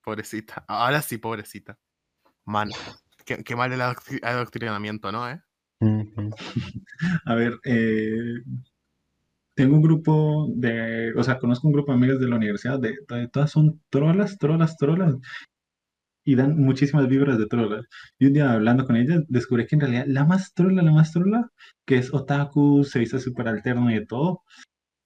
[0.04, 0.66] Pobrecita.
[0.68, 1.78] Ahora sí, pobrecita.
[2.46, 2.70] Man,
[3.26, 5.40] qué, qué mal el adoctri- adoctrinamiento, ¿no, eh?
[7.26, 8.42] A ver, eh,
[9.56, 12.96] tengo un grupo de, o sea, conozco un grupo de amigas de la universidad, de,
[13.08, 15.16] de- todas son trolas, trolas, trolas,
[16.24, 17.86] y dan muchísimas vibras de trolas.
[18.20, 21.12] Y un día hablando con ellas, descubrí que en realidad la más trola, la más
[21.12, 21.50] trola,
[21.86, 24.42] que es otaku, se dice súper alterno y de todo,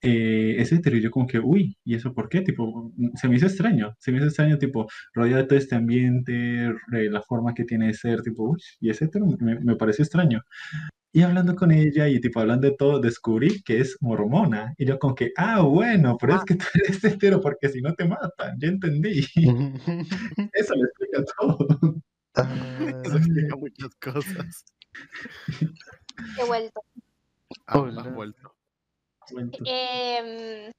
[0.01, 0.97] eh, es hetero.
[0.97, 2.41] Y yo como que, uy, ¿y eso por qué?
[2.41, 6.67] Tipo, se me hizo extraño, se me hizo extraño, tipo, rodeado de todo este ambiente,
[6.67, 10.03] eh, la forma que tiene de ser, tipo, uy, y es hetero, me, me pareció
[10.03, 10.41] extraño.
[11.17, 14.75] Y hablando con ella y tipo hablando de todo, descubrí que es mormona.
[14.77, 17.95] Y yo como que, ah, bueno, pero es que tú eres hetero porque si no
[17.95, 19.25] te matan, ya entendí.
[20.53, 21.67] Eso le explica todo.
[23.03, 24.65] Eso explica muchas cosas.
[26.39, 26.81] He vuelto.
[27.65, 28.01] Ah, Hola.
[28.03, 28.55] has vuelto.
[29.65, 30.71] Em,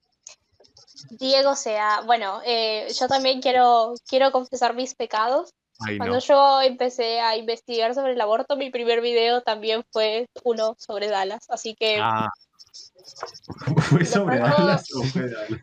[1.19, 5.53] Diego sea, bueno, eh, yo también quiero, quiero confesar mis pecados.
[5.81, 6.21] Ay, Cuando no.
[6.21, 11.47] yo empecé a investigar sobre el aborto, mi primer video también fue uno sobre Dallas.
[11.49, 12.29] Así que Ah,
[13.77, 15.61] ¿Fue sobre Dallas o fue Dallas?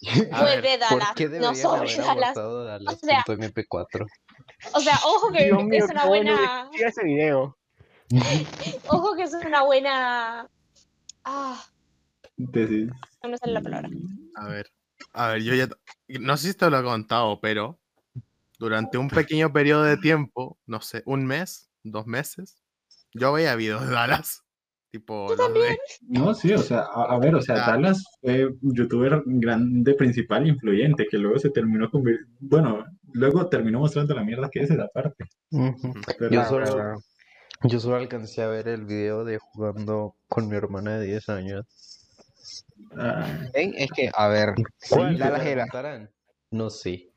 [0.00, 2.36] fue de ¿Por Dallas, no sobre haber Dallas.
[2.36, 4.06] O sea- punto MP4?
[4.74, 7.56] O sea, ojo que Dios mío, es una bueno buena, investiga ese video.
[8.88, 10.48] ojo que es una buena,
[11.24, 11.64] ah,
[12.36, 13.88] no me sale la palabra.
[14.36, 14.70] a ver.
[15.12, 15.68] A ver, yo ya.
[16.20, 17.79] No sé si te lo he contado, pero
[18.60, 22.62] durante un pequeño periodo de tiempo, no sé, un mes, dos meses,
[23.14, 24.42] yo veía videos de Dallas.
[24.92, 27.70] Tipo, los de- No, sí, o sea, a, a ver, o sea, Ah.
[27.70, 32.84] Dallas fue un youtuber grande, principal, influyente, que luego se terminó convirtiendo, bueno,
[33.14, 35.24] luego terminó mostrando la mierda que es esa parte.
[36.18, 37.02] Pero, Yo solo,
[37.62, 41.64] yo solo alcancé a ver el video de jugando con mi hermana de 10 años.
[42.98, 43.72] ah, ¿Ven?
[43.78, 44.54] Es que, a ver,
[44.90, 45.16] ¿Cuál?
[45.18, 46.10] Dallas ¿Se era.
[46.50, 47.09] No sé.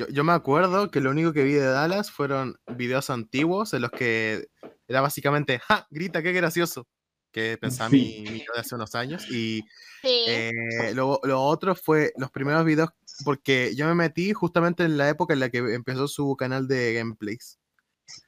[0.00, 3.82] Yo, yo me acuerdo que lo único que vi de Dallas fueron videos antiguos en
[3.82, 4.48] los que
[4.88, 5.86] era básicamente, ¡ja!
[5.90, 6.88] Grita, qué gracioso.
[7.32, 8.22] Que pensaba Sí.
[8.24, 9.30] mi, mi yo de hace unos años.
[9.30, 9.60] Y
[10.00, 10.52] Sí, eh,
[10.94, 12.88] lo, lo otro fue los primeros videos,
[13.26, 16.94] porque yo me metí justamente en la época en la que empezó su canal de
[16.94, 17.58] gameplays.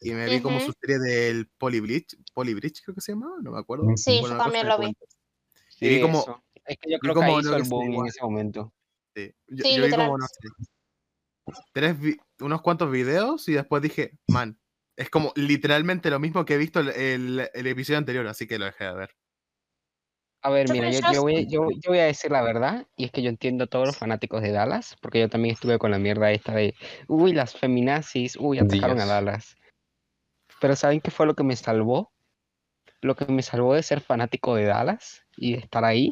[0.03, 3.59] Y me vi como su serie del Polybridge, Polybridge creo que se llamaba, no me
[3.59, 3.87] acuerdo.
[3.97, 4.95] Sí, yo también lo vi.
[5.81, 6.45] Y vi como- eso.
[6.67, 8.73] Es que yo creo que hizo el se boom en ese momento.
[9.17, 10.49] Sí, Yo, Sí, yo vi como, no sé,
[11.73, 11.97] tres
[12.41, 14.59] unos cuantos videos y después dije, man,
[14.97, 18.59] es como literalmente lo mismo que he visto el, el- el episodio anterior, así que
[18.59, 19.11] lo dejé de ver.
[20.45, 21.49] A ver, mira, yo, voy, sí.
[21.49, 23.97] yo, yo voy a decir la verdad, y es que yo entiendo a todos los
[23.97, 26.75] fanáticos de Dallas, porque yo también estuve con la mierda esta de,
[27.07, 29.07] uy, las feminazis, uy, atacaron a.
[29.07, 29.57] Dallas.
[30.61, 32.13] Pero ¿saben qué fue lo que me salvó?
[33.01, 36.11] Lo que me salvó de ser fanático de Dallas y de estar ahí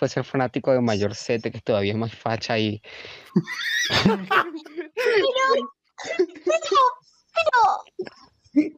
[0.00, 2.80] fue ser fanático de Mayorcete, que todavía es más facha y
[8.54, 8.72] y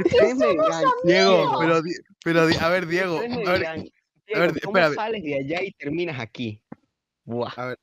[0.00, 1.80] ustedes me dirán, Diego, pero,
[2.24, 3.86] pero a ver, Diego, a ver, a Diego,
[4.26, 4.94] ver, ¿cómo espérame.
[4.94, 6.60] sales de allá y terminas aquí?
[7.22, 7.52] Buah.
[7.56, 7.78] A ver.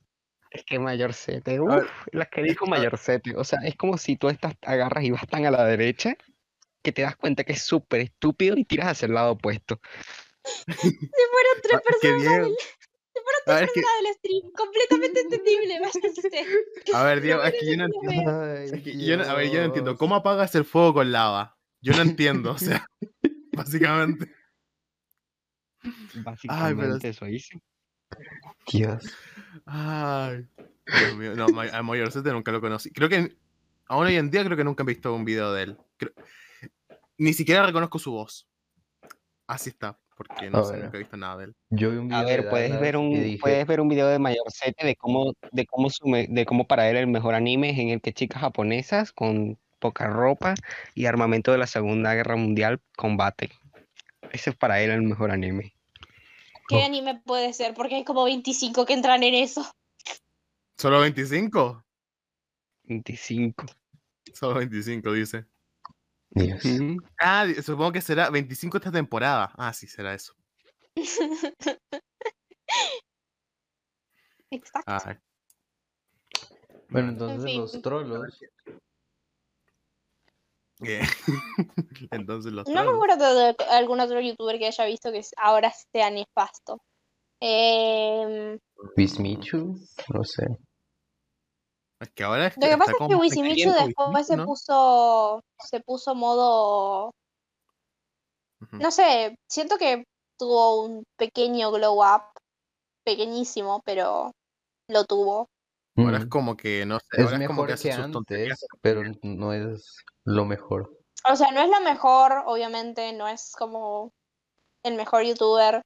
[0.51, 1.61] Es que Mayorcete, ver.
[1.61, 2.79] uff, las que dijo a ver.
[2.79, 3.37] Mayorcete.
[3.37, 6.17] O sea, es como si tú estás, agarras y vas tan a la derecha
[6.83, 9.79] que te das cuenta que es súper estúpido y tiras hacia el lado opuesto.
[10.67, 12.55] Se fueron tres Ah, personas del,
[13.13, 14.51] se fueron a tres ver, es que- personas del stream.
[14.53, 16.93] Completamente entendible, váyanse.
[16.93, 18.39] a ver, Diego, es que yo no entiendo.
[18.39, 18.57] veo.
[18.57, 19.97] Ay, es que yo no- a ver, yo no entiendo.
[19.97, 21.57] ¿Cómo apagas el fuego con lava?
[21.81, 22.85] Yo no entiendo, o sea,
[23.53, 24.33] básicamente.
[26.15, 27.61] Básicamente eso hice.
[28.71, 29.03] Dios.
[29.65, 30.47] Ay,
[30.85, 31.35] Dios mío.
[31.35, 32.91] No, a Mayorcete nunca lo conocí.
[32.91, 33.37] Creo que
[33.85, 35.77] aún hoy en día creo que nunca he visto un video de él.
[35.97, 36.13] Creo-
[37.17, 38.47] ni siquiera reconozco su voz.
[39.47, 40.83] Así está, porque no A sé, ver.
[40.83, 41.55] nunca he visto nada de él.
[41.69, 44.19] Yo vi un A ver, de puedes ver un, dije, puedes ver un video de
[44.19, 47.79] Mayorcete de cómo, de cómo su me- de cómo para él el mejor anime es
[47.79, 50.55] en el que chicas japonesas con poca ropa
[50.93, 53.51] y armamento de la Segunda Guerra Mundial combate.
[54.33, 55.73] Ese es para él el mejor anime.
[56.67, 57.73] ¿Qué anime puede ser?
[57.73, 59.65] Porque hay como 25 que entran en eso.
[60.77, 61.81] ¿Solo 25?
[62.83, 63.65] 25.
[64.33, 65.45] Solo 25, dice.
[67.19, 69.51] Ah, supongo que será 25 esta temporada.
[69.57, 70.33] Ah, sí, será eso.
[74.51, 74.97] Exacto.
[75.05, 75.17] Ay.
[76.89, 77.61] Bueno, entonces fin.
[77.61, 78.39] los trolos.
[82.11, 86.09] Entonces los No me acuerdo de algún otro youtuber que haya visto que ahora sea
[86.09, 86.81] nefasto.
[87.41, 88.57] Em,
[88.95, 89.77] Wismichu,
[90.13, 90.47] no sé.
[91.99, 94.45] Es que ahora es lo que pasa es que Wisimichu después se ¿no?
[94.45, 97.11] puso se puso modo
[98.71, 100.03] no sé, siento que
[100.37, 102.23] tuvo un pequeño glow up,
[103.05, 104.31] pequeñísimo, pero
[104.89, 105.47] lo tuvo.
[105.97, 106.29] Ahora es Mm.
[106.29, 108.63] como que, no sé, Es ahora es como que que hace sus tonterías.
[108.63, 110.97] antes, pero no es lo mejor.
[111.29, 114.11] O sea, no es lo mejor, obviamente, no es como
[114.83, 115.81] el mejor youtuber,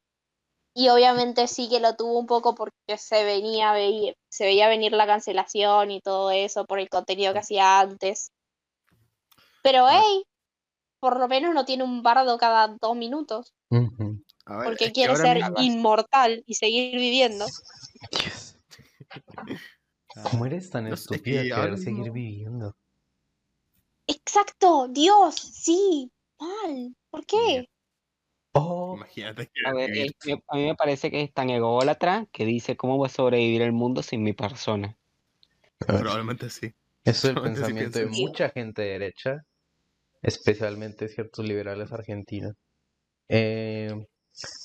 [0.76, 3.74] Y obviamente sí que lo tuvo un poco porque se venía
[4.30, 8.32] se veía venir la cancelación y todo eso por el contenido que hacía antes.
[9.62, 10.02] Pero Ah.
[10.02, 10.24] hey,
[11.00, 13.54] por lo menos no tiene un bardo cada dos minutos.
[13.70, 14.24] Ujú.
[14.46, 17.46] A ver, Porque quiere ser inmortal y seguir viviendo.
[18.12, 18.58] Dios,
[20.32, 22.76] ¿Cómo eres tan No sé, es estúpida que querer seguir viviendo?
[24.08, 26.96] Exacto, Dios, sí, mal.
[27.10, 27.68] ¿Por qué?
[28.54, 33.00] Oh, Imagínate que A ver, mí me parece que es tan ególatra que dice cómo
[33.00, 34.96] va a sobrevivir el mundo sin mi persona.
[35.80, 36.74] probablemente sí.
[37.04, 39.44] eso es el pensamiento de mucha gente derecha,
[40.22, 42.54] especialmente ciertos liberales argentinos.
[43.28, 44.06] Eh,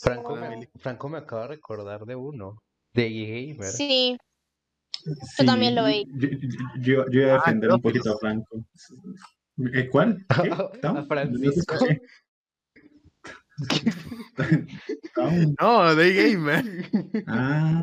[0.00, 0.68] Franco, me, Mili.
[0.76, 2.62] Franco me acaba de recordar de uno,
[2.92, 3.10] de
[3.54, 3.72] Gamer.
[3.72, 4.18] Sí,
[5.36, 6.04] Sí, también lo veí.
[6.16, 6.28] Yo,
[6.80, 7.82] yo, yo iba a Ah, defender un pedófilos.
[7.82, 8.64] poquito a Franco.
[9.74, 10.26] ¿Eh, ¿Cuál?
[10.42, 10.50] ¿Qué?
[10.82, 11.04] A.
[11.06, 11.74] Francisco.
[15.60, 16.64] No de gamer.
[17.26, 17.82] Ah.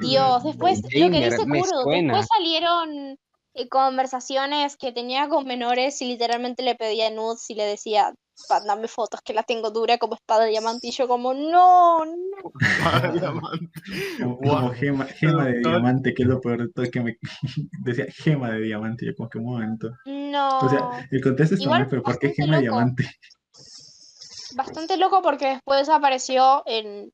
[0.00, 3.18] Dios, después lo que dice Kuro, después salieron
[3.54, 8.12] eh, conversaciones que tenía con menores y literalmente le pedía nudes y le decía,
[8.48, 13.12] mándame fotos que la tengo dura como espada de diamante y yo como, no, no.
[13.12, 13.70] Diamante.
[14.18, 17.18] Como, gema, gema de diamante, que es lo peor de todo, que me
[17.84, 19.90] decía gema de diamante, yo como que un momento.
[20.06, 20.60] No.
[20.60, 22.76] O sea, el contexto está Igual mal, pero ¿por qué gema de loco.
[22.76, 23.10] diamante?
[24.54, 27.12] Bastante loco porque después apareció en...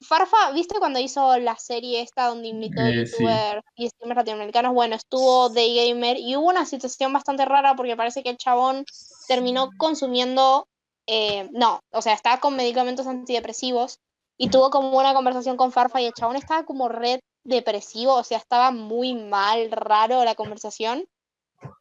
[0.00, 3.12] Farfa, ¿viste cuando hizo la serie esta donde invitó Eh, sí.
[3.14, 4.74] youtubers y streamers latinoamericanos?
[4.74, 8.84] Bueno, estuvo Day Gamer y hubo una situación bastante rara porque parece que el chabón
[9.26, 10.68] terminó consumiendo,
[11.06, 13.98] eh, no, o sea, estaba con medicamentos antidepresivos
[14.36, 18.24] y tuvo como una conversación con Farfa y el chabón estaba como red depresivo, o
[18.24, 21.08] sea, estaba muy mal, raro la conversación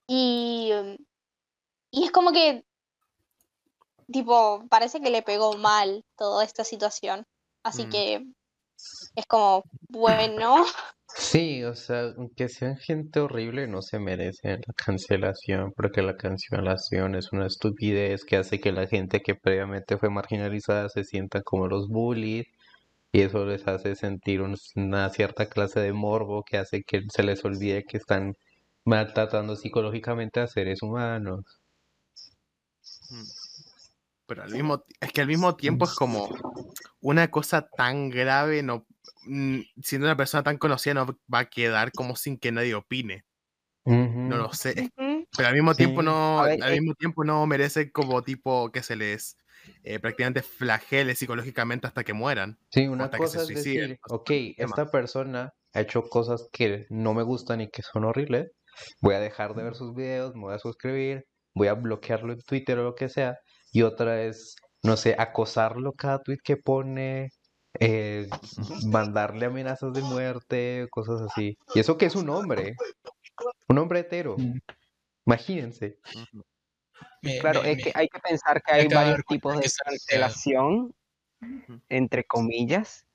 [0.08, 0.72] y,
[1.92, 2.64] y es como que,
[4.12, 7.26] tipo, parece que le pegó mal toda esta situación,
[7.64, 7.90] así Mm.
[7.92, 8.26] que
[9.16, 10.66] es como, bueno,
[11.18, 17.16] Sí, o sea, aunque sean gente horrible, no se merecen la cancelación, porque la cancelación
[17.16, 21.68] es una estupidez que hace que la gente que previamente fue marginalizada se sienta como
[21.68, 22.46] los bullies,
[23.14, 27.24] y eso les hace sentir un- una cierta clase de morbo que hace que se
[27.24, 28.36] les olvide que están
[28.86, 31.44] maltratando psicológicamente a seres humanos.
[34.28, 36.40] Pero al mismo, es que al mismo tiempo es como
[37.02, 38.88] una cosa tan grave, no,
[39.24, 43.26] mm, siendo una persona tan conocida no va a quedar como sin que nadie opine.
[44.24, 45.76] No lo sé, es- ujú, pero al mismo Sí.
[45.76, 49.38] tiempo no, ver, al eh, mismo tiempo no merece como tipo que se les
[49.84, 52.60] eh, prácticamente flagele psicológicamente hasta que mueran.
[52.72, 56.50] Sí, una hasta que se cosa es suiciden, decir, ok, esta persona ha hecho cosas
[56.52, 58.52] que no me gustan y que son horribles,
[59.02, 62.42] voy a dejar de ver sus videos, me voy a suscribir, voy a bloquearlo en
[62.42, 63.38] Twitter o lo que sea,
[63.76, 67.32] y otra es, no sé, acosarlo cada tweet que pone,
[67.82, 68.26] eh,
[68.86, 71.58] mandarle amenazas de muerte, cosas así.
[71.74, 72.78] Y eso que es un hombre,
[73.68, 74.60] un hombre hetero, Mm.
[75.26, 75.98] imagínense.
[77.22, 80.96] Me- Claro, me- es me- que hay que pensar que hay varios tipos de cancelación,
[81.90, 83.06] entre comillas.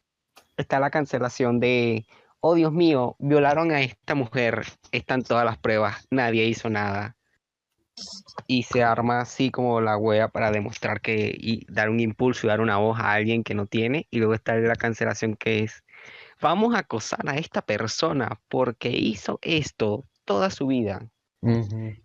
[0.58, 2.04] Está la cancelación de,
[2.40, 7.16] oh Dios mío, violaron a esta mujer, están todas las pruebas, nadie hizo nada.
[8.46, 12.48] Y se arma así como la wea para demostrar que, y dar un impulso y
[12.48, 14.06] dar una voz a alguien que no tiene.
[14.10, 15.84] Y luego está la cancelación que es,
[16.40, 21.06] vamos a acosar a esta persona porque hizo esto toda su vida.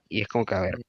[0.07, 0.79] Y es como que, a ver,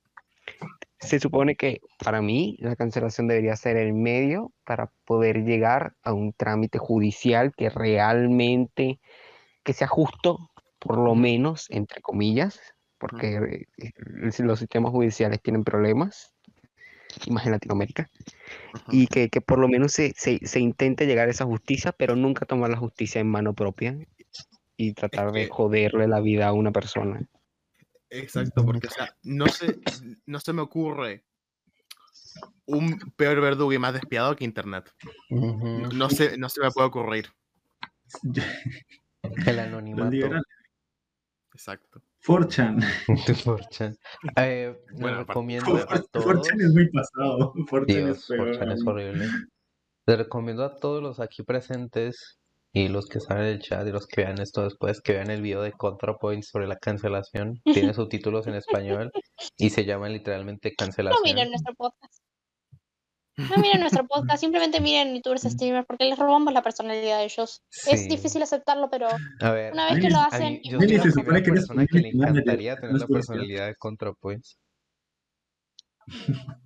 [0.99, 6.13] se supone que para mí la cancelación debería ser el medio para poder llegar a
[6.13, 9.01] un trámite judicial que realmente,
[9.63, 12.61] que sea justo, por lo menos, entre comillas,
[12.99, 13.93] porque eh,
[14.39, 16.35] los sistemas judiciales tienen problemas,
[17.25, 18.09] y más en Latinoamérica,
[18.91, 22.17] y que, que por lo menos se, se, se intente llegar a esa justicia, pero
[22.17, 23.99] nunca tomar la justicia en mano propia
[24.77, 27.27] y tratar de que- joderle la vida a una persona.
[28.11, 29.79] Exacto, porque o sea, no se,
[30.27, 31.25] no se me ocurre
[32.67, 34.93] un peor verdugo y más despiadado que internet.
[35.31, 37.33] No, no se, no se me puede ocurrir.
[39.47, 40.31] El anonimato.
[41.53, 42.03] Exacto.
[42.27, 42.81] 4chan.
[43.07, 43.97] de 4chan.
[44.37, 46.27] Eh, Bueno, recomiendo a todos.
[46.27, 47.53] 4chan es muy pasado.
[47.71, 48.49] 4chan Dios, es peor.
[48.57, 49.27] 4chan es horrible.
[50.07, 52.39] Les recomiendo a todos los aquí presentes
[52.73, 55.31] y los que están en el chat y los que vean esto después, que vean
[55.31, 57.61] el video de ContraPoint sobre la cancelación.
[57.65, 59.11] Tiene subtítulos en español
[59.57, 61.23] y se llama literalmente no cancelación.
[61.25, 62.26] miren nuestro podcast.
[63.37, 67.63] No miren nuestro podcast, simplemente miren youtubers streamers porque les robamos la personalidad de ellos.
[67.87, 68.09] Es Sí.
[68.09, 69.09] difícil aceptarlo, pero
[69.41, 71.87] A ver, una vez que lo hacen, mí- yo soy se supone que eres persona
[71.87, 74.45] que le encantaría tener es la personalidad de ContraPoint.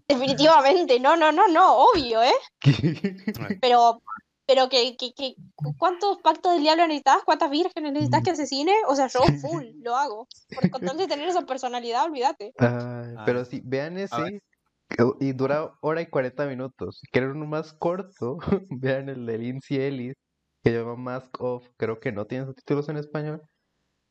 [0.09, 2.33] definitivamente, no, no, no, no, obvio, ¿eh?
[3.63, 4.03] Pero,
[4.47, 7.23] pero que, que, que cu- ¿cuántos pactos del diablo necesitas?
[7.25, 8.75] ¿Cuántas vírgenes necesitas que asesine?
[8.89, 10.27] O sea, yo full lo hago.
[10.55, 12.53] Por con tal de tener esa personalidad, olvídate.
[12.59, 14.05] Ay, pero sí, vean A ver.
[14.35, 14.43] ese
[15.21, 16.99] y dura hora y 40 minutos.
[17.01, 18.39] Si quieren uno más corto,
[18.71, 20.15] vean el de Lindsay Ellis,
[20.63, 21.69] que se llama Mask Off.
[21.77, 23.43] Creo que no tiene subtítulos en español,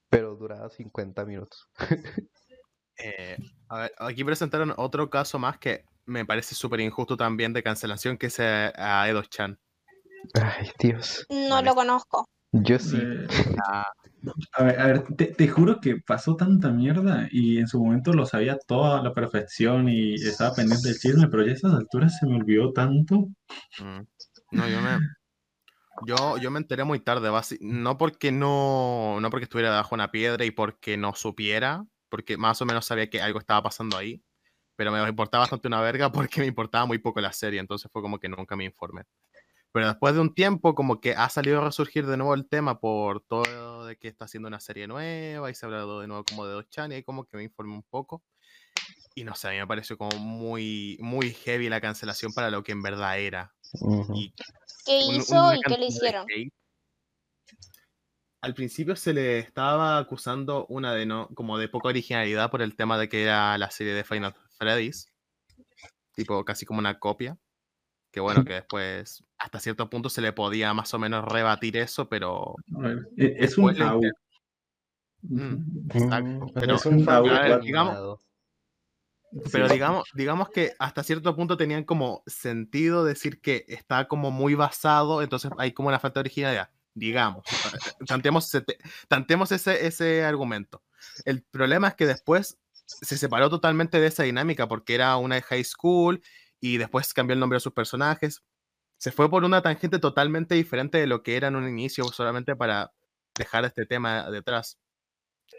[0.10, 1.68] pero dura 50 minutos.
[3.02, 3.38] Eh,
[3.70, 8.18] a ver, aquí presentaron otro caso más que me parece súper injusto también de cancelación,
[8.18, 9.58] que es eh, a Edo Chan.
[10.34, 11.26] Ay, Dios.
[11.30, 11.68] No Vale.
[11.68, 12.26] lo conozco.
[12.52, 12.98] Yo sí.
[12.98, 13.28] Eh,
[13.66, 13.86] Ah,
[14.54, 18.14] a ver, a ver, te, te juro que pasó tanta mierda y en su momento
[18.14, 21.74] lo sabía todo a la perfección y estaba pendiente del chisme, pero ya a estas
[21.74, 23.28] alturas se me olvidó tanto.
[23.80, 24.02] mm.
[24.52, 24.98] No, yo me,
[26.06, 29.96] yo, yo me enteré muy tarde, basi- no porque no, no porque estuviera debajo de
[29.96, 33.98] una piedra y porque no supiera, porque más o menos sabía que algo estaba pasando
[33.98, 34.24] ahí,
[34.76, 38.02] pero me importaba bastante una verga porque me importaba muy poco la serie, entonces fue
[38.02, 39.04] como que nunca me informé.
[39.72, 42.80] Pero después de un tiempo, como que ha salido a resurgir de nuevo el tema
[42.80, 46.24] por todo de que está haciendo una serie nueva y se ha hablado de nuevo
[46.24, 48.24] como de Dos-chan y ahí como que me informé un poco.
[49.16, 52.64] Y no sé, a mí me pareció como muy, muy heavy la cancelación para lo
[52.64, 53.54] que en verdad era.
[53.74, 54.14] Ujú.
[54.16, 54.34] Y
[54.86, 56.26] ¿Qué un- hizo una y qué le hicieron?
[58.42, 62.76] Al principio se le estaba acusando una de no, como de poca originalidad por el
[62.76, 65.12] tema de que era la serie de Final Freddy's,
[66.14, 67.38] tipo casi como una copia.
[68.12, 72.08] Que bueno, que después hasta cierto punto se le podía más o menos rebatir eso,
[72.10, 73.96] pero A ver, e- es un AU.
[73.96, 74.14] inter-
[75.22, 75.90] Mm.
[75.92, 78.20] exacto, Mm, pero- es un ver, fanfic digamos-.
[79.52, 84.56] Pero digamos, digamos que hasta cierto punto tenían como sentido decir que está como muy
[84.56, 86.70] basado, entonces hay como una falta de originalidad.
[86.96, 87.44] Digamos,
[88.08, 90.82] tanteemos ese, te- tanteemos ese, ese argumento.
[91.26, 95.44] El problema es que después se separó totalmente de esa dinámica porque era una de
[95.44, 96.22] high school
[96.60, 98.42] y después cambió el nombre de sus personajes.
[99.00, 102.56] Se fue por una tangente totalmente diferente de lo que era en un inicio, solamente
[102.56, 102.92] para
[103.36, 104.78] dejar este tema detrás.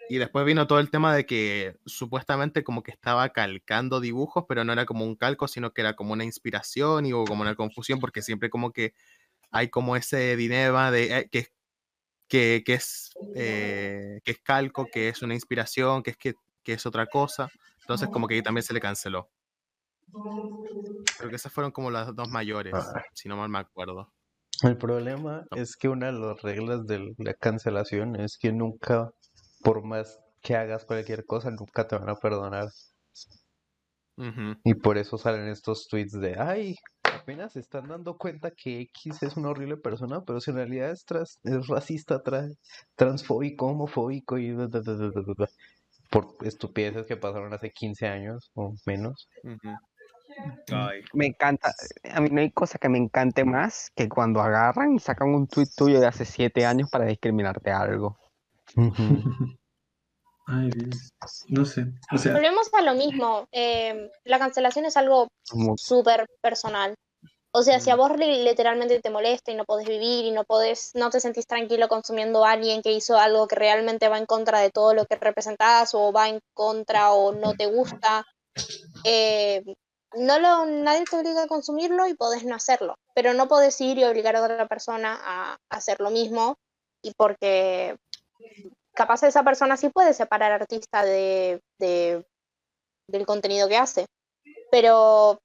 [0.08, 4.64] Y después vino todo el tema de que supuestamente como que estaba calcando dibujos, pero
[4.64, 7.54] no era como un calco, sino que era como una inspiración y hubo como una
[7.54, 8.94] confusión, porque siempre como que
[9.50, 11.48] hay como ese dilema de eh, que,
[12.28, 16.74] que, que es, eh, que es calco, que es una inspiración, que es, que, que
[16.74, 17.48] es otra cosa.
[17.80, 19.30] Entonces como que ahí también se le canceló.
[21.18, 23.02] Creo que esas fueron como las dos mayores, Ah.
[23.14, 24.12] si no mal me acuerdo.
[24.62, 25.56] El problema No.
[25.56, 29.10] es que una de las reglas de la cancelación es que nunca,
[29.62, 32.68] por más que hagas cualquier cosa, nunca te van a perdonar.
[34.64, 36.74] Y por eso salen estos tweets de, ay,
[37.04, 40.90] apenas se están dando cuenta que X es una horrible persona, pero si en realidad
[40.90, 42.54] es, tras- es racista, tra-
[42.96, 44.50] transfóbico, homofóbico y...
[44.54, 45.46] da, da, da, da, da, da, da",
[46.10, 49.26] Por estupideces que pasaron hace 15 años o menos.
[49.42, 49.74] Ujú.
[50.72, 51.00] Ay.
[51.12, 51.72] Me encanta,
[52.12, 55.46] a mí no hay cosa que me encante más que cuando agarran y sacan un
[55.48, 58.18] tuit tuyo de hace siete años para discriminarte algo.
[60.46, 61.12] Ay, Dios.
[61.48, 61.86] No sé.
[62.12, 63.46] O sea, Volvemos a lo mismo.
[63.52, 65.28] eh, la cancelación es algo
[65.76, 66.94] súper personal.
[67.52, 70.44] O sea, si a vos li- literalmente te molesta y no podés vivir y no
[70.44, 74.26] podés, no te sentís tranquilo consumiendo a alguien que hizo algo que realmente va en
[74.26, 78.24] contra de todo lo que representás o va en contra o no te gusta,
[79.04, 79.62] eh,
[80.14, 82.94] no lo, nadie te obliga a consumirlo y podés no hacerlo.
[83.14, 86.56] Pero no podés ir y obligar a otra persona a hacer lo mismo
[87.02, 87.96] y porque
[88.94, 92.24] capaz esa persona sí puede separar artista de, de-
[93.08, 94.06] del contenido que hace.
[94.70, 95.40] Pero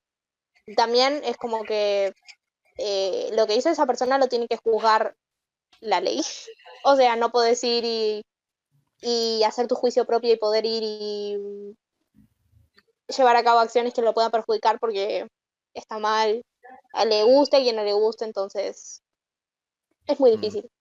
[0.76, 2.14] también es como que
[2.78, 5.16] eh, lo que hizo esa persona lo tiene que juzgar
[5.82, 6.22] la ley.
[6.86, 8.24] O sea, no podés ir y,
[9.02, 11.76] y hacer tu juicio propio y poder ir y
[13.08, 15.28] llevar a cabo acciones que lo puedan perjudicar porque
[15.74, 16.42] está mal,
[16.94, 19.02] a le gusta y a quien no le gusta, entonces
[20.08, 20.75] es muy Mm.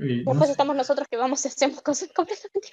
[0.00, 0.52] Y no Después sé.
[0.52, 2.68] estamos nosotros que vamos y hacemos cosas completamente.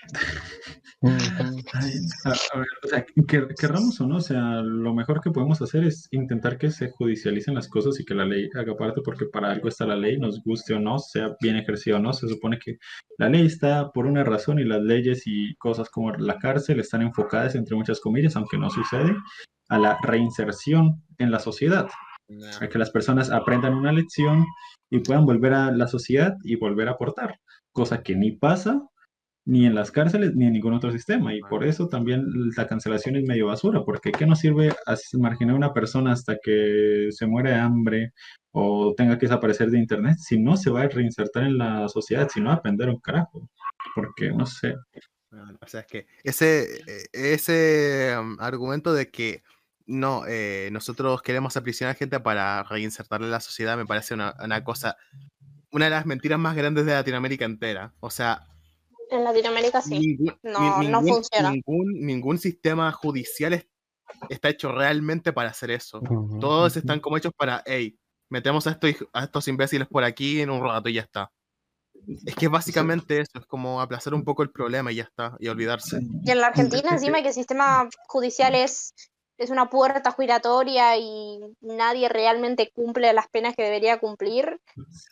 [1.74, 1.94] Ay,
[2.26, 5.60] a, a ver, o sea, que, querramos o no, o sea, lo mejor que podemos
[5.62, 9.26] hacer es intentar que se judicialicen las cosas y que la ley haga parte, porque
[9.26, 12.28] para algo está la ley, nos guste o no, sea bien ejercida o no, se
[12.28, 12.78] supone que
[13.18, 17.02] la ley está por una razón y las leyes y cosas como la cárcel están
[17.02, 19.16] enfocadas, entre muchas comillas, aunque no sucede,
[19.70, 21.88] a la reinserción en la sociedad,
[22.62, 24.46] a que las personas aprendan una lección
[24.96, 27.40] y puedan volver a la sociedad y volver a aportar,
[27.72, 28.82] cosa que ni pasa
[29.48, 31.34] ni en las cárceles ni en ningún otro sistema.
[31.34, 34.74] Y por eso también la cancelación es medio basura, porque ¿qué nos sirve
[35.14, 38.14] marginar a una persona hasta que se muere de hambre
[38.52, 42.28] o tenga que desaparecer de internet si no se va a reinsertar en la sociedad,
[42.34, 43.50] si no va a aprender un carajo?
[43.94, 44.74] Porque no sé.
[45.62, 49.44] O sea, es que ese, eh, ese um, argumento de que
[49.86, 54.64] no, eh, nosotros queremos aprisionar gente para reinsertarla en la sociedad, me parece una, una
[54.64, 54.98] cosa,
[55.72, 57.94] una de las mentiras más grandes de Latinoamérica entera.
[58.00, 58.48] O sea,
[59.12, 60.00] En Latinoamérica sí.
[60.00, 61.52] ningún, No, ni- no ningún- funciona.
[61.52, 63.68] Ningún, ningún sistema judicial es-
[64.30, 66.02] está hecho realmente para hacer eso.
[66.40, 68.00] Todos están como hechos para, hey,
[68.30, 71.32] metemos a estos, a estos imbéciles por aquí en un rato y ya está.
[72.26, 75.36] Es que es básicamente eso, es como aplazar un poco el problema y ya está,
[75.40, 76.00] y olvidarse.
[76.24, 78.94] Y en la Argentina, encima que el sistema judicial es,
[79.38, 84.60] es una puerta giratoria y nadie realmente cumple las penas que debería cumplir,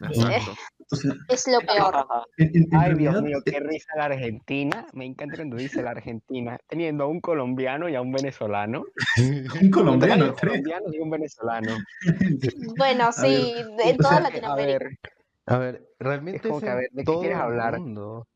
[0.09, 0.55] Exacto.
[0.91, 2.05] Sea, es lo peor.
[2.37, 4.85] en- en Ay, Dios mío, eh, qué risa la Argentina.
[4.93, 8.83] Me encanta cuando dice la Argentina, teniendo a un colombiano y a un venezolano.
[9.61, 10.39] un colombiano, tres.
[10.51, 11.77] colombianos y un venezolano.
[12.77, 14.85] Bueno, sí, o toda A Latinoamérica.
[14.85, 14.97] ver,
[15.45, 17.79] A ver, realmente como es que, a ver, ¿de qué quieres hablar?
[17.79, 18.27] mundo.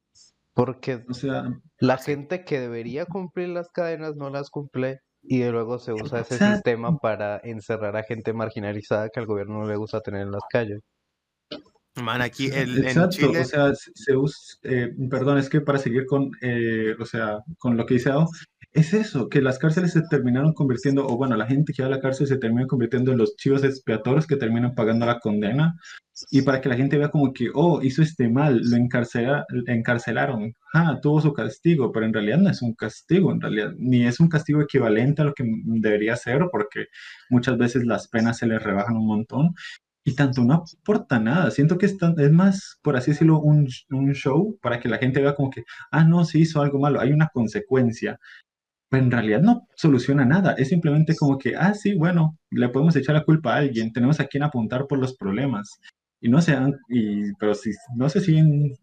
[0.53, 1.43] Porque O sea,
[1.79, 6.21] la gente que debería cumplir las cadenas no las cumple y de luego se usa
[6.21, 6.55] ese Exacto.
[6.55, 10.43] sistema para encerrar a gente marginalizada que al gobierno no le gusta tener en las
[10.49, 10.79] calles.
[11.95, 13.41] Man, aquí el, en Exacto, Chile.
[13.41, 17.39] o sea, se se us- eh, perdón, es que para seguir con, eh, o sea,
[17.57, 18.27] con lo que dice Ao,
[18.77, 21.91] es eso, que las cárceles se terminaron convirtiendo, o bueno, la gente que va a
[21.91, 25.75] la cárcel se termina convirtiendo en los chivos expiatorios que terminan pagando la condena,
[26.31, 30.53] y para que la gente vea como que, oh, hizo este mal, lo encarcela- encarcelaron,
[30.73, 34.19] ah, tuvo su castigo, pero en realidad no es un castigo, en realidad, ni es
[34.19, 36.85] un castigo equivalente a lo que debería ser, porque
[37.29, 39.53] muchas veces las penas se les rebajan un montón.
[40.05, 41.51] Y tanto no aporta nada.
[41.51, 43.67] Siento que es, tan- es más, por así decirlo, un,
[44.13, 47.11] show para que la gente vea como que, ah, no, sí hizo algo malo, hay
[47.11, 48.17] una consecuencia.
[48.89, 50.53] Pero en realidad no soluciona nada.
[50.53, 54.19] Es simplemente como que, ah, sí, bueno, le podemos echar la culpa a alguien, tenemos
[54.19, 55.79] a quien apuntar por los problemas.
[56.21, 58.73] Y no se han- y, pero si no se siguen,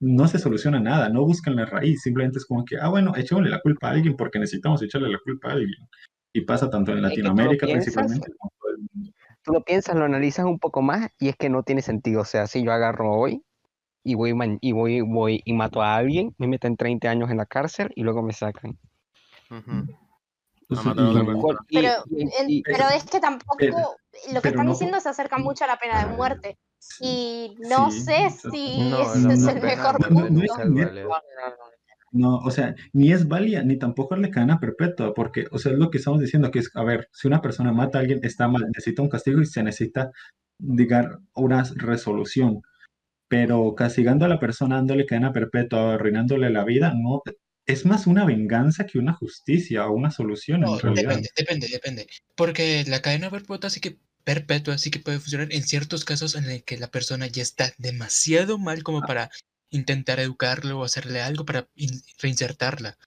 [0.00, 3.50] no se soluciona nada, no buscan la raíz, simplemente es como que, ah, bueno, echémosle
[3.50, 5.88] la culpa a alguien porque necesitamos echarle la culpa a alguien.
[6.34, 9.12] Y pasa tanto en Latinoamérica principalmente como todo el mundo.
[9.42, 12.22] tú lo piensas, lo analizas un poco más y es que no tiene sentido.
[12.22, 13.42] O sea, si yo agarro hoy
[14.04, 17.46] y voy, y voy, voy y mato a alguien, me meten 30 años en la
[17.46, 18.78] cárcel y luego me sacan.
[21.68, 23.76] Y- Pero, y- es que tampoco, pero-
[24.32, 26.58] lo que están no- diciendo se acerca mucho a la pena de muerte.
[27.00, 30.28] Y no Sí, sé si No, ese no, es el mejor punto.
[32.12, 35.72] No, o sea, ni es válida, ni tampoco es la cadena perpetua, porque, o sea,
[35.72, 38.20] es lo que estamos diciendo, que es, a ver, si una persona mata a alguien,
[38.22, 40.10] está mal, necesita un castigo y se necesita,
[40.58, 42.62] digar, una resolución.
[43.28, 47.22] Pero castigando a la persona, dándole cadena perpetua, arruinándole la vida, no,
[47.66, 51.08] es más una venganza que una justicia o una solución No, en realidad.
[51.10, 52.06] depende, depende, depende.
[52.36, 56.44] Porque la cadena perpetua sí que perpetua sí que puede funcionar en ciertos casos en
[56.50, 59.30] el que la persona ya está demasiado mal como para
[59.70, 62.98] intentar educarlo o hacerle algo para in- reinsertarla.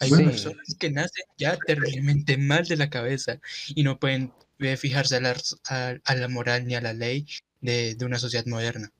[0.00, 3.38] Hay Bueno, personas que nacen ya terriblemente mal de la cabeza
[3.68, 5.36] y no pueden eh, fijarse a la,
[5.68, 7.26] a, a la moral ni a la ley
[7.60, 8.90] de, de una sociedad moderna.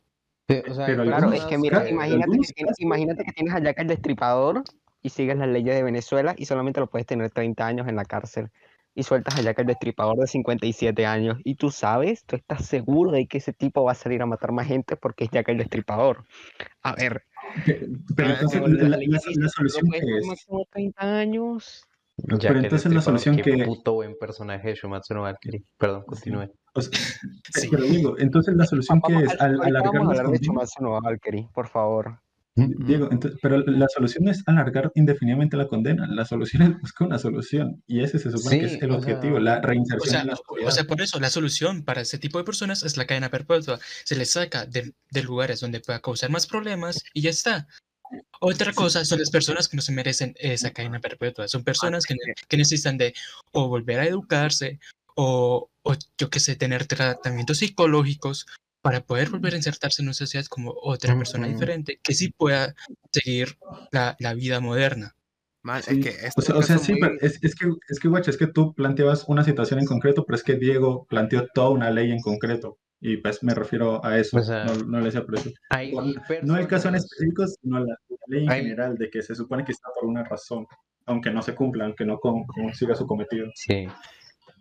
[0.48, 3.60] Sí, o sea, Pero Claro, es que mira, imagínate que, tienes, imagínate que tienes a
[3.62, 4.62] Jack el Destripador
[5.04, 8.06] y sigues las leyes de Venezuela y solamente lo puedes tener 30 años en la
[8.06, 8.50] cárcel.
[8.96, 11.36] Y sueltas a Jack el Destripador de 57 años.
[11.44, 14.52] Y tú sabes, tú estás seguro de que ese tipo va a salir a matar
[14.52, 16.24] más gente porque es Jack el Destripador.
[16.82, 17.24] A ver,
[17.66, 17.86] Pe-
[18.16, 21.84] Pero Ah, entonces, pero la, la la- la- solución que es, máximo 30 años.
[22.16, 25.64] Ya pero el entonces la solución qué que, puto buen personaje de Shumatsu no Valkyrie.
[25.76, 26.48] Perdón, continúe.
[26.74, 26.98] o sea,
[27.52, 27.68] Sí.
[27.70, 30.38] pero digo, entonces la solución que es a- al, ahorita alargar vamos a las hablar
[30.40, 30.46] de.
[30.46, 32.20] Shumatsu no Valkyrie, por favor.
[32.56, 37.08] Diego, entonces, pero la solución no es alargar indefinidamente la condena, la solución es buscar
[37.08, 40.08] una solución y ese se supone que es el o objetivo, sea, la O reinserción
[40.10, 40.34] sea, en la
[40.68, 43.80] o sea, por eso la solución para ese tipo de personas es la cadena perpetua.
[44.04, 47.66] Se les saca de, de lugares donde pueda causar más problemas y ya está.
[48.40, 51.48] Otra cosa son las personas que no se merecen esa cadena perpetua.
[51.48, 53.14] Son personas que, ne- que necesitan de
[53.50, 54.78] o volver a educarse
[55.16, 58.46] o, o yo qué sé, tener tratamientos psicológicos
[58.84, 62.74] para poder volver a insertarse en una sociedad como otra persona diferente que sí pueda
[63.10, 63.56] seguir
[63.92, 65.16] la, la vida moderna.
[65.62, 67.66] Man, Sí, es que este o sea, o sea, sí, muy- pero es, es que,
[67.88, 71.06] es que, guacho, es que tú planteabas una situación en concreto, pero es que Diego
[71.08, 72.76] planteó toda una ley en concreto.
[73.00, 75.50] Y pues me refiero a eso, O sea, no, no le decía por eso.
[75.70, 78.96] Hay Por- no el caso en personas- específico, sino la, la ley en Hay- general,
[78.98, 80.66] de que se supone que está por una razón,
[81.06, 83.46] aunque no se cumpla, aunque no con- consiga su cometido.
[83.54, 83.86] Sí.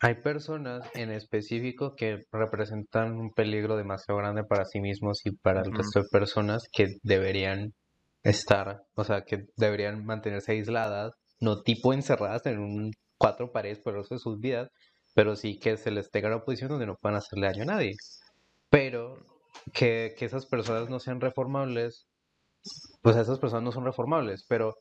[0.04, 5.62] Hay personas en específico que representan un peligro demasiado grande para sí mismos y para
[5.62, 7.74] el resto de personas que deberían
[8.22, 13.94] estar, o sea, que deberían mantenerse aisladas, no tipo encerradas en un cuatro paredes por
[13.94, 14.68] el resto de sus vidas,
[15.16, 17.96] pero sí que se les tenga una posición donde no puedan hacerle daño a nadie.
[18.70, 19.26] Pero
[19.74, 22.08] que, que esas personas no sean reformables,
[23.02, 24.76] pues esas personas no son reformables, pero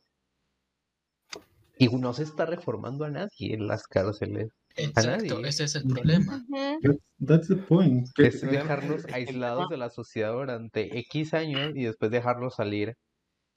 [1.77, 4.49] Y no se está reformando a nadie en las cárceles.
[4.75, 6.43] Exacto, ese es el problema.
[6.81, 8.07] That's, that's the point.
[8.17, 12.95] Es dejarlos aislados de la sociedad durante X años y después dejarlos salir.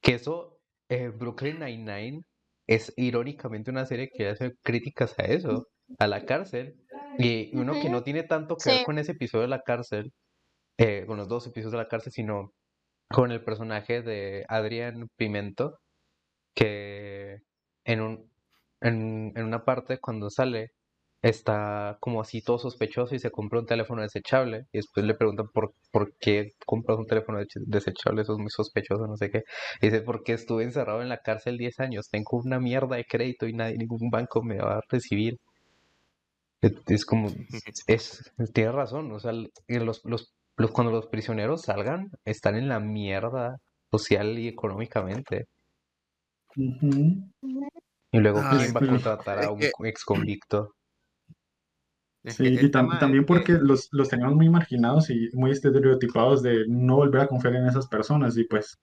[0.03, 0.59] Que eso,
[0.91, 2.21] eh, Brooklyn Nine-Nine
[2.69, 5.69] es irónicamente una serie que hace críticas a eso,
[5.99, 6.77] a la cárcel.
[7.19, 8.85] Y uno que no tiene tanto que ver Sí.
[8.85, 10.13] con ese episodio de la cárcel,
[10.79, 12.53] eh, con los dos episodios de la cárcel, sino
[13.09, 15.79] con el personaje de Adrián Pimento,
[16.55, 17.39] que
[17.85, 18.31] en un,
[18.83, 20.73] en, en una parte cuando sale
[21.23, 25.49] está como así todo sospechoso y se compra un teléfono desechable y después le preguntan
[25.53, 29.43] por, por qué compras un teléfono desechable, eso es muy sospechoso, no sé qué.
[29.81, 33.47] Y dice, porque estuve encerrado en la cárcel 10 años, tengo una mierda de crédito
[33.47, 35.39] y nadie, ningún banco me va a recibir.
[36.61, 37.29] Es, es como,
[37.87, 42.81] es, tiene razón, o sea, los, los, los, cuando los prisioneros salgan, están en la
[42.81, 43.57] mierda
[43.91, 45.47] social y económicamente.
[46.57, 50.76] Y luego, Ay, ¿quién va a contratar a un ex convicto?
[52.27, 55.53] Es Sí, que y tam- también que- porque los, los teníamos muy marginados y muy
[55.53, 58.37] estereotipados de no volver a confiar en esas personas.
[58.37, 58.77] Y pues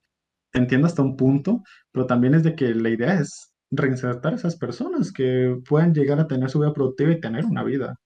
[0.54, 1.62] entiendo hasta un punto,
[1.92, 6.20] pero también es de que la idea es reinsertar a esas personas que puedan llegar
[6.22, 8.00] a tener su vida productiva y tener una vida.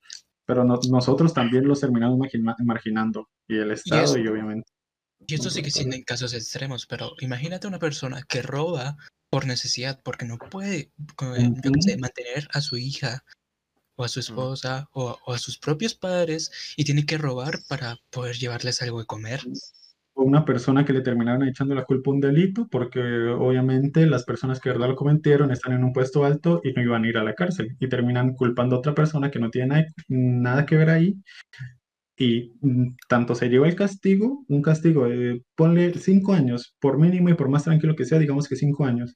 [0.48, 4.68] Pero no- nosotros también los terminamos margina- marginando, y el Estado, eso- y obviamente.
[5.28, 8.96] Y esto sigue siendo en casos extremos, pero imagínate una persona que roba
[9.30, 13.24] por necesidad, porque no puede, yo qué sé, mantener a su hija
[13.98, 14.32] o a su Ujú.
[14.32, 19.00] esposa o, o a sus propios padres y tiene que robar para poder llevarles algo
[19.00, 19.42] de comer.
[20.14, 24.24] O una persona que le terminaron echando la culpa a un delito, porque obviamente las
[24.24, 27.08] personas que de verdad lo cometieron están en un puesto alto y no iban a
[27.08, 30.66] ir a la cárcel, y terminan culpando a otra persona que no tiene nada, nada
[30.66, 31.16] que ver ahí,
[32.18, 37.30] y mm, tanto se lleva el castigo, un castigo de, ponle cinco años, por mínimo
[37.30, 39.16] y por más tranquilo que sea, digamos que cinco años,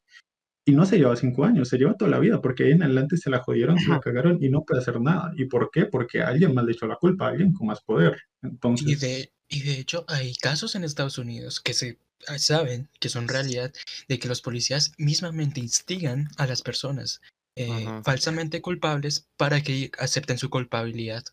[0.66, 3.18] y no se lleva cinco años, se lleva toda la vida, porque ahí en adelante
[3.18, 5.34] se la jodieron, se la cagaron y no puede hacer nada.
[5.36, 5.86] ¿Y por qué?
[5.86, 8.18] Porque alguien más le echó la culpa, alguien con más poder.
[8.44, 9.00] Y Entonces...
[9.00, 11.98] de, y de hecho hay casos en Estados Unidos que se
[12.28, 13.74] ah, saben que son realidad
[14.08, 17.22] de que los policías mismamente instigan a las personas
[17.56, 21.24] eh, falsamente culpables para que acepten su culpabilidad.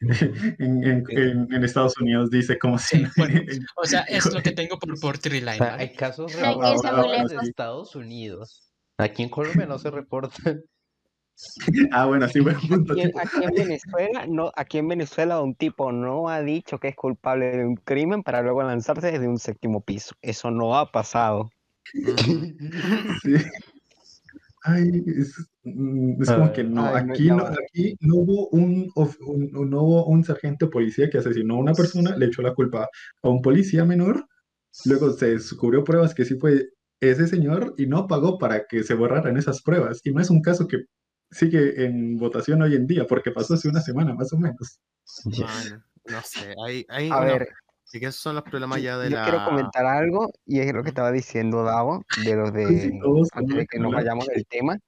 [0.58, 2.98] en, en- en- en Estados Unidos dice como si...
[2.98, 3.40] Sí, bueno,
[3.76, 7.08] O sea, es lo que tengo por, por Triline, O sea, hay casos reportados de
[7.18, 7.32] lejos.
[7.48, 8.72] Estados Unidos.
[8.98, 10.62] Aquí en Colombia no se reportan.
[11.90, 12.92] Ah, bueno, sí, buen punto.
[12.92, 16.88] Aquí, en- aquí en Venezuela, no, aquí en Venezuela un tipo no ha dicho que
[16.88, 20.14] es culpable de un crimen para luego lanzarse desde un séptimo piso.
[20.20, 21.50] Eso no ha pasado.
[23.22, 23.34] Sí.
[24.64, 25.34] Ay, es,
[25.64, 29.82] mm, es como que no, Ay, aquí no, aquí no hubo un, of- un- no
[29.82, 32.88] hubo un sargento policía que asesinó a una persona, le echó la culpa
[33.22, 34.26] a un policía menor,
[34.84, 36.68] luego se descubrió pruebas que sí fue
[37.00, 40.00] ese señor y no pagó para que se borraran esas pruebas.
[40.04, 40.84] Y no es un caso que
[41.30, 44.78] sigue en votación hoy en día, porque pasó hace una semana más o menos.
[45.24, 47.48] Bueno, no sé, hay, hay A una- ver,
[47.92, 49.24] y que esos son los problemas ya de yo la...
[49.24, 52.98] quiero comentar algo y es lo que estaba diciendo Davo, de los de,
[53.32, 54.78] antes de que nos vayamos del tema,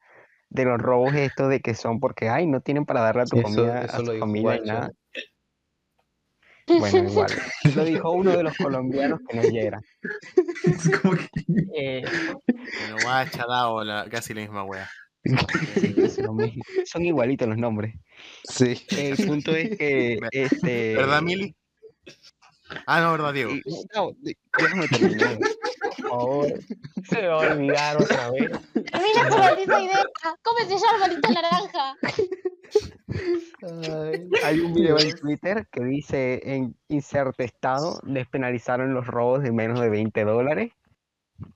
[0.49, 3.37] de los robos estos de que son porque, ay, no tienen para darle a tu
[3.37, 4.91] Eso, comida, a eso tu familia y nada.
[6.67, 7.31] Bueno, igual.
[7.77, 9.81] Lo dijo uno de los colombianos que no era.
[10.65, 11.29] Es como que...
[11.77, 14.89] Eh, Bueno, guacha, la- casi la misma wea.
[15.75, 16.63] sí, es lo mismo.
[16.87, 17.95] Son igualitos los nombres.
[18.45, 18.83] Sí.
[18.97, 20.97] El punto es que, este...
[20.97, 21.55] ¿Verdad, Mili?
[22.87, 23.53] Ah, no, ¿verdad, Diego?
[23.53, 23.63] y-
[23.95, 24.13] no,
[24.59, 25.39] déjame terminar.
[25.39, 26.47] Por favor.
[27.09, 28.51] Se me va a olvidar otra vez.
[28.73, 30.05] Termina tu maldita idea.
[30.43, 31.97] Cómete ya arbolito naranja.
[33.63, 35.15] Ay, Hay un video en.
[35.17, 40.73] Twitter que dice en inserte estado despenalizaron los robos de menos de 20 dólares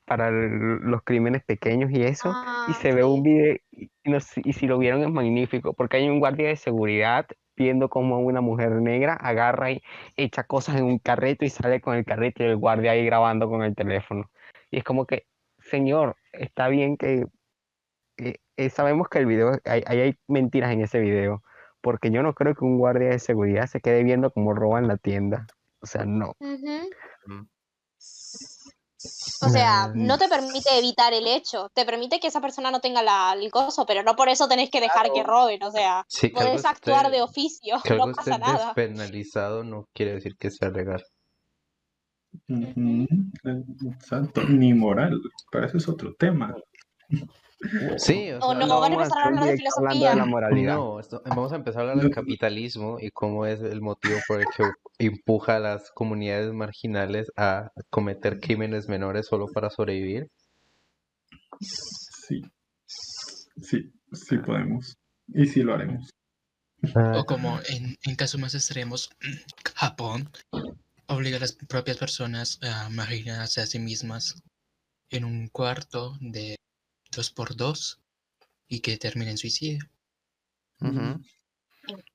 [0.05, 2.35] para el- los crímenes pequeños y eso.
[2.69, 6.09] y se ve un video y, no y si lo vieron es magnífico porque hay
[6.09, 7.27] un guardia de seguridad
[7.59, 9.83] viendo como una mujer negra agarra y
[10.17, 13.49] echa cosas en un carrito y sale con el carrito y el guardia ahí grabando
[13.49, 14.31] con el teléfono.
[14.71, 15.27] Y es como que,
[15.59, 17.27] señor, está bien que
[18.19, 21.43] eh, eh, sabemos que el video, hay, ahí hay mentiras en ese video,
[21.81, 24.97] porque yo no creo que un guardia de seguridad se quede viendo cómo roban la
[24.97, 25.47] tienda.
[25.81, 26.35] O sea, no.
[26.41, 26.91] Ujú.
[27.27, 27.49] Mm.
[29.43, 33.03] O sea, no te permite evitar el hecho, te permite que esa persona no tenga
[33.03, 36.29] la, el coso, pero no por eso tenés que dejar que roben, o sea, Sí,
[36.29, 38.67] podés actuar esté- de oficio, que algo no esté pasa nada.
[38.67, 41.05] despenalizado no quiere decir que sea legal.
[42.49, 45.21] Exacto, ni moral,
[45.51, 46.55] pero eso es otro tema.
[47.97, 50.15] Sí, o O sea, no, van a vamos empezar a hablar de filosofía.
[50.15, 50.75] la moralidad.
[50.77, 54.41] No, esto- vamos a empezar a hablar del capitalismo y cómo es el motivo por
[54.41, 54.65] el que
[54.99, 60.29] empuja a las comunidades marginales a cometer crímenes menores solo para sobrevivir.
[61.61, 62.43] Sí.
[63.61, 64.97] Sí, sí podemos.
[65.29, 66.11] Y sí lo haremos.
[67.17, 69.11] O como en, en casos más extremos,
[69.75, 70.31] Japón
[71.09, 74.41] obliga a las propias personas a marginarse a sí mismas
[75.11, 76.57] en un cuarto de
[77.19, 78.01] dos por dos
[78.69, 79.81] y que termine en suicidio.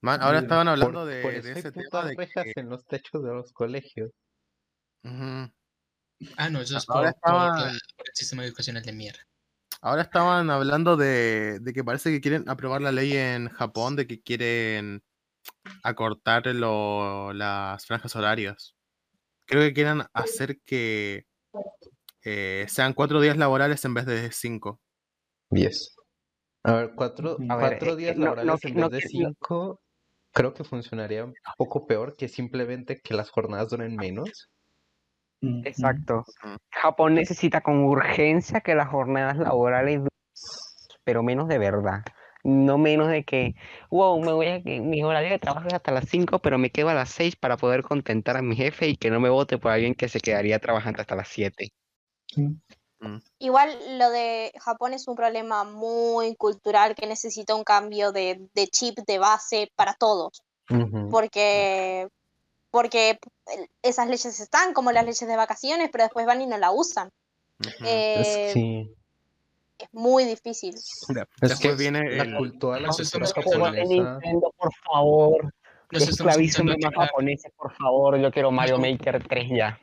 [0.00, 2.44] Man, ahora estaban por, hablando de, por de eso hay ese tema putas de rejas
[2.44, 2.60] que...
[2.60, 4.10] en los techos de los colegios.
[5.02, 9.20] Ah, no, eso es por, Ahora por estaban- por el sistema educacional de mierda.
[9.82, 14.06] Ahora estaban hablando de, de que parece que quieren aprobar la ley en Japón de
[14.06, 15.02] que quieren
[15.82, 18.74] acortar lo- las franjas horarias.
[19.44, 21.26] Creo que quieren hacer que
[22.22, 24.80] eh, sean cuatro días laborales en vez de cinco.
[25.50, 25.94] 10.
[26.64, 27.46] A ver, cuatro, Ujú.
[27.52, 29.80] A ver, cuatro eh, días eh, no- no laborales en no vez de cinco,
[30.32, 34.48] creo que funcionaría un poco peor que simplemente que las jornadas duren menos.
[35.40, 36.24] Exacto.
[36.70, 40.08] Japón necesita con urgencia que las jornadas laborales, du-
[41.04, 42.02] pero menos de verdad.
[42.44, 43.54] No menos de que,
[43.90, 46.70] wow, me voy a, que mi horario de trabajo es hasta las 5, pero me
[46.70, 49.56] quedo a las 6 para poder contentar a mi jefe y que no me vote
[49.58, 51.68] por alguien que se quedaría trabajando hasta las 7.
[53.38, 58.66] Igual lo de Japón es un problema muy cultural que necesita un cambio de, de
[58.68, 60.42] chip de base para todos.
[60.70, 61.08] Ujú.
[61.10, 62.08] Porque,
[62.70, 63.18] porque
[63.82, 67.10] esas leyes están como las leyes de vacaciones, pero después van y no la usan.
[67.60, 67.84] Ujú.
[67.84, 68.90] Eh, Sí.
[69.76, 70.72] Es muy difícil.
[71.08, 72.86] De- Es Después que viene la el- la cultura de
[73.66, 73.94] japonesa.
[74.20, 75.52] Nintendo, por favor.
[75.90, 77.06] Empezando a quejar.
[77.08, 78.16] japoneses, por favor.
[78.18, 78.78] Yo quiero Mario.
[78.78, 79.78] Maker 3 ya.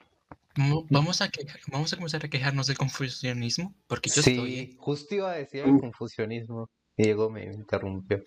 [0.58, 1.30] Mo- Vamos a,
[1.72, 4.56] vamos a comenzar a quejarnos del confucianismo, porque yo estoy...
[4.68, 6.70] Sí, justo iba a decir el confucianismo.
[6.98, 8.22] Diego me interrumpió.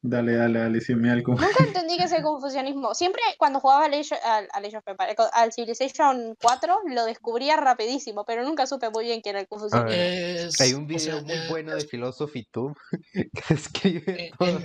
[0.00, 1.32] Dale, dale, dale, si me algo.
[1.34, 1.46] Nunca
[1.82, 2.94] entendí que es el confucianismo.
[2.94, 8.90] Siempre cuando jugaba al, al, al al Civilization 4 lo descubría rapidísimo, pero nunca supe
[8.90, 9.92] muy bien qué era el confucianismo.
[9.92, 12.74] Es- Hay un o video sea, muy eh, bueno de Philosophy Tube
[13.12, 14.60] que describe Eh, todo.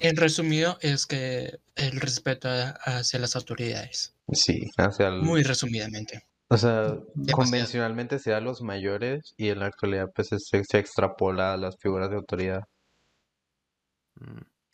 [0.00, 4.14] En resumido, es que el respeto a- hacia las autoridades.
[4.32, 6.22] Sí, hacia el- Muy resumidamente.
[6.52, 7.26] O sea, Demasiado.
[7.32, 11.56] convencionalmente se da a los mayores y en la actualidad pues se, se extrapola a
[11.56, 12.64] las figuras de autoridad.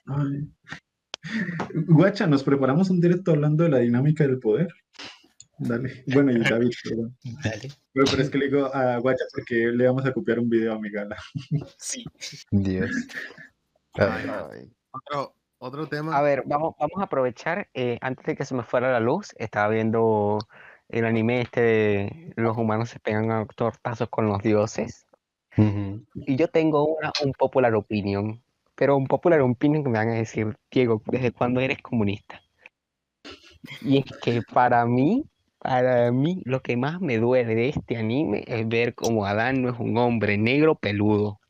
[0.06, 0.48] Ay.
[1.88, 4.68] Guacha, nos preparamos un directo hablando de la dinámica del poder.
[5.58, 6.04] Dale.
[6.06, 7.16] Bueno, y David, perdón.
[7.44, 7.68] Vale.
[7.92, 10.74] Pero, pero es que le digo a Guacha porque le vamos a copiar un video
[10.74, 11.16] a mi gala.
[11.78, 12.04] Sí.
[12.50, 12.90] Dios.
[13.94, 14.70] Ay.
[14.92, 16.16] Otro, otro tema.
[16.16, 19.34] A ver, vamos, vamos a aprovechar, eh, antes de que se me fuera la luz,
[19.36, 20.38] estaba viendo
[20.88, 25.06] el anime este de los humanos se pegan a tortazos con los dioses.
[26.14, 28.42] Y yo tengo una, un popular opinion,
[28.74, 32.40] pero un popular opinion que me van a decir, Diego, ¿desde cuándo eres comunista?
[33.80, 35.24] Y es que para mí,
[35.58, 39.70] para mí, lo que más me duele de este anime es ver como Adán no
[39.70, 41.40] es un hombre negro peludo.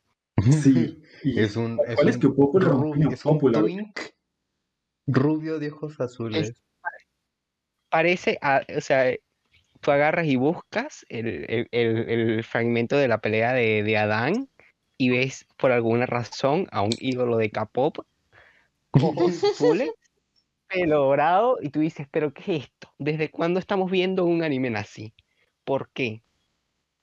[0.51, 1.01] Sí.
[1.23, 3.13] Es un, es ¿Cuál es un tu popular rubio, opinion?
[3.13, 3.61] es un Popular.
[3.63, 3.99] twink
[5.07, 6.53] rubio de ojos azules.
[7.89, 9.13] Parece, a- o sea,
[9.87, 14.49] tú agarras y buscas el, el- el- el fragmento de la pelea de, de Adán
[14.97, 17.99] y ves por alguna razón a un ídolo de K-pop,
[18.91, 19.91] ojos azules,
[20.67, 22.89] pelo dorado, y tú dices, ¿pero qué es esto?
[22.99, 25.13] ¿Desde cuándo estamos viendo un anime así?
[25.65, 26.23] ¿Por qué?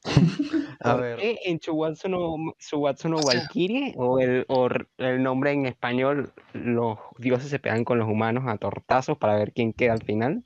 [0.81, 6.32] A ¿Por ver, qué en Shuwatsu no, Valkyrie o el, o el nombre en español,
[6.52, 10.44] los dioses se pegan con los humanos a tortazos para ver quién queda al final?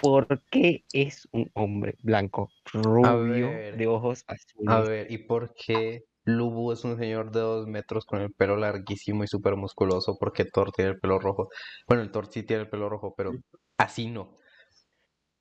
[0.00, 4.88] ¿Por qué es un hombre blanco, rubio, ver, de ojos a azules?
[4.88, 9.24] ver, ¿y por qué Lubu es un señor de dos metros con el pelo larguísimo
[9.24, 10.16] y súper musculoso?
[10.18, 11.48] Porque Thor tiene el pelo rojo.
[11.88, 13.32] Bueno, el Thor sí tiene el pelo rojo, pero
[13.78, 14.38] así no.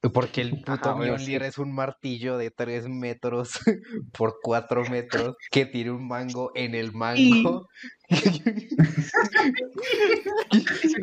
[0.10, 1.48] Porque el puto Ajá, Mjolnir sí.
[1.48, 3.60] es un martillo de tres metros
[4.18, 7.68] por cuatro metros que tiene un mango en el mango.
[8.10, 8.41] Es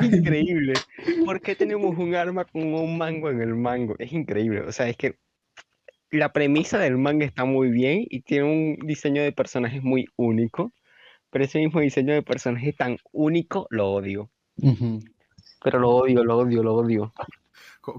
[0.02, 0.74] increíble.
[1.24, 3.94] ¿Por qué tenemos un arma con un mango en el mango?
[4.00, 4.62] Es increíble.
[4.62, 5.16] O sea, es que
[6.10, 10.72] la premisa del manga está muy bien y tiene un diseño de personajes muy único,
[11.30, 14.30] pero ese mismo diseño de personaje tan único lo odio.
[15.62, 17.12] Pero lo odio, lo odio, lo odio.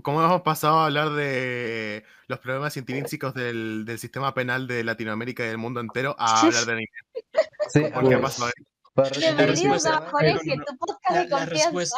[0.04, 5.44] ¿Cómo hemos pasado a hablar de los problemas intrínsecos del, del sistema penal de Latinoamérica
[5.44, 6.88] y del mundo entero a hablar de anime?
[7.70, 8.46] Sí, ¿Por qué a ver, pasó
[9.18, 10.36] Bienvenidos a Jorge,
[10.68, 11.48] tu podcast La, de la confianza.
[11.70, 11.98] respuesta,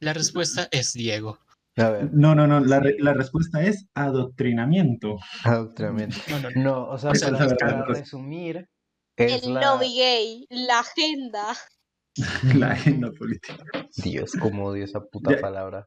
[0.00, 1.38] la respuesta es Diego.
[1.78, 2.60] A ver, No, no, no.
[2.60, 5.18] La, re- la respuesta es adoctrinamiento.
[5.44, 6.16] adoctrinamiento.
[6.28, 6.62] No, no, no.
[6.62, 8.68] No, o sea, O sea, para, resumir,
[9.16, 9.60] es El la...
[9.60, 11.56] lobby gay, la agenda.
[12.54, 13.56] La agenda política.
[13.96, 15.40] Dios, cómo odio esa puta Ya.
[15.40, 15.86] palabra.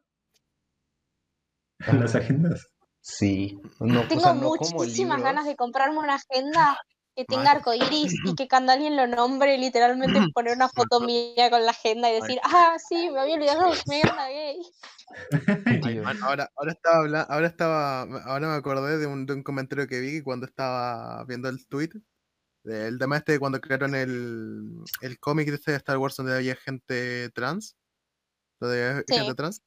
[1.88, 2.68] Las agendas.
[3.02, 6.78] Sí, no, o Tengo sea, no como muchísimas ganas de comprarme una agenda
[7.16, 11.66] que tenga arcoiris y que cuando alguien lo nombre, literalmente poner una foto mía con
[11.66, 14.62] la agenda y decir, ah, sí, me había olvidado, me era gay.
[15.86, 16.06] Ay, Dios.
[16.06, 20.00] man, ahora, ahora estaba ahora estaba, ahora me acordé de un, de un comentario que
[20.00, 21.90] vi cuando estaba viendo el tweet.
[22.66, 26.36] El tema este de cuando crearon el, el cómic de este de Star Wars donde
[26.36, 27.76] había gente trans.
[28.60, 29.16] Donde había Sí.
[29.16, 29.64] gente trans.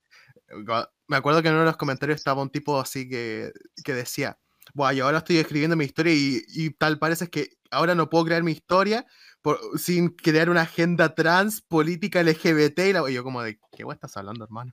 [1.09, 3.53] Me acuerdo que en uno de los comentarios estaba un tipo así que,
[3.85, 4.39] que decía,
[4.75, 8.25] Buah, y ahora estoy escribiendo mi historia y, y tal parece que ahora no puedo
[8.27, 9.05] crear mi historia
[9.41, 12.89] por- sin crear una agenda trans, política LGBT.
[12.89, 14.73] Y, la- y yo como de, ¿qué guay estás hablando, hermano?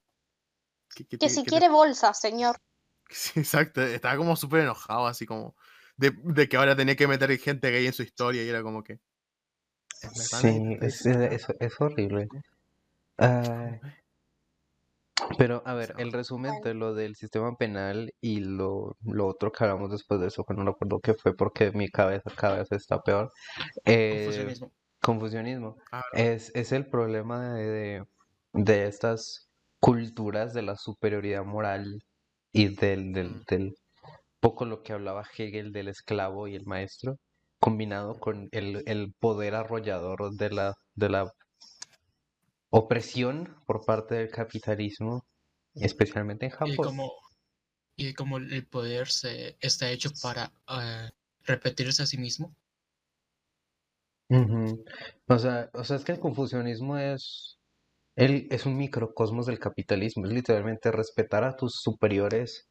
[0.96, 2.56] ¿Qué- qué Que te- si qué te quiere bolsa, señor.
[3.10, 5.56] Sí, exacto, estaba como súper enojado, así como
[5.98, 8.84] de, de que ahora tenía que meter gente gay en su historia y era como
[8.84, 9.00] que.
[10.02, 11.20] ¿en verdad Sí, es, eso?
[11.24, 12.30] es, es horrible.
[13.18, 13.80] Ay.
[15.38, 19.64] Pero, a ver, el resumen de lo del sistema penal y lo, lo otro que
[19.64, 23.02] hablamos después de eso, que no recuerdo qué fue porque mi cabeza cada vez está
[23.02, 23.32] peor.
[23.86, 24.72] eh, Confusionismo.
[25.02, 25.78] confusionismo.
[25.92, 26.04] Ah.
[26.14, 28.06] Es, es el problema de, de,
[28.54, 32.04] de estas culturas de la superioridad moral
[32.52, 33.44] y del, del, Mm.
[33.50, 33.76] del
[34.40, 37.18] poco lo que hablaba Hegel del esclavo y el maestro,
[37.60, 41.32] combinado con el, el poder arrollador de la, de la
[42.72, 45.26] opresión por parte del capitalismo,
[45.76, 46.78] especialmente en Y Japón.
[46.78, 47.12] como,
[47.98, 51.10] y como el poder se, está hecho para eh,
[51.44, 52.56] repetirse a sí mismo.
[55.28, 57.58] O sea, o sea, es que el confucianismo es,
[58.16, 62.70] el, es un microcosmos del capitalismo, es literalmente respetar a tus superiores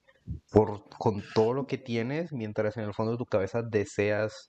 [0.50, 4.48] por, con todo lo que tienes, mientras en el fondo de tu cabeza deseas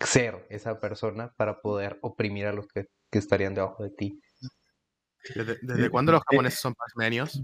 [0.00, 4.20] ser esa persona para poder oprimir a los que, que estarían debajo de ti.
[5.34, 7.42] ¿Desde, desde cuándo los japoneses son pasmenios?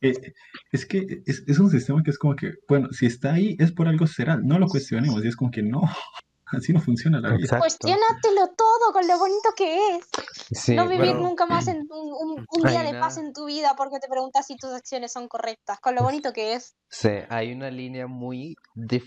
[0.00, 0.32] Eh,
[0.72, 3.72] es que es, es un sistema que es como que, bueno, si está ahí es
[3.72, 5.80] por algo será, no lo cuestionemos, y es como que no,
[6.46, 7.58] así no funciona la vida.
[7.58, 10.08] Cuestiónatelo todo con lo bonito que es.
[10.52, 13.32] Sí, no vivir pero- nunca más en un, un- un día de paz una- en
[13.32, 16.74] tu vida porque te preguntas si tus acciones son correctas, con lo bonito que es.
[16.90, 18.56] Sí, hay una línea muy,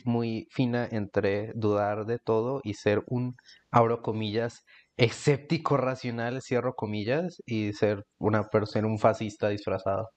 [0.06, 3.36] muy fina entre dudar de todo y ser un,
[3.72, 4.64] abro comillas,
[4.98, 10.10] escéptico racional, cierro comillas, y ser una persona, un fascista disfrazado.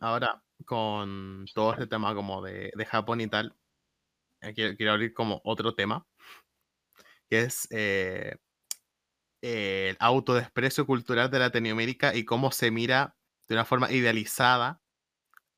[0.00, 3.54] Ahora, con todo este tema como de, de Japón y tal,
[4.40, 6.06] eh, quiero, quiero abrir como otro tema,
[7.28, 8.36] que es eh,
[9.42, 13.16] el autodesprecio cultural de Latinoamérica y cómo se mira
[13.48, 14.80] de una forma idealizada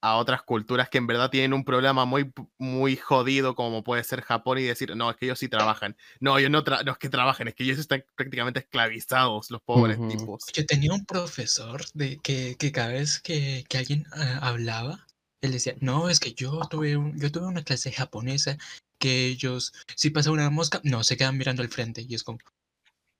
[0.01, 4.23] a otras culturas que en verdad tienen un problema muy, muy jodido, como puede ser
[4.23, 5.97] Japón, y decir, no, es que ellos sí trabajan.
[6.20, 9.61] No, ellos no, tra- no es que trabajen, es que ellos están prácticamente esclavizados, los
[9.62, 10.45] pobres tipos.
[10.55, 15.07] Yo tenía un profesor de que, que cada vez que, que alguien ah, hablaba,
[15.41, 18.57] él decía, no, es que yo tuve, un- yo tuve una clase japonesa
[19.01, 22.05] que ellos, si pasa una mosca, no, se quedan mirando al frente.
[22.09, 22.39] Y es como,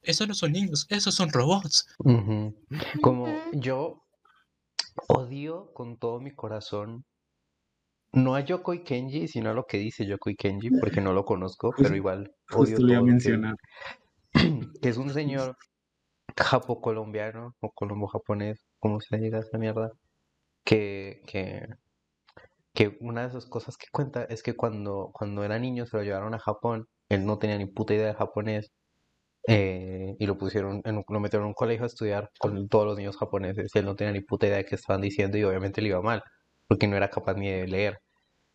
[0.03, 1.87] esos no son niños, esos son robots.
[3.01, 4.05] Como yo
[5.09, 7.05] odio con todo mi corazón,
[8.13, 11.71] no a Yokoi Kenji, sino a lo que dice Yokoi Kenji, porque no lo conozco,
[11.71, 13.57] pero Justo- igual odio Justo le iba a todo lo que- mencionar.
[14.83, 15.57] que es un señor
[16.37, 19.91] japo-colombiano o colombo-japonés, como se diga esa mierda,
[20.65, 21.67] que, que,
[22.75, 26.03] que una de esas cosas que cuenta es que cuando, cuando era niño se lo
[26.03, 28.71] llevaron a Japón, él no tenía ni puta idea de japonés,
[29.49, 32.87] eh, y lo pusieron, en un- lo metieron en un colegio a estudiar con todos
[32.87, 35.83] los niños japoneses, él no tenía ni puta idea de qué estaban diciendo y obviamente
[35.83, 36.23] le iba mal,
[36.69, 38.01] porque no era capaz ni de leer.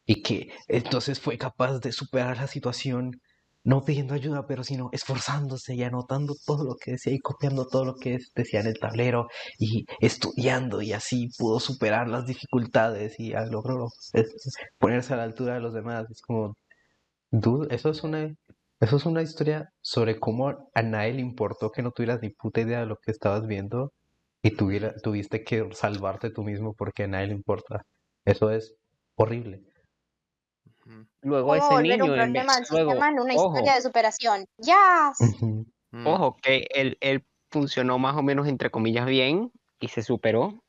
[0.06, 3.22] Y que entonces fue capaz de superar la situación
[3.65, 7.86] no pidiendo ayuda, pero sino esforzándose y anotando todo lo que decía y copiando todo
[7.86, 13.32] lo que decía en el tablero y estudiando y así pudo superar las dificultades y
[13.52, 13.88] logró
[14.80, 16.06] ponerse a la altura de los demás.
[16.11, 16.57] Es como,
[17.32, 18.34] dude, eso es una,
[18.84, 22.61] eso es una historia sobre cómo a nadie le importó que no tuvieras ni puta
[22.61, 23.93] idea de lo que estabas viendo
[24.41, 27.84] y tuviera, tuviste que salvarte tú mismo porque a nadie le importa.
[28.26, 28.76] Eso es
[29.15, 29.61] horrible.
[31.22, 34.45] Luego ¿Cómo ese volver un niño, en del luego, una ojo, historia de superación?
[34.57, 35.14] ¡Ya!
[35.95, 40.61] Mm, ojo, que él, él funcionó más o menos entre comillas bien y se superó.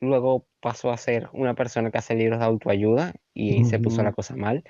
[0.00, 4.12] Luego pasó a ser una persona que hace libros de autoayuda y se puso la
[4.12, 4.64] cosa mal.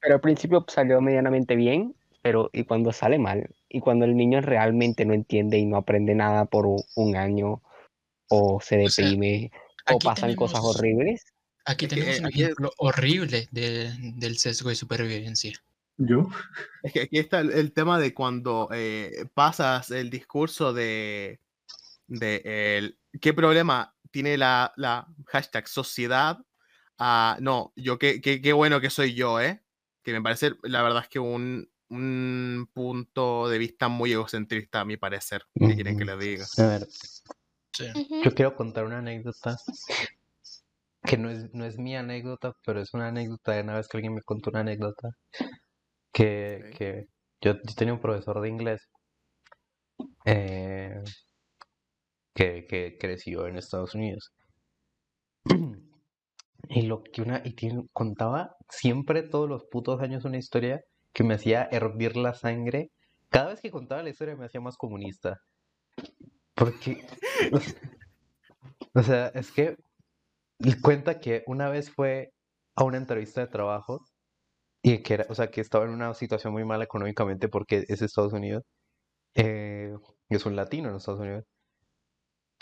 [0.00, 1.94] Pero al principio salió medianamente bien,
[2.26, 6.14] pero y cuando sale mal, y cuando el niño realmente no entiende y no aprende
[6.14, 7.62] nada por un año,
[8.28, 9.52] o se O sea, deprime,
[9.92, 11.24] o pasan cosas horribles,
[11.68, 15.52] Aquí tenemos eh, un aquí es- ejemplo horrible de- del sesgo de supervivencia.
[15.98, 16.28] Yo,
[16.82, 21.40] Es que aquí está el, el tema de cuando eh, pasas el discurso de,
[22.06, 22.42] de
[22.78, 26.38] el, qué problema tiene la, la hashtag sociedad
[26.98, 27.36] a...
[27.40, 29.62] No, yo qué, qué, qué bueno que soy yo, ¿eh?
[30.04, 34.84] Que me parece, la verdad es que un, un punto de vista muy egocentrista, a
[34.84, 35.42] mi parecer.
[35.54, 36.46] ¿Qué quieren que les diga?
[36.58, 36.86] A ver,
[37.72, 37.86] Sí.
[38.24, 39.56] Yo quiero contar una anécdota
[41.02, 43.98] que no es, no es mi anécdota, pero es una anécdota de una vez que
[43.98, 45.10] alguien me contó una anécdota
[46.12, 47.06] que, que
[47.42, 48.88] yo, yo tenía un profesor de inglés
[50.24, 51.02] eh,
[52.34, 54.32] que, que creció en Estados Unidos.
[56.68, 60.82] Y lo que una, y tiene- contaba siempre todos los putos años una historia
[61.16, 62.92] que me hacía hervir la sangre.
[63.30, 65.40] Cada vez que contaba la historia me hacía más comunista.
[66.54, 67.06] Porque,
[68.94, 69.76] o sea, es que
[70.82, 72.32] cuenta que una vez fue
[72.76, 74.04] a una entrevista de trabajo
[74.82, 78.02] y que era, o sea, que estaba en una situación muy mala económicamente porque es
[78.02, 78.64] Estados Unidos.
[79.36, 79.94] eh,
[80.30, 81.44] es un latino en Estados Unidos.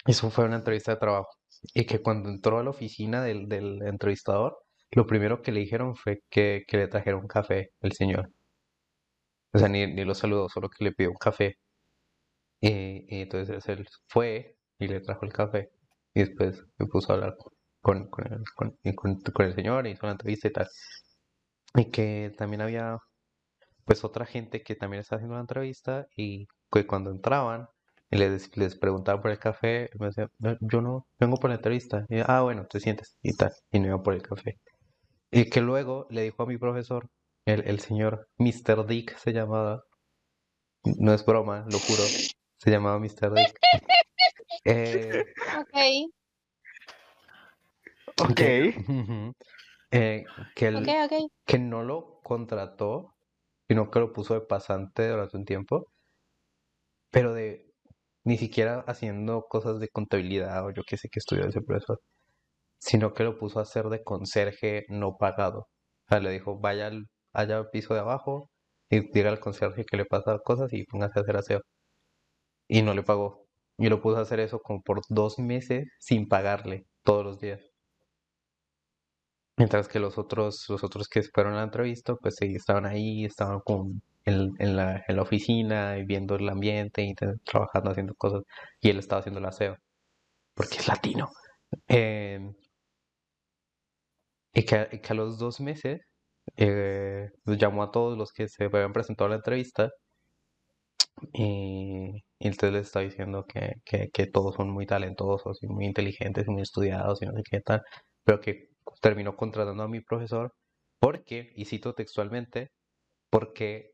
[0.07, 1.29] Eso fue una entrevista de trabajo.
[1.75, 4.59] Y que cuando entró a la oficina del, del entrevistador,
[4.93, 8.31] lo primero que le dijeron fue que, que le trajera un café el señor.
[9.55, 11.57] O sea, ni, ni lo saludó, solo que le pidió un café.
[12.61, 12.69] Y,
[13.15, 15.71] y entonces él fue y le trajo el café.
[16.15, 17.37] Y después me puso a hablar
[17.81, 18.77] con, con, el, con,
[19.33, 20.69] con- el señor, hizo una entrevista y tal.
[21.77, 22.99] Y que también había
[23.85, 27.69] pues otra gente que también estaba haciendo la entrevista y que cuando entraban
[28.11, 31.57] y les, les preguntaban por el café, me decía, "No, yo no vengo por la
[31.57, 32.07] entrevista.
[32.11, 34.61] Y, ah, bueno, te sientes y tal, y no iba por el café.
[35.33, 37.09] Y que luego le dijo a mi profesor,
[37.47, 38.87] el, el señor Mr.
[38.87, 39.85] Dick se llamaba,
[40.85, 42.05] no es broma, lo juro,
[42.59, 43.35] se llamaba Mr.
[43.35, 43.59] Dick.
[44.67, 45.23] Eh,
[45.59, 45.75] Ok,
[48.17, 48.37] Ok.
[48.37, 49.33] que, ujú,
[49.91, 51.31] eh, que él, ok, ok.
[51.47, 53.15] que no lo contrató,
[53.69, 55.89] sino que lo puso de pasante durante un tiempo,
[57.11, 57.71] pero de
[58.25, 62.01] ni siquiera haciendo cosas de contabilidad o yo qué sé que estudió ese profesor,
[62.79, 65.61] sino que lo puso a hacer de conserje no pagado.
[65.61, 68.51] O sea, le dijo, vaya al, allá al piso de abajo
[68.91, 71.61] y diga al conserje que le pasa cosas y póngase a hacer aseo.
[72.69, 73.47] Y no le pagó.
[73.79, 77.61] Y lo puso a hacer eso como por dos meses sin pagarle todos los días.
[79.57, 83.25] Mientras que los otros, los otros que fueron a la entrevista, pues sí, estaban ahí,
[83.25, 88.43] estaban con, en, en la, en la oficina viendo el ambiente y trabajando, haciendo cosas.
[88.81, 89.77] Y él estaba haciendo el aseo,
[90.55, 91.31] porque es latino.
[91.89, 92.41] Eh,
[94.53, 96.01] y, que, que a los dos meses
[96.57, 99.91] eh, los llamó a todos los que se habían presentado a la entrevista
[101.33, 105.87] y, y entonces les está diciendo que, que, que todos son muy talentosos y muy
[105.87, 107.83] inteligentes y muy estudiados y no sé qué tal,
[108.25, 108.69] pero que
[109.01, 110.55] terminó contratando a mi profesor
[111.01, 112.71] porque, y cito textualmente,
[113.31, 113.93] porque,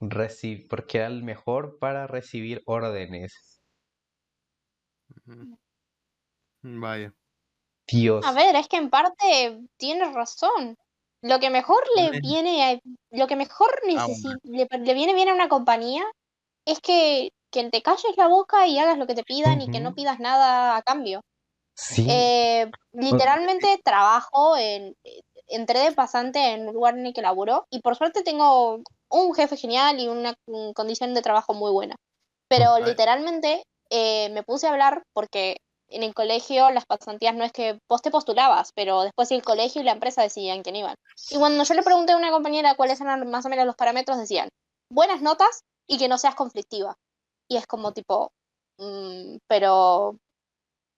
[0.00, 3.60] reci- porque era el mejor para recibir órdenes.
[6.62, 7.12] Vaya.
[7.88, 8.24] Dios.
[8.26, 10.76] A ver, es que en parte tienes razón.
[11.24, 12.78] Lo que mejor le viene a,
[13.10, 14.06] lo que mejor Ah,
[14.42, 16.04] le, le viene bien a una compañía
[16.66, 19.80] es que, que te calles la boca y hagas lo que te pidan y que
[19.80, 21.22] no pidas nada a cambio.
[21.74, 24.94] Sí, Eh, literalmente trabajo en,
[25.48, 29.34] entré de pasante en un lugar en el que laburo y por suerte tengo un
[29.34, 30.34] jefe genial y una
[30.74, 31.96] condición de trabajo muy buena.
[32.48, 32.86] Pero Vale.
[32.86, 35.56] literalmente eh, me puse a hablar porque
[35.94, 39.80] en el colegio las pasantías no es que vos te postulabas, pero después el colegio
[39.80, 40.96] y la empresa decidían quién iban.
[41.30, 44.18] Y cuando yo le pregunté a una compañera cuáles eran más o menos los parámetros,
[44.18, 44.48] decían
[44.90, 46.96] buenas notas y que no seas conflictiva.
[47.48, 48.32] Y es como tipo,
[48.78, 50.16] mm, pero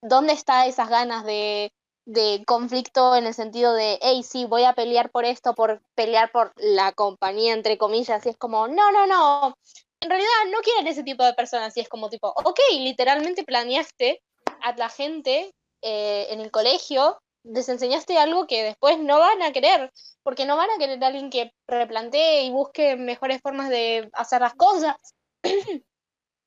[0.01, 1.71] ¿dónde está esas ganas de,
[2.05, 6.31] de conflicto en el sentido de, hey, sí, voy a pelear por esto, por pelear
[6.31, 8.25] por la compañía, entre comillas?
[8.25, 9.55] Y es como, no, no, no.
[9.99, 11.75] En realidad no quieren ese tipo de personas.
[11.75, 14.21] Y es como tipo, ok, literalmente planeaste
[14.61, 19.51] a la gente eh, en el colegio, les enseñaste algo que después no van a
[19.51, 19.91] querer,
[20.23, 24.41] porque no van a querer a alguien que replantee y busque mejores formas de hacer
[24.41, 24.95] las cosas.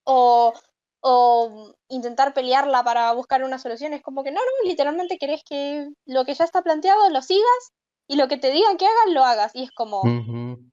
[0.04, 0.52] o,
[1.00, 3.92] o intentar pelearla para buscar una solución.
[3.92, 7.72] Es como que no, no, literalmente querés que lo que ya está planteado lo sigas
[8.08, 9.52] y lo que te digan que hagas, lo hagas.
[9.54, 10.70] Y es como, ujú,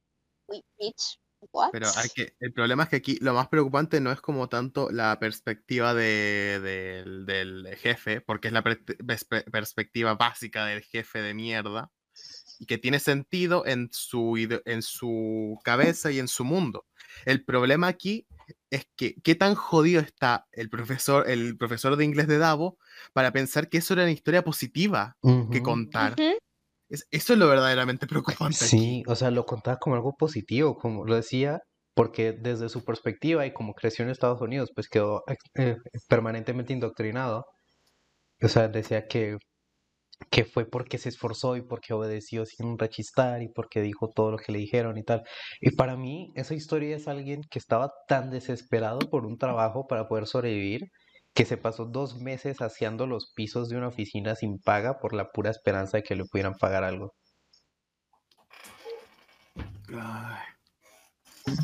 [0.48, 1.20] "Wait, bitch,
[1.52, 1.70] what?
[1.72, 4.90] Pero hay que, el problema es que aquí lo más preocupante no es como tanto
[4.92, 11.20] la perspectiva de- del, del jefe, porque es la per- perspe- perspectiva básica del jefe
[11.22, 11.92] de mierda,
[12.60, 16.86] y que tiene sentido en su, en su cabeza y en su mundo.
[17.26, 18.26] El problema aquí
[18.72, 22.80] es que qué tan jodido está el profesor, el profesor de inglés de Davo
[23.14, 25.18] para pensar que eso era una historia positiva
[25.52, 26.14] que contar.
[26.14, 26.37] Ujú.
[26.90, 28.76] Es- eso es lo verdaderamente preocupante aquí.
[28.78, 31.60] Sí, o sea, lo contaba como algo positivo, como lo decía,
[31.94, 35.78] porque desde su perspectiva y como creció en Estados Unidos, pues quedó eh,
[36.08, 37.46] permanentemente indoctrinado.
[38.44, 39.38] O sea, decía que,
[40.32, 44.38] que fue porque se esforzó y porque obedeció sin rechistar y porque dijo todo lo
[44.38, 45.24] que le dijeron y tal.
[45.62, 50.08] Y para mí esa historia es alguien que estaba tan desesperado por un trabajo para
[50.08, 50.82] poder sobrevivir
[51.38, 55.30] que se pasó dos meses haciendo los pisos de una oficina sin paga por la
[55.32, 57.14] pura esperanza de que le pudieran pagar algo.
[59.94, 60.42] Ay,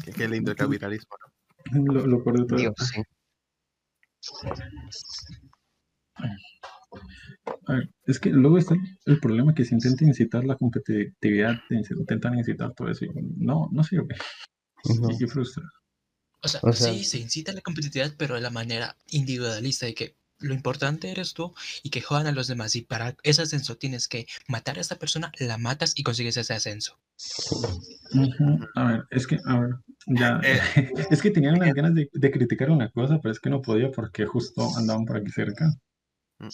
[0.05, 1.33] qué, qué lindo el capitalismo, ¿no?
[1.91, 2.55] Lo, lo todo.
[2.55, 3.01] Dios, sí.
[7.67, 8.75] A ver, es que luego está
[9.05, 13.05] el problema que se intenta incitar la competitividad, se intentan incitar todo eso.
[13.05, 14.15] y No, no sirve.
[14.83, 15.63] Y, y frustra.
[16.43, 19.93] O sea, O sea- sí, se incita la competitividad, pero de la manera individualista de
[19.93, 21.53] que lo importante eres tú
[21.83, 22.75] y que jodan a los demás.
[22.75, 26.53] Y para ese ascenso tienes que matar a esta persona, la matas y consigues ese
[26.53, 26.99] ascenso.
[28.13, 28.59] Ujú.
[28.75, 29.69] A ver, es que, a ver,
[30.07, 30.41] ya.
[30.43, 30.59] Eh.
[31.09, 33.89] es que tenía unas ganas de, de criticar una cosa, pero es que no podía
[33.91, 35.69] porque justo andaban por aquí cerca.
[36.39, 36.47] Mm.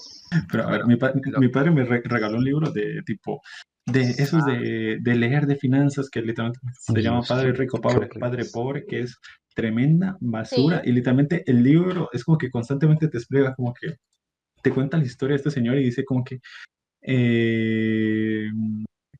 [0.51, 3.41] Pero a ver, mi, pa- mi padre me re- regaló un libro de tipo,
[3.87, 8.19] de esos de, de leer de finanzas que literalmente se llama Padre Rico, horrible.
[8.19, 9.17] Padre Pobre, que es
[9.59, 10.81] tremenda basura.
[10.83, 10.89] Sí.
[10.89, 13.95] Y literalmente el libro es como que constantemente te explica como que
[14.61, 16.39] te cuenta la historia de este señor y dice como que
[17.01, 18.49] eh,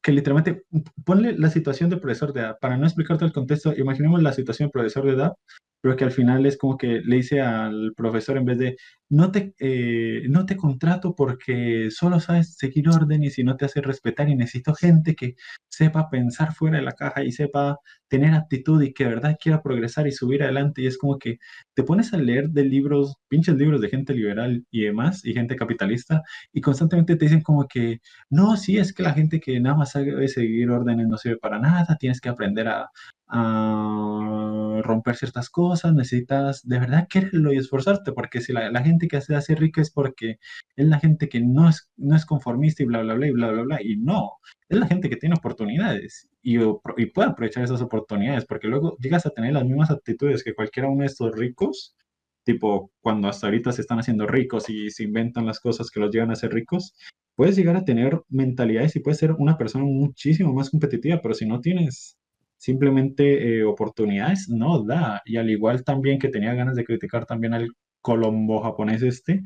[0.02, 0.64] que literalmente
[1.06, 4.68] ponle la situación del profesor de edad, para no explicarte el contexto, imaginemos la situación
[4.68, 5.34] del profesor de edad,
[5.82, 8.78] pero que al final es como que le dice al profesor en vez de
[9.10, 13.82] no te, eh, no te contrato porque solo sabes seguir órdenes y no te hace
[13.82, 15.36] respetar y necesito gente que
[15.70, 19.62] sepa pensar fuera de la caja y sepa tener actitud y que de verdad quiera
[19.64, 21.40] progresar y subir adelante y es como que
[21.74, 25.56] te pones a leer de libros, pinches libros de gente liberal y demás y gente
[25.56, 26.22] capitalista
[26.54, 28.00] y constantemente te dicen como que
[28.30, 31.60] no, sí, es que la gente que nada más sabe seguir órdenes no sirve para
[31.60, 32.90] nada, tienes que aprender a,
[33.30, 39.22] a romper ciertas cosas, necesitas de verdad quererlo y esforzarte, porque si la, gente que
[39.22, 40.40] se hace rica es porque
[40.76, 43.52] es la gente que no es, no es conformista y bla, bla, bla, y bla,
[43.52, 44.38] bla, bla, y no,
[44.68, 49.26] es la gente que tiene oportunidades y, y puede aprovechar esas oportunidades, porque luego llegas
[49.26, 51.96] a tener las mismas actitudes que cualquiera uno de estos ricos,
[52.44, 56.12] tipo cuando hasta ahorita se están haciendo ricos y se inventan las cosas que los
[56.12, 56.96] llevan a ser ricos,
[57.36, 61.46] puedes llegar a tener mentalidades y puedes ser una persona muchísimo más competitiva, pero si
[61.46, 62.19] no tienes
[62.60, 65.22] simplemente eh, oportunidades, no da.
[65.26, 67.70] Y al igual también que tenía ganas de criticar también al
[68.02, 69.42] colombo japonés este,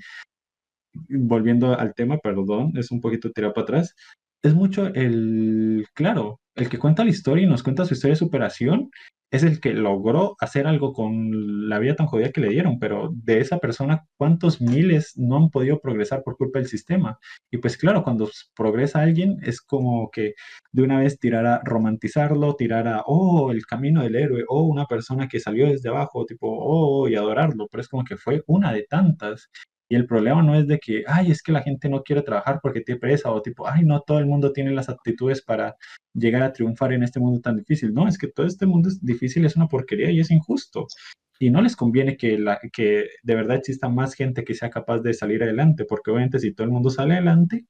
[1.09, 3.95] volviendo al tema, perdón, es un poquito tirar para atrás,
[4.43, 8.19] es mucho el, claro, el que cuenta la historia y nos cuenta su historia de
[8.19, 8.91] superación,
[9.33, 13.09] es el que logró hacer algo con la vida tan jodida que le dieron, pero
[13.13, 17.17] de esa persona, ¿cuántos miles no han podido progresar por culpa del sistema?
[17.49, 20.35] Y pues claro, cuando progresa alguien es como que
[20.71, 24.85] de una vez tirar a romantizarlo, tirar a, oh, el camino del héroe, o una
[24.85, 28.71] persona que salió desde abajo, tipo, oh, y adorarlo, pero es como que fue una
[28.71, 29.49] de tantas.
[29.93, 32.59] Y el problema no es de que, ay, es que la gente no quiere trabajar
[32.63, 35.75] porque tiene presa, o tipo, ay, no todo el mundo tiene las aptitudes para
[36.15, 37.93] llegar a triunfar en este mundo tan difícil.
[37.93, 40.87] No, es que todo este mundo es difícil, es una porquería y es injusto.
[41.37, 44.97] Y no les conviene que, la, que de verdad exista más gente que sea capaz
[45.01, 47.67] de salir adelante, porque obviamente si todo el mundo sale adelante,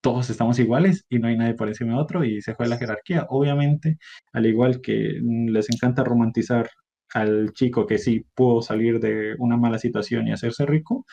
[0.00, 2.78] todos estamos iguales y no hay nadie por encima de otro y se juega la
[2.78, 3.26] jerarquía.
[3.30, 3.98] Obviamente,
[4.32, 6.70] al igual que mm, les encanta romantizar
[7.14, 11.04] al chico que sí pudo salir de una mala situación y hacerse rico.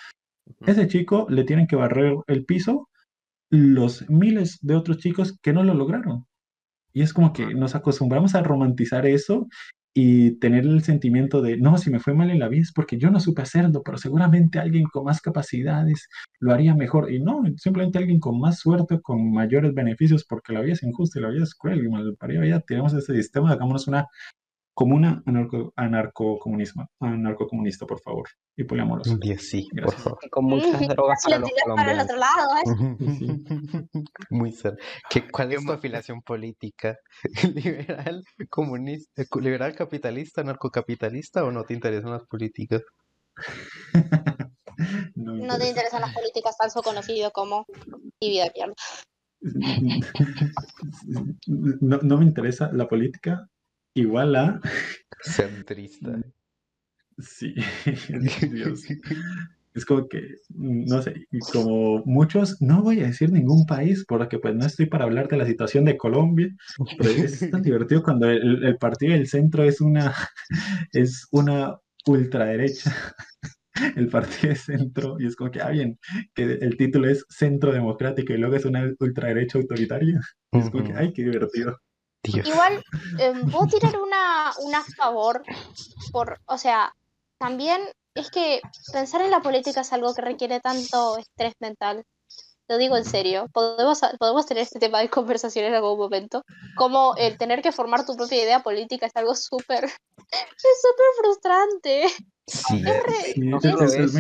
[0.66, 2.90] Ese chico le tienen que barrer el piso
[3.50, 6.26] los miles de otros chicos que no lo lograron.
[6.94, 9.48] Y es como que nos acostumbramos a romantizar eso
[9.94, 12.98] y tener el sentimiento de, no, si me fue mal en la vida es porque
[12.98, 16.10] yo no supe hacerlo, pero seguramente alguien con más capacidades
[16.40, 17.12] lo haría mejor.
[17.12, 21.20] Y no, simplemente alguien con más suerte, con mayores beneficios, porque la vida es injusta
[21.20, 21.86] y la vida es cruel.
[21.86, 22.18] Y mal
[22.68, 24.08] tenemos ese sistema, hagámonos una
[24.76, 28.28] comuna anarco, anarcocomunismo, anarcocomunista, por favor,
[28.58, 29.18] y poliamorosa.
[29.40, 30.04] Sí, por Gracias.
[30.04, 30.20] favor.
[30.22, 32.66] Y con muchas drogas para los el otro lado, ¿eh?
[34.30, 34.84] Muy cerca.
[35.10, 36.98] ¿Qué, ¿Cuál es tu afiliación política?
[37.56, 42.82] ¿Liberal, comunista, eh, liberal capitalista, narcocapitalista o no te interesan las políticas?
[45.16, 45.70] No te interesa.
[45.70, 47.66] interesan las políticas tan conocido como
[48.20, 48.52] vida.
[51.48, 53.48] No, no me interesa la política
[53.96, 54.62] igual a...
[55.24, 56.22] Centrista.
[57.18, 57.56] Sí,
[58.52, 58.84] Dios.
[59.74, 64.56] Es como que, no sé, como muchos, no voy a decir ningún país porque pues
[64.56, 66.56] no estoy para hablar de la situación de Colombia,
[66.98, 70.14] pero es tan divertido cuando el, el partido del centro es una,
[70.94, 71.78] es una
[72.08, 72.96] ultraderecha,
[73.98, 76.00] el partido de centro, y es como que, ah, bien,
[76.34, 80.22] que el título es Centro Democrático y luego es una ultraderecha autoritaria,
[80.54, 81.78] es como que, ay, qué divertido.
[82.26, 82.48] Dios.
[82.48, 82.84] Igual,
[83.20, 85.44] em, puedo tirar una, una a favor
[86.12, 86.94] por, o sea,
[87.40, 87.82] también
[88.16, 88.62] es que
[88.94, 92.04] pensar en la política es algo que requiere tanto estrés mental
[92.68, 96.42] lo digo en serio, podemos, podemos tener este tema de conversación en algún momento.
[96.76, 99.84] Como el tener que formar tu propia idea política es algo súper,
[100.32, 102.08] es súper frustrante.
[102.48, 102.84] Sí.
[102.88, 104.20] Es re- Sí, No es-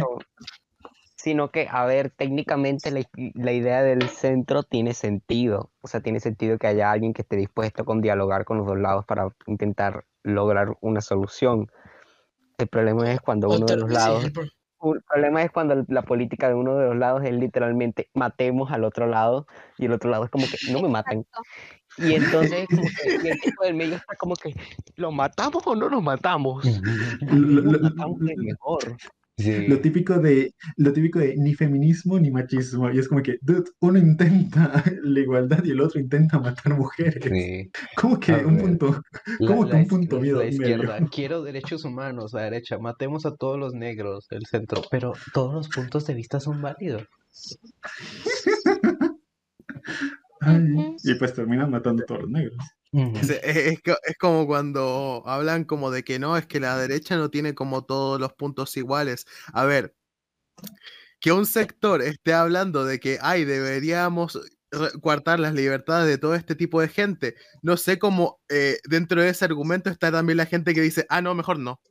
[1.26, 3.02] sino que, a ver, técnicamente la,
[3.34, 5.72] la idea del centro tiene sentido.
[5.81, 8.77] O sea, tiene sentido que haya alguien que esté dispuesto con dialogar con los dos
[8.77, 11.72] lados para intentar lograr una solución.
[12.60, 14.43] El problema es cuando uno de los lados el pro-
[14.93, 18.84] el problema es cuando la política de uno de los lados es literalmente matemos al
[18.84, 19.47] otro lado
[19.80, 21.22] y el otro lado es como que no me maten.
[21.22, 21.41] Exacto.
[21.97, 24.56] Y entonces como que y el tipo del medio está como que
[24.95, 26.64] ¿lo matamos o no lo matamos?
[27.31, 28.97] lo, Lo lo- matamos es mejor.
[29.37, 29.67] Sí.
[29.67, 33.65] lo típico de lo típico de ni feminismo ni machismo y es como que dude,
[33.81, 34.71] uno intenta
[35.03, 37.69] la igualdad y el otro intenta matar mujeres Sí.
[37.97, 38.63] ¿Cómo que A un ver.
[38.65, 39.01] punto
[39.39, 41.09] La, ¿Cómo que la un punto la medio- izquierda, medio?
[41.13, 45.67] quiero derechos humanos, la derecha, matemos a todos los negros, el centro, pero todos los
[45.67, 47.03] puntos de vista son válidos.
[50.41, 52.55] Ay, y pues terminan matando a todos los negros
[53.15, 56.77] Es, es- es co- es como cuando hablan como de que no, es que la
[56.77, 59.26] derecha no tiene como todos los puntos iguales.
[59.53, 59.95] A ver,
[61.19, 64.39] que un sector esté hablando de que, ay, deberíamos
[65.01, 67.35] coartar las libertades de todo este tipo de gente.
[67.61, 71.22] No sé cómo eh, dentro de ese argumento está también la gente que dice, ah,
[71.22, 71.81] no, mejor no.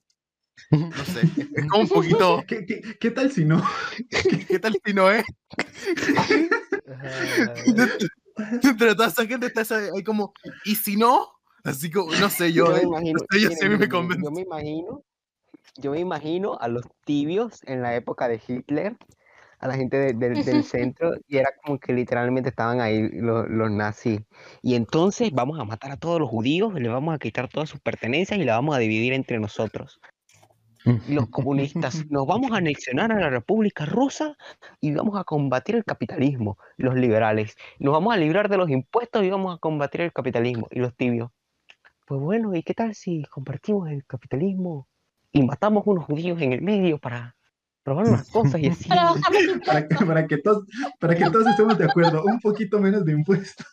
[0.71, 1.23] No sé,
[1.55, 3.63] es, como un poquito, ¿Qué, qué, qué tal si no?
[4.11, 5.25] ¿qué, qué tal si no es?
[7.75, 8.09] Dentro,
[8.63, 10.33] dentro de toda esa gente está esa- hay como,
[10.65, 11.29] ¿y si no?
[11.65, 15.03] Así como, no sé, yo, me imagino, no sé, yo sí me yo imagino,
[15.77, 18.97] yo me imagino a los tibios en la época de Hitler,
[19.61, 23.49] a la gente de- del- del centro, y era como que literalmente estaban ahí los,
[23.49, 24.21] los nazis.
[24.63, 27.81] Y entonces vamos a matar a todos los judíos, les vamos a quitar todas sus
[27.81, 30.01] pertenencias y la vamos a dividir entre nosotros.
[31.09, 34.37] Los comunistas, nos vamos a anexionar a la República Rusa
[34.81, 37.57] y vamos a combatir el capitalismo, los liberales.
[37.79, 40.95] Nos vamos a librar de los impuestos y vamos a combatir el capitalismo, y los
[40.95, 41.31] tibios.
[42.07, 44.87] Pues bueno, ¿y qué tal si compartimos el capitalismo
[45.33, 47.35] y matamos unos judíos en el medio para
[47.83, 48.89] robar unas cosas y así?
[48.91, 50.07] Para que, impuestos.
[50.07, 50.65] para que todos
[51.01, 53.67] para que todos estemos de acuerdo un poquito menos de impuestos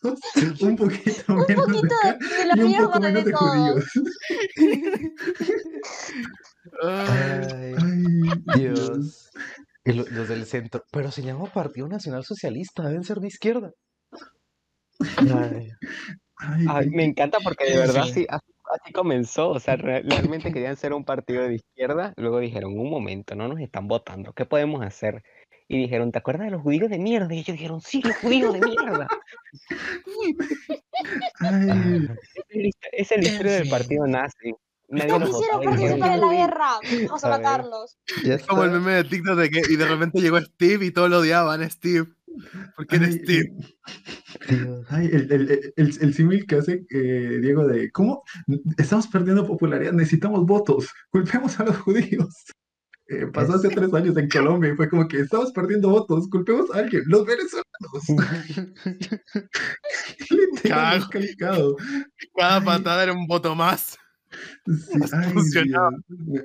[0.61, 3.37] un poquito Un menos de poquito de, de la y un poco menos de de
[3.37, 3.85] todos.
[3.91, 3.91] judíos
[6.81, 7.75] Ay,
[8.55, 9.29] Dios.
[9.83, 13.71] Y lo- los del centro, pero se llama Partido Nacional Socialista, deben ser de izquierda.
[16.67, 18.27] Ay, me encanta porque de verdad fin.
[18.29, 19.49] así, comenzó.
[19.49, 22.13] O sea, re- realmente querían ser un partido de izquierda.
[22.17, 24.33] Luego dijeron, un momento, no nos están votando.
[24.33, 25.23] ¿Qué podemos hacer?
[25.67, 27.33] Y dijeron, ¿te acuerdas de los judíos de mierda?
[27.33, 29.07] Y ellos dijeron, sí, los judíos de mierda.
[31.39, 32.07] ay,
[32.91, 34.53] Es el historia del partido nazi.
[34.91, 36.37] Nadie ¿Cómo los hicieron votaba y dijeron, participar en "Yo la voy".
[36.37, 36.69] guerra?
[37.07, 37.97] Vamos a A matarlos.
[38.23, 40.91] ya Es como el meme de TikTok de que y de repente llegó Steve y
[40.91, 42.07] todos lo odiaban, Steve.
[42.75, 43.51] Porque eres ay, Steve.
[44.49, 44.85] Dios.
[44.89, 48.23] ay, el, el, el, el, el símil que hace eh, Diego de ¿cómo?
[48.77, 52.35] Estamos perdiendo popularidad, necesitamos votos, culpemos a los judíos.
[53.09, 56.71] Eh, pasó hace tres años en Colombia y fue como que estamos perdiendo votos, culpemos
[56.73, 58.07] a alguien, los venezolanos.
[61.39, 61.75] Cago.
[62.35, 63.97] Cada patada era un voto más.
[64.65, 65.33] Sí, ay,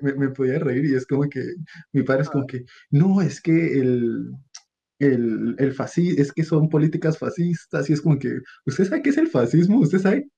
[0.03, 1.43] me, podía reír y es como que
[1.93, 4.33] mi padre es como que, no, es que el,
[4.99, 9.11] el, el fascismo, es que son políticas fascistas y es como que, ¿usted sabe qué
[9.11, 9.81] es el fascismo?
[9.81, 10.29] ¿Usted sabe,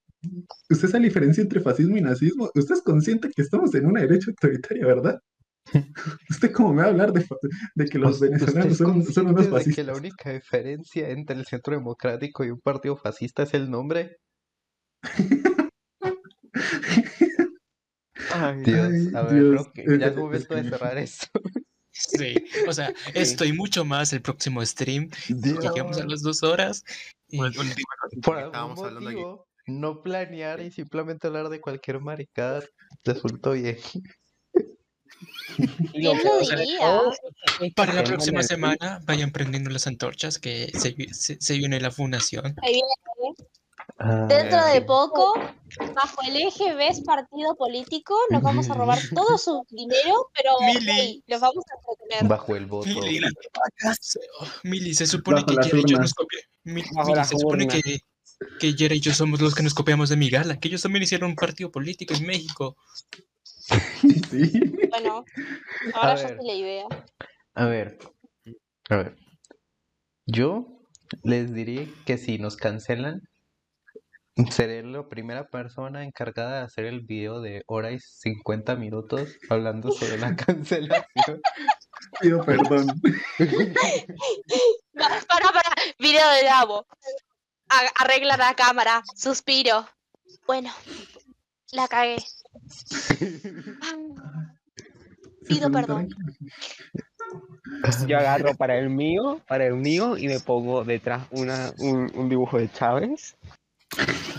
[0.70, 2.51] usted sabe la diferencia entre fascismo y nazismo?
[2.55, 5.20] ¿Usted es consciente que estamos en una derecha autoritaria, verdad?
[6.31, 7.25] ¿Usted cómo me va a hablar de,
[7.91, 9.99] que los ¿Usted venezolanos son, son unos de que la fascistas?
[9.99, 14.16] única diferencia entre el centro democrático y un partido fascista es el nombre?
[18.48, 21.27] Ay, Dios, a ver, Dios, creo que ya eh, es momento de cerrar esto.
[21.90, 22.35] Sí,
[22.66, 25.10] o sea, estoy mucho más el próximo stream.
[25.28, 26.85] Lleguemos a las dos horas.
[27.28, 27.86] y- Por último
[28.23, 29.19] Por algún estábamos hablando aquí.
[29.19, 32.62] motivo, no planear y simplemente hablar de cualquier maricada
[33.05, 33.78] resultó bien.
[35.94, 36.23] lo es
[37.59, 41.90] que Para la próxima semana vayan prendiendo las antorchas que se, se, se viene la
[41.90, 42.55] fundación.
[42.62, 43.35] Ahí viene.
[44.01, 45.35] Ah, Dentro de poco,
[45.95, 50.53] bajo el eje ves partido político, nos vamos a robar todo su dinero, pero
[50.87, 52.29] hey, los vamos a entretener.
[52.29, 52.89] Bajo el voto.
[52.89, 53.20] Mili,
[54.01, 54.20] se-
[54.62, 57.29] Mili, se supone Bajo que Yera y yo nos copiamos.
[57.29, 57.99] Se supone que,
[58.61, 61.03] que Yera y yo somos los que nos copiamos de mi gala, que ellos también
[61.03, 62.77] hicieron un partido político en México.
[64.31, 64.53] Sí.
[64.89, 65.25] Bueno,
[65.95, 66.87] ahora ya sé la idea.
[67.55, 67.99] A ver,
[68.89, 69.16] a ver.
[70.25, 70.81] Yo
[71.23, 73.29] les diría que si nos cancelan,
[74.51, 79.90] seré la primera persona encargada de hacer el video de hora y 50 minutos hablando
[79.90, 81.40] sobre la cancelación.
[82.20, 82.86] Pido perdón.
[84.94, 86.86] Para, para, Video de Davo.
[88.01, 89.02] Arregla la cámara.
[89.15, 89.86] Suspiro.
[90.47, 90.70] Bueno,
[91.73, 92.16] la cagué.
[95.47, 96.09] Pido perdón.
[98.06, 102.28] Yo agarro para el mío, para el mío, y me pongo detrás una, un, un
[102.28, 103.36] dibujo de Chávez.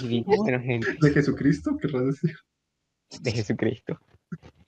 [0.02, 1.78] Y digo, bueno, gente, ¿De Jesucristo?
[1.78, 2.36] ¿Querrás decir?
[3.22, 4.00] de Jesucristo.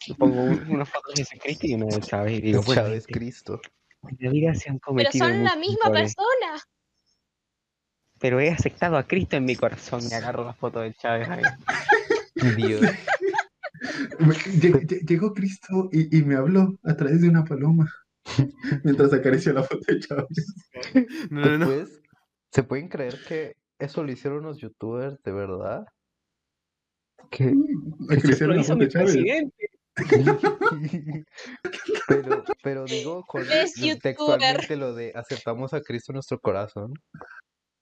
[0.07, 2.39] Y pongo un- una foto de Jesucristo y una de Chávez.
[2.39, 3.61] Y digo, bueno, Chávez gente, Cristo.
[4.09, 6.63] en la vida se han Pero son la misma errores, persona.
[8.19, 11.43] Pero he aceptado a Cristo en mi corazón y agarro la foto de Chávez ahí.
[12.57, 12.81] Dios.
[15.07, 17.91] Llegó Cristo y, y me habló a través de una paloma
[18.83, 20.55] mientras acarició la foto de Chávez.
[21.29, 21.69] No, no, no.
[21.69, 22.01] Después,
[22.51, 25.85] ¿se pueden creer que eso lo hicieron los youtubers de verdad?
[27.29, 29.69] Que Lo hizo mi presidente.
[32.07, 33.99] pero, pero digo con Es youtuber.
[34.01, 36.93] textualmente lo de aceptamos a Cristo en nuestro corazón.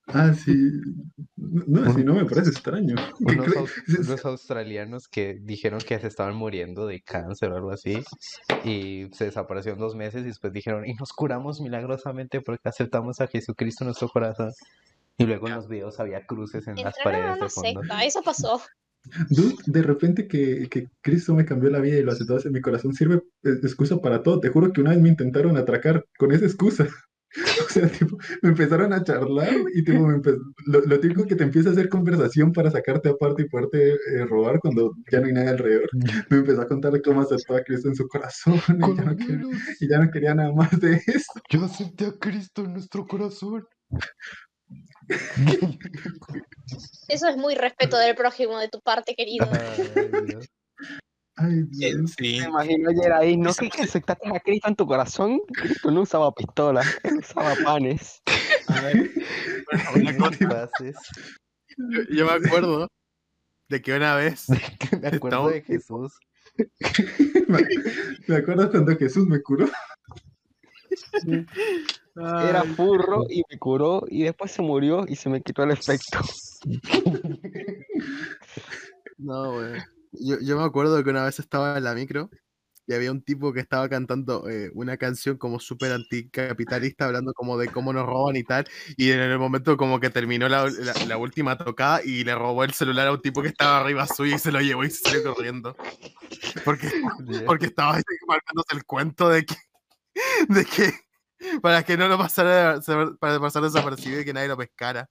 [0.08, 0.72] Ah, sí.
[1.36, 2.96] No, así no me parece extraño.
[3.20, 8.04] Unos, aus- unos australianos que dijeron que se estaban muriendo de cáncer o algo así
[8.64, 13.28] y se desaparecieron dos meses y después dijeron y nos curamos milagrosamente porque aceptamos a
[13.28, 14.52] Jesucristo en nuestro corazón.
[15.20, 17.82] Y luego en los videos había cruces en las Entraron paredes una de fondo.
[17.82, 18.06] secta.
[18.06, 18.62] Eso pasó.
[19.30, 22.62] Dude, de repente que, que Cristo me cambió la vida y lo aceptó en mi
[22.62, 24.40] corazón sirve eh, excusa para todo.
[24.40, 26.88] Te juro que una vez me intentaron atracar con esa excusa.
[27.64, 30.20] O sea, tipo, me empezaron a charlar y tipo, me
[30.66, 34.26] lo, lo típico que te empieza a hacer conversación para sacarte aparte y poderte eh,
[34.28, 35.90] robar cuando ya no hay nadie alrededor.
[36.32, 39.48] Me empezó a contar cómo aceptó a Cristo en su corazón y ya no, quería,
[39.80, 41.32] y ya no quería nada más de eso.
[41.52, 43.64] yo acepté a Cristo en nuestro corazón.
[47.08, 49.48] Eso es muy respeto del prójimo de tu parte, querido.
[49.52, 50.46] Ay, Dios.
[51.36, 52.12] Ay, Eh, Dios.
[52.18, 52.40] Sí.
[52.42, 55.40] Me imagino ayer ahí, ¿no que, que aceptaste a Cristo en tu corazón?
[55.54, 58.22] Cristo no usaba pistolas, él usaba panes.
[58.68, 59.12] A ver,
[59.96, 60.96] una cosa, Pases.
[61.78, 62.88] yo, yo me acuerdo
[63.70, 64.48] de que una vez
[65.02, 66.14] Me acuerdo de Jesús.
[67.48, 67.60] Me,
[68.28, 69.70] me acuerdo cuando Jesús me curó.
[72.50, 76.20] Era furro y me curó y después se murió y se me quitó el efecto.
[79.18, 79.74] No, güey.
[80.14, 82.30] Yo, yo me acuerdo que una vez estaba en la micro
[82.88, 87.58] y había un tipo que estaba cantando eh, una canción como súper anticapitalista, hablando como
[87.58, 88.66] de cómo nos roban y tal.
[88.98, 92.64] Y en el momento como que terminó la, la- la última tocada y le robó
[92.64, 95.02] el celular a un tipo que estaba arriba suyo y se lo llevó y se
[95.10, 95.76] salió corriendo.
[96.66, 96.90] Porque,
[97.46, 99.56] porque estaba marcándose el cuento de que,
[100.48, 100.94] de que
[101.62, 102.80] para que no lo pasara,
[103.20, 105.10] para pasar desapercibido y que nadie lo pescara.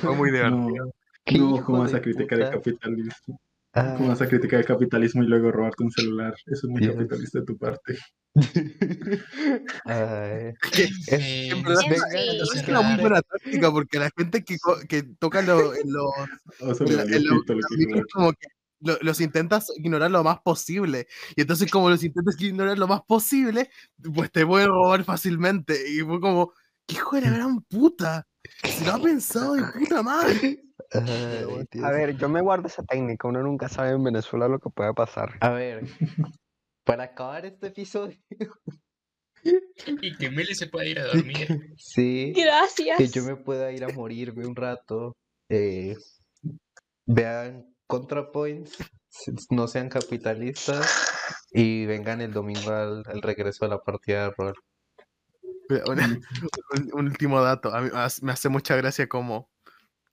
[0.00, 0.92] Fue muy No, divertido.
[1.24, 3.40] ¿Qué no, hijo ¿cómo vas a criticar el capitalismo?
[3.72, 6.34] Ah, ¿Cómo vas a criticar el capitalismo y luego robarte un celular?
[6.46, 6.94] Eso es muy Dios.
[6.94, 7.98] capitalista de tu parte.
[9.84, 10.52] Ay,
[11.08, 12.58] Eh, en verdad, sí.
[12.58, 14.56] es una muy buena táctica porque la gente que,
[14.88, 16.04] que toca lo- en los,
[16.60, 17.44] O sea, los
[18.12, 18.46] como que
[18.84, 21.06] lo- los intentas ignorar lo más posible.
[21.36, 23.70] Y entonces como los intentas ignorar lo más posible,
[24.14, 25.76] pues te pueden robar fácilmente.
[25.90, 26.52] Y fue como,
[26.86, 28.26] ¿qué hijo de la gran puta?
[28.62, 30.62] Se lo ha pensado de puta madre.
[30.92, 34.70] ay, A ver, yo me guardo esa técnica, uno nunca sabe en Venezuela lo que
[34.70, 35.32] puede pasar.
[35.40, 35.84] A ver,
[36.84, 38.18] para acabar este episodio.
[40.02, 41.74] Y que Meli se pueda ir a dormir.
[41.76, 43.12] Sí, que Gracias.
[43.12, 45.12] yo me pueda ir a morirme un rato.
[45.50, 45.96] eh,
[47.06, 48.78] vean ContraPoints,
[49.50, 51.14] no sean capitalistas
[51.52, 54.54] y vengan el domingo al, al regreso a la partida de rol.
[55.86, 56.22] Un,
[56.92, 57.74] un último dato.
[57.74, 57.90] A mí
[58.22, 59.48] me hace mucha gracia como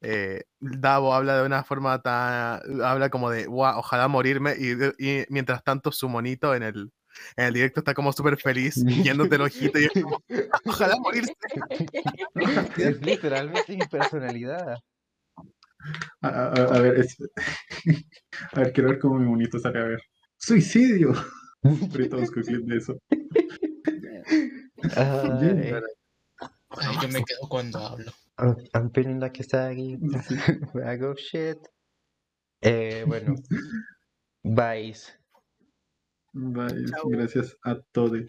[0.01, 2.59] eh, Davo habla de una forma tan.
[2.83, 4.55] Habla como de, "Guau, ojalá morirme.
[4.57, 6.91] Y, mientras tanto, su monito en el,
[7.35, 9.79] en el directo está como súper feliz, yéndote el ojito.
[9.79, 10.19] Y es como,
[10.65, 11.33] ojalá morirse.
[12.77, 14.77] Es literalmente mi personalidad.
[16.21, 17.17] A, a- ver, es-
[18.53, 20.01] a ver, quiero ver cómo mi monito sale a ver.
[20.37, 21.13] ¡Suicidio!
[21.91, 22.97] Ahorita busco clip de eso.
[24.95, 25.73] Ay,
[26.69, 28.11] Ay, yo me quedo cuando hablo.
[28.37, 29.97] I'm, I'm feeling like a saggy
[30.73, 31.57] bag of shit.
[32.61, 33.35] Eh, bueno,
[34.43, 34.95] bye.
[36.33, 37.09] Bye, Chao.
[37.09, 38.21] gracias a todos.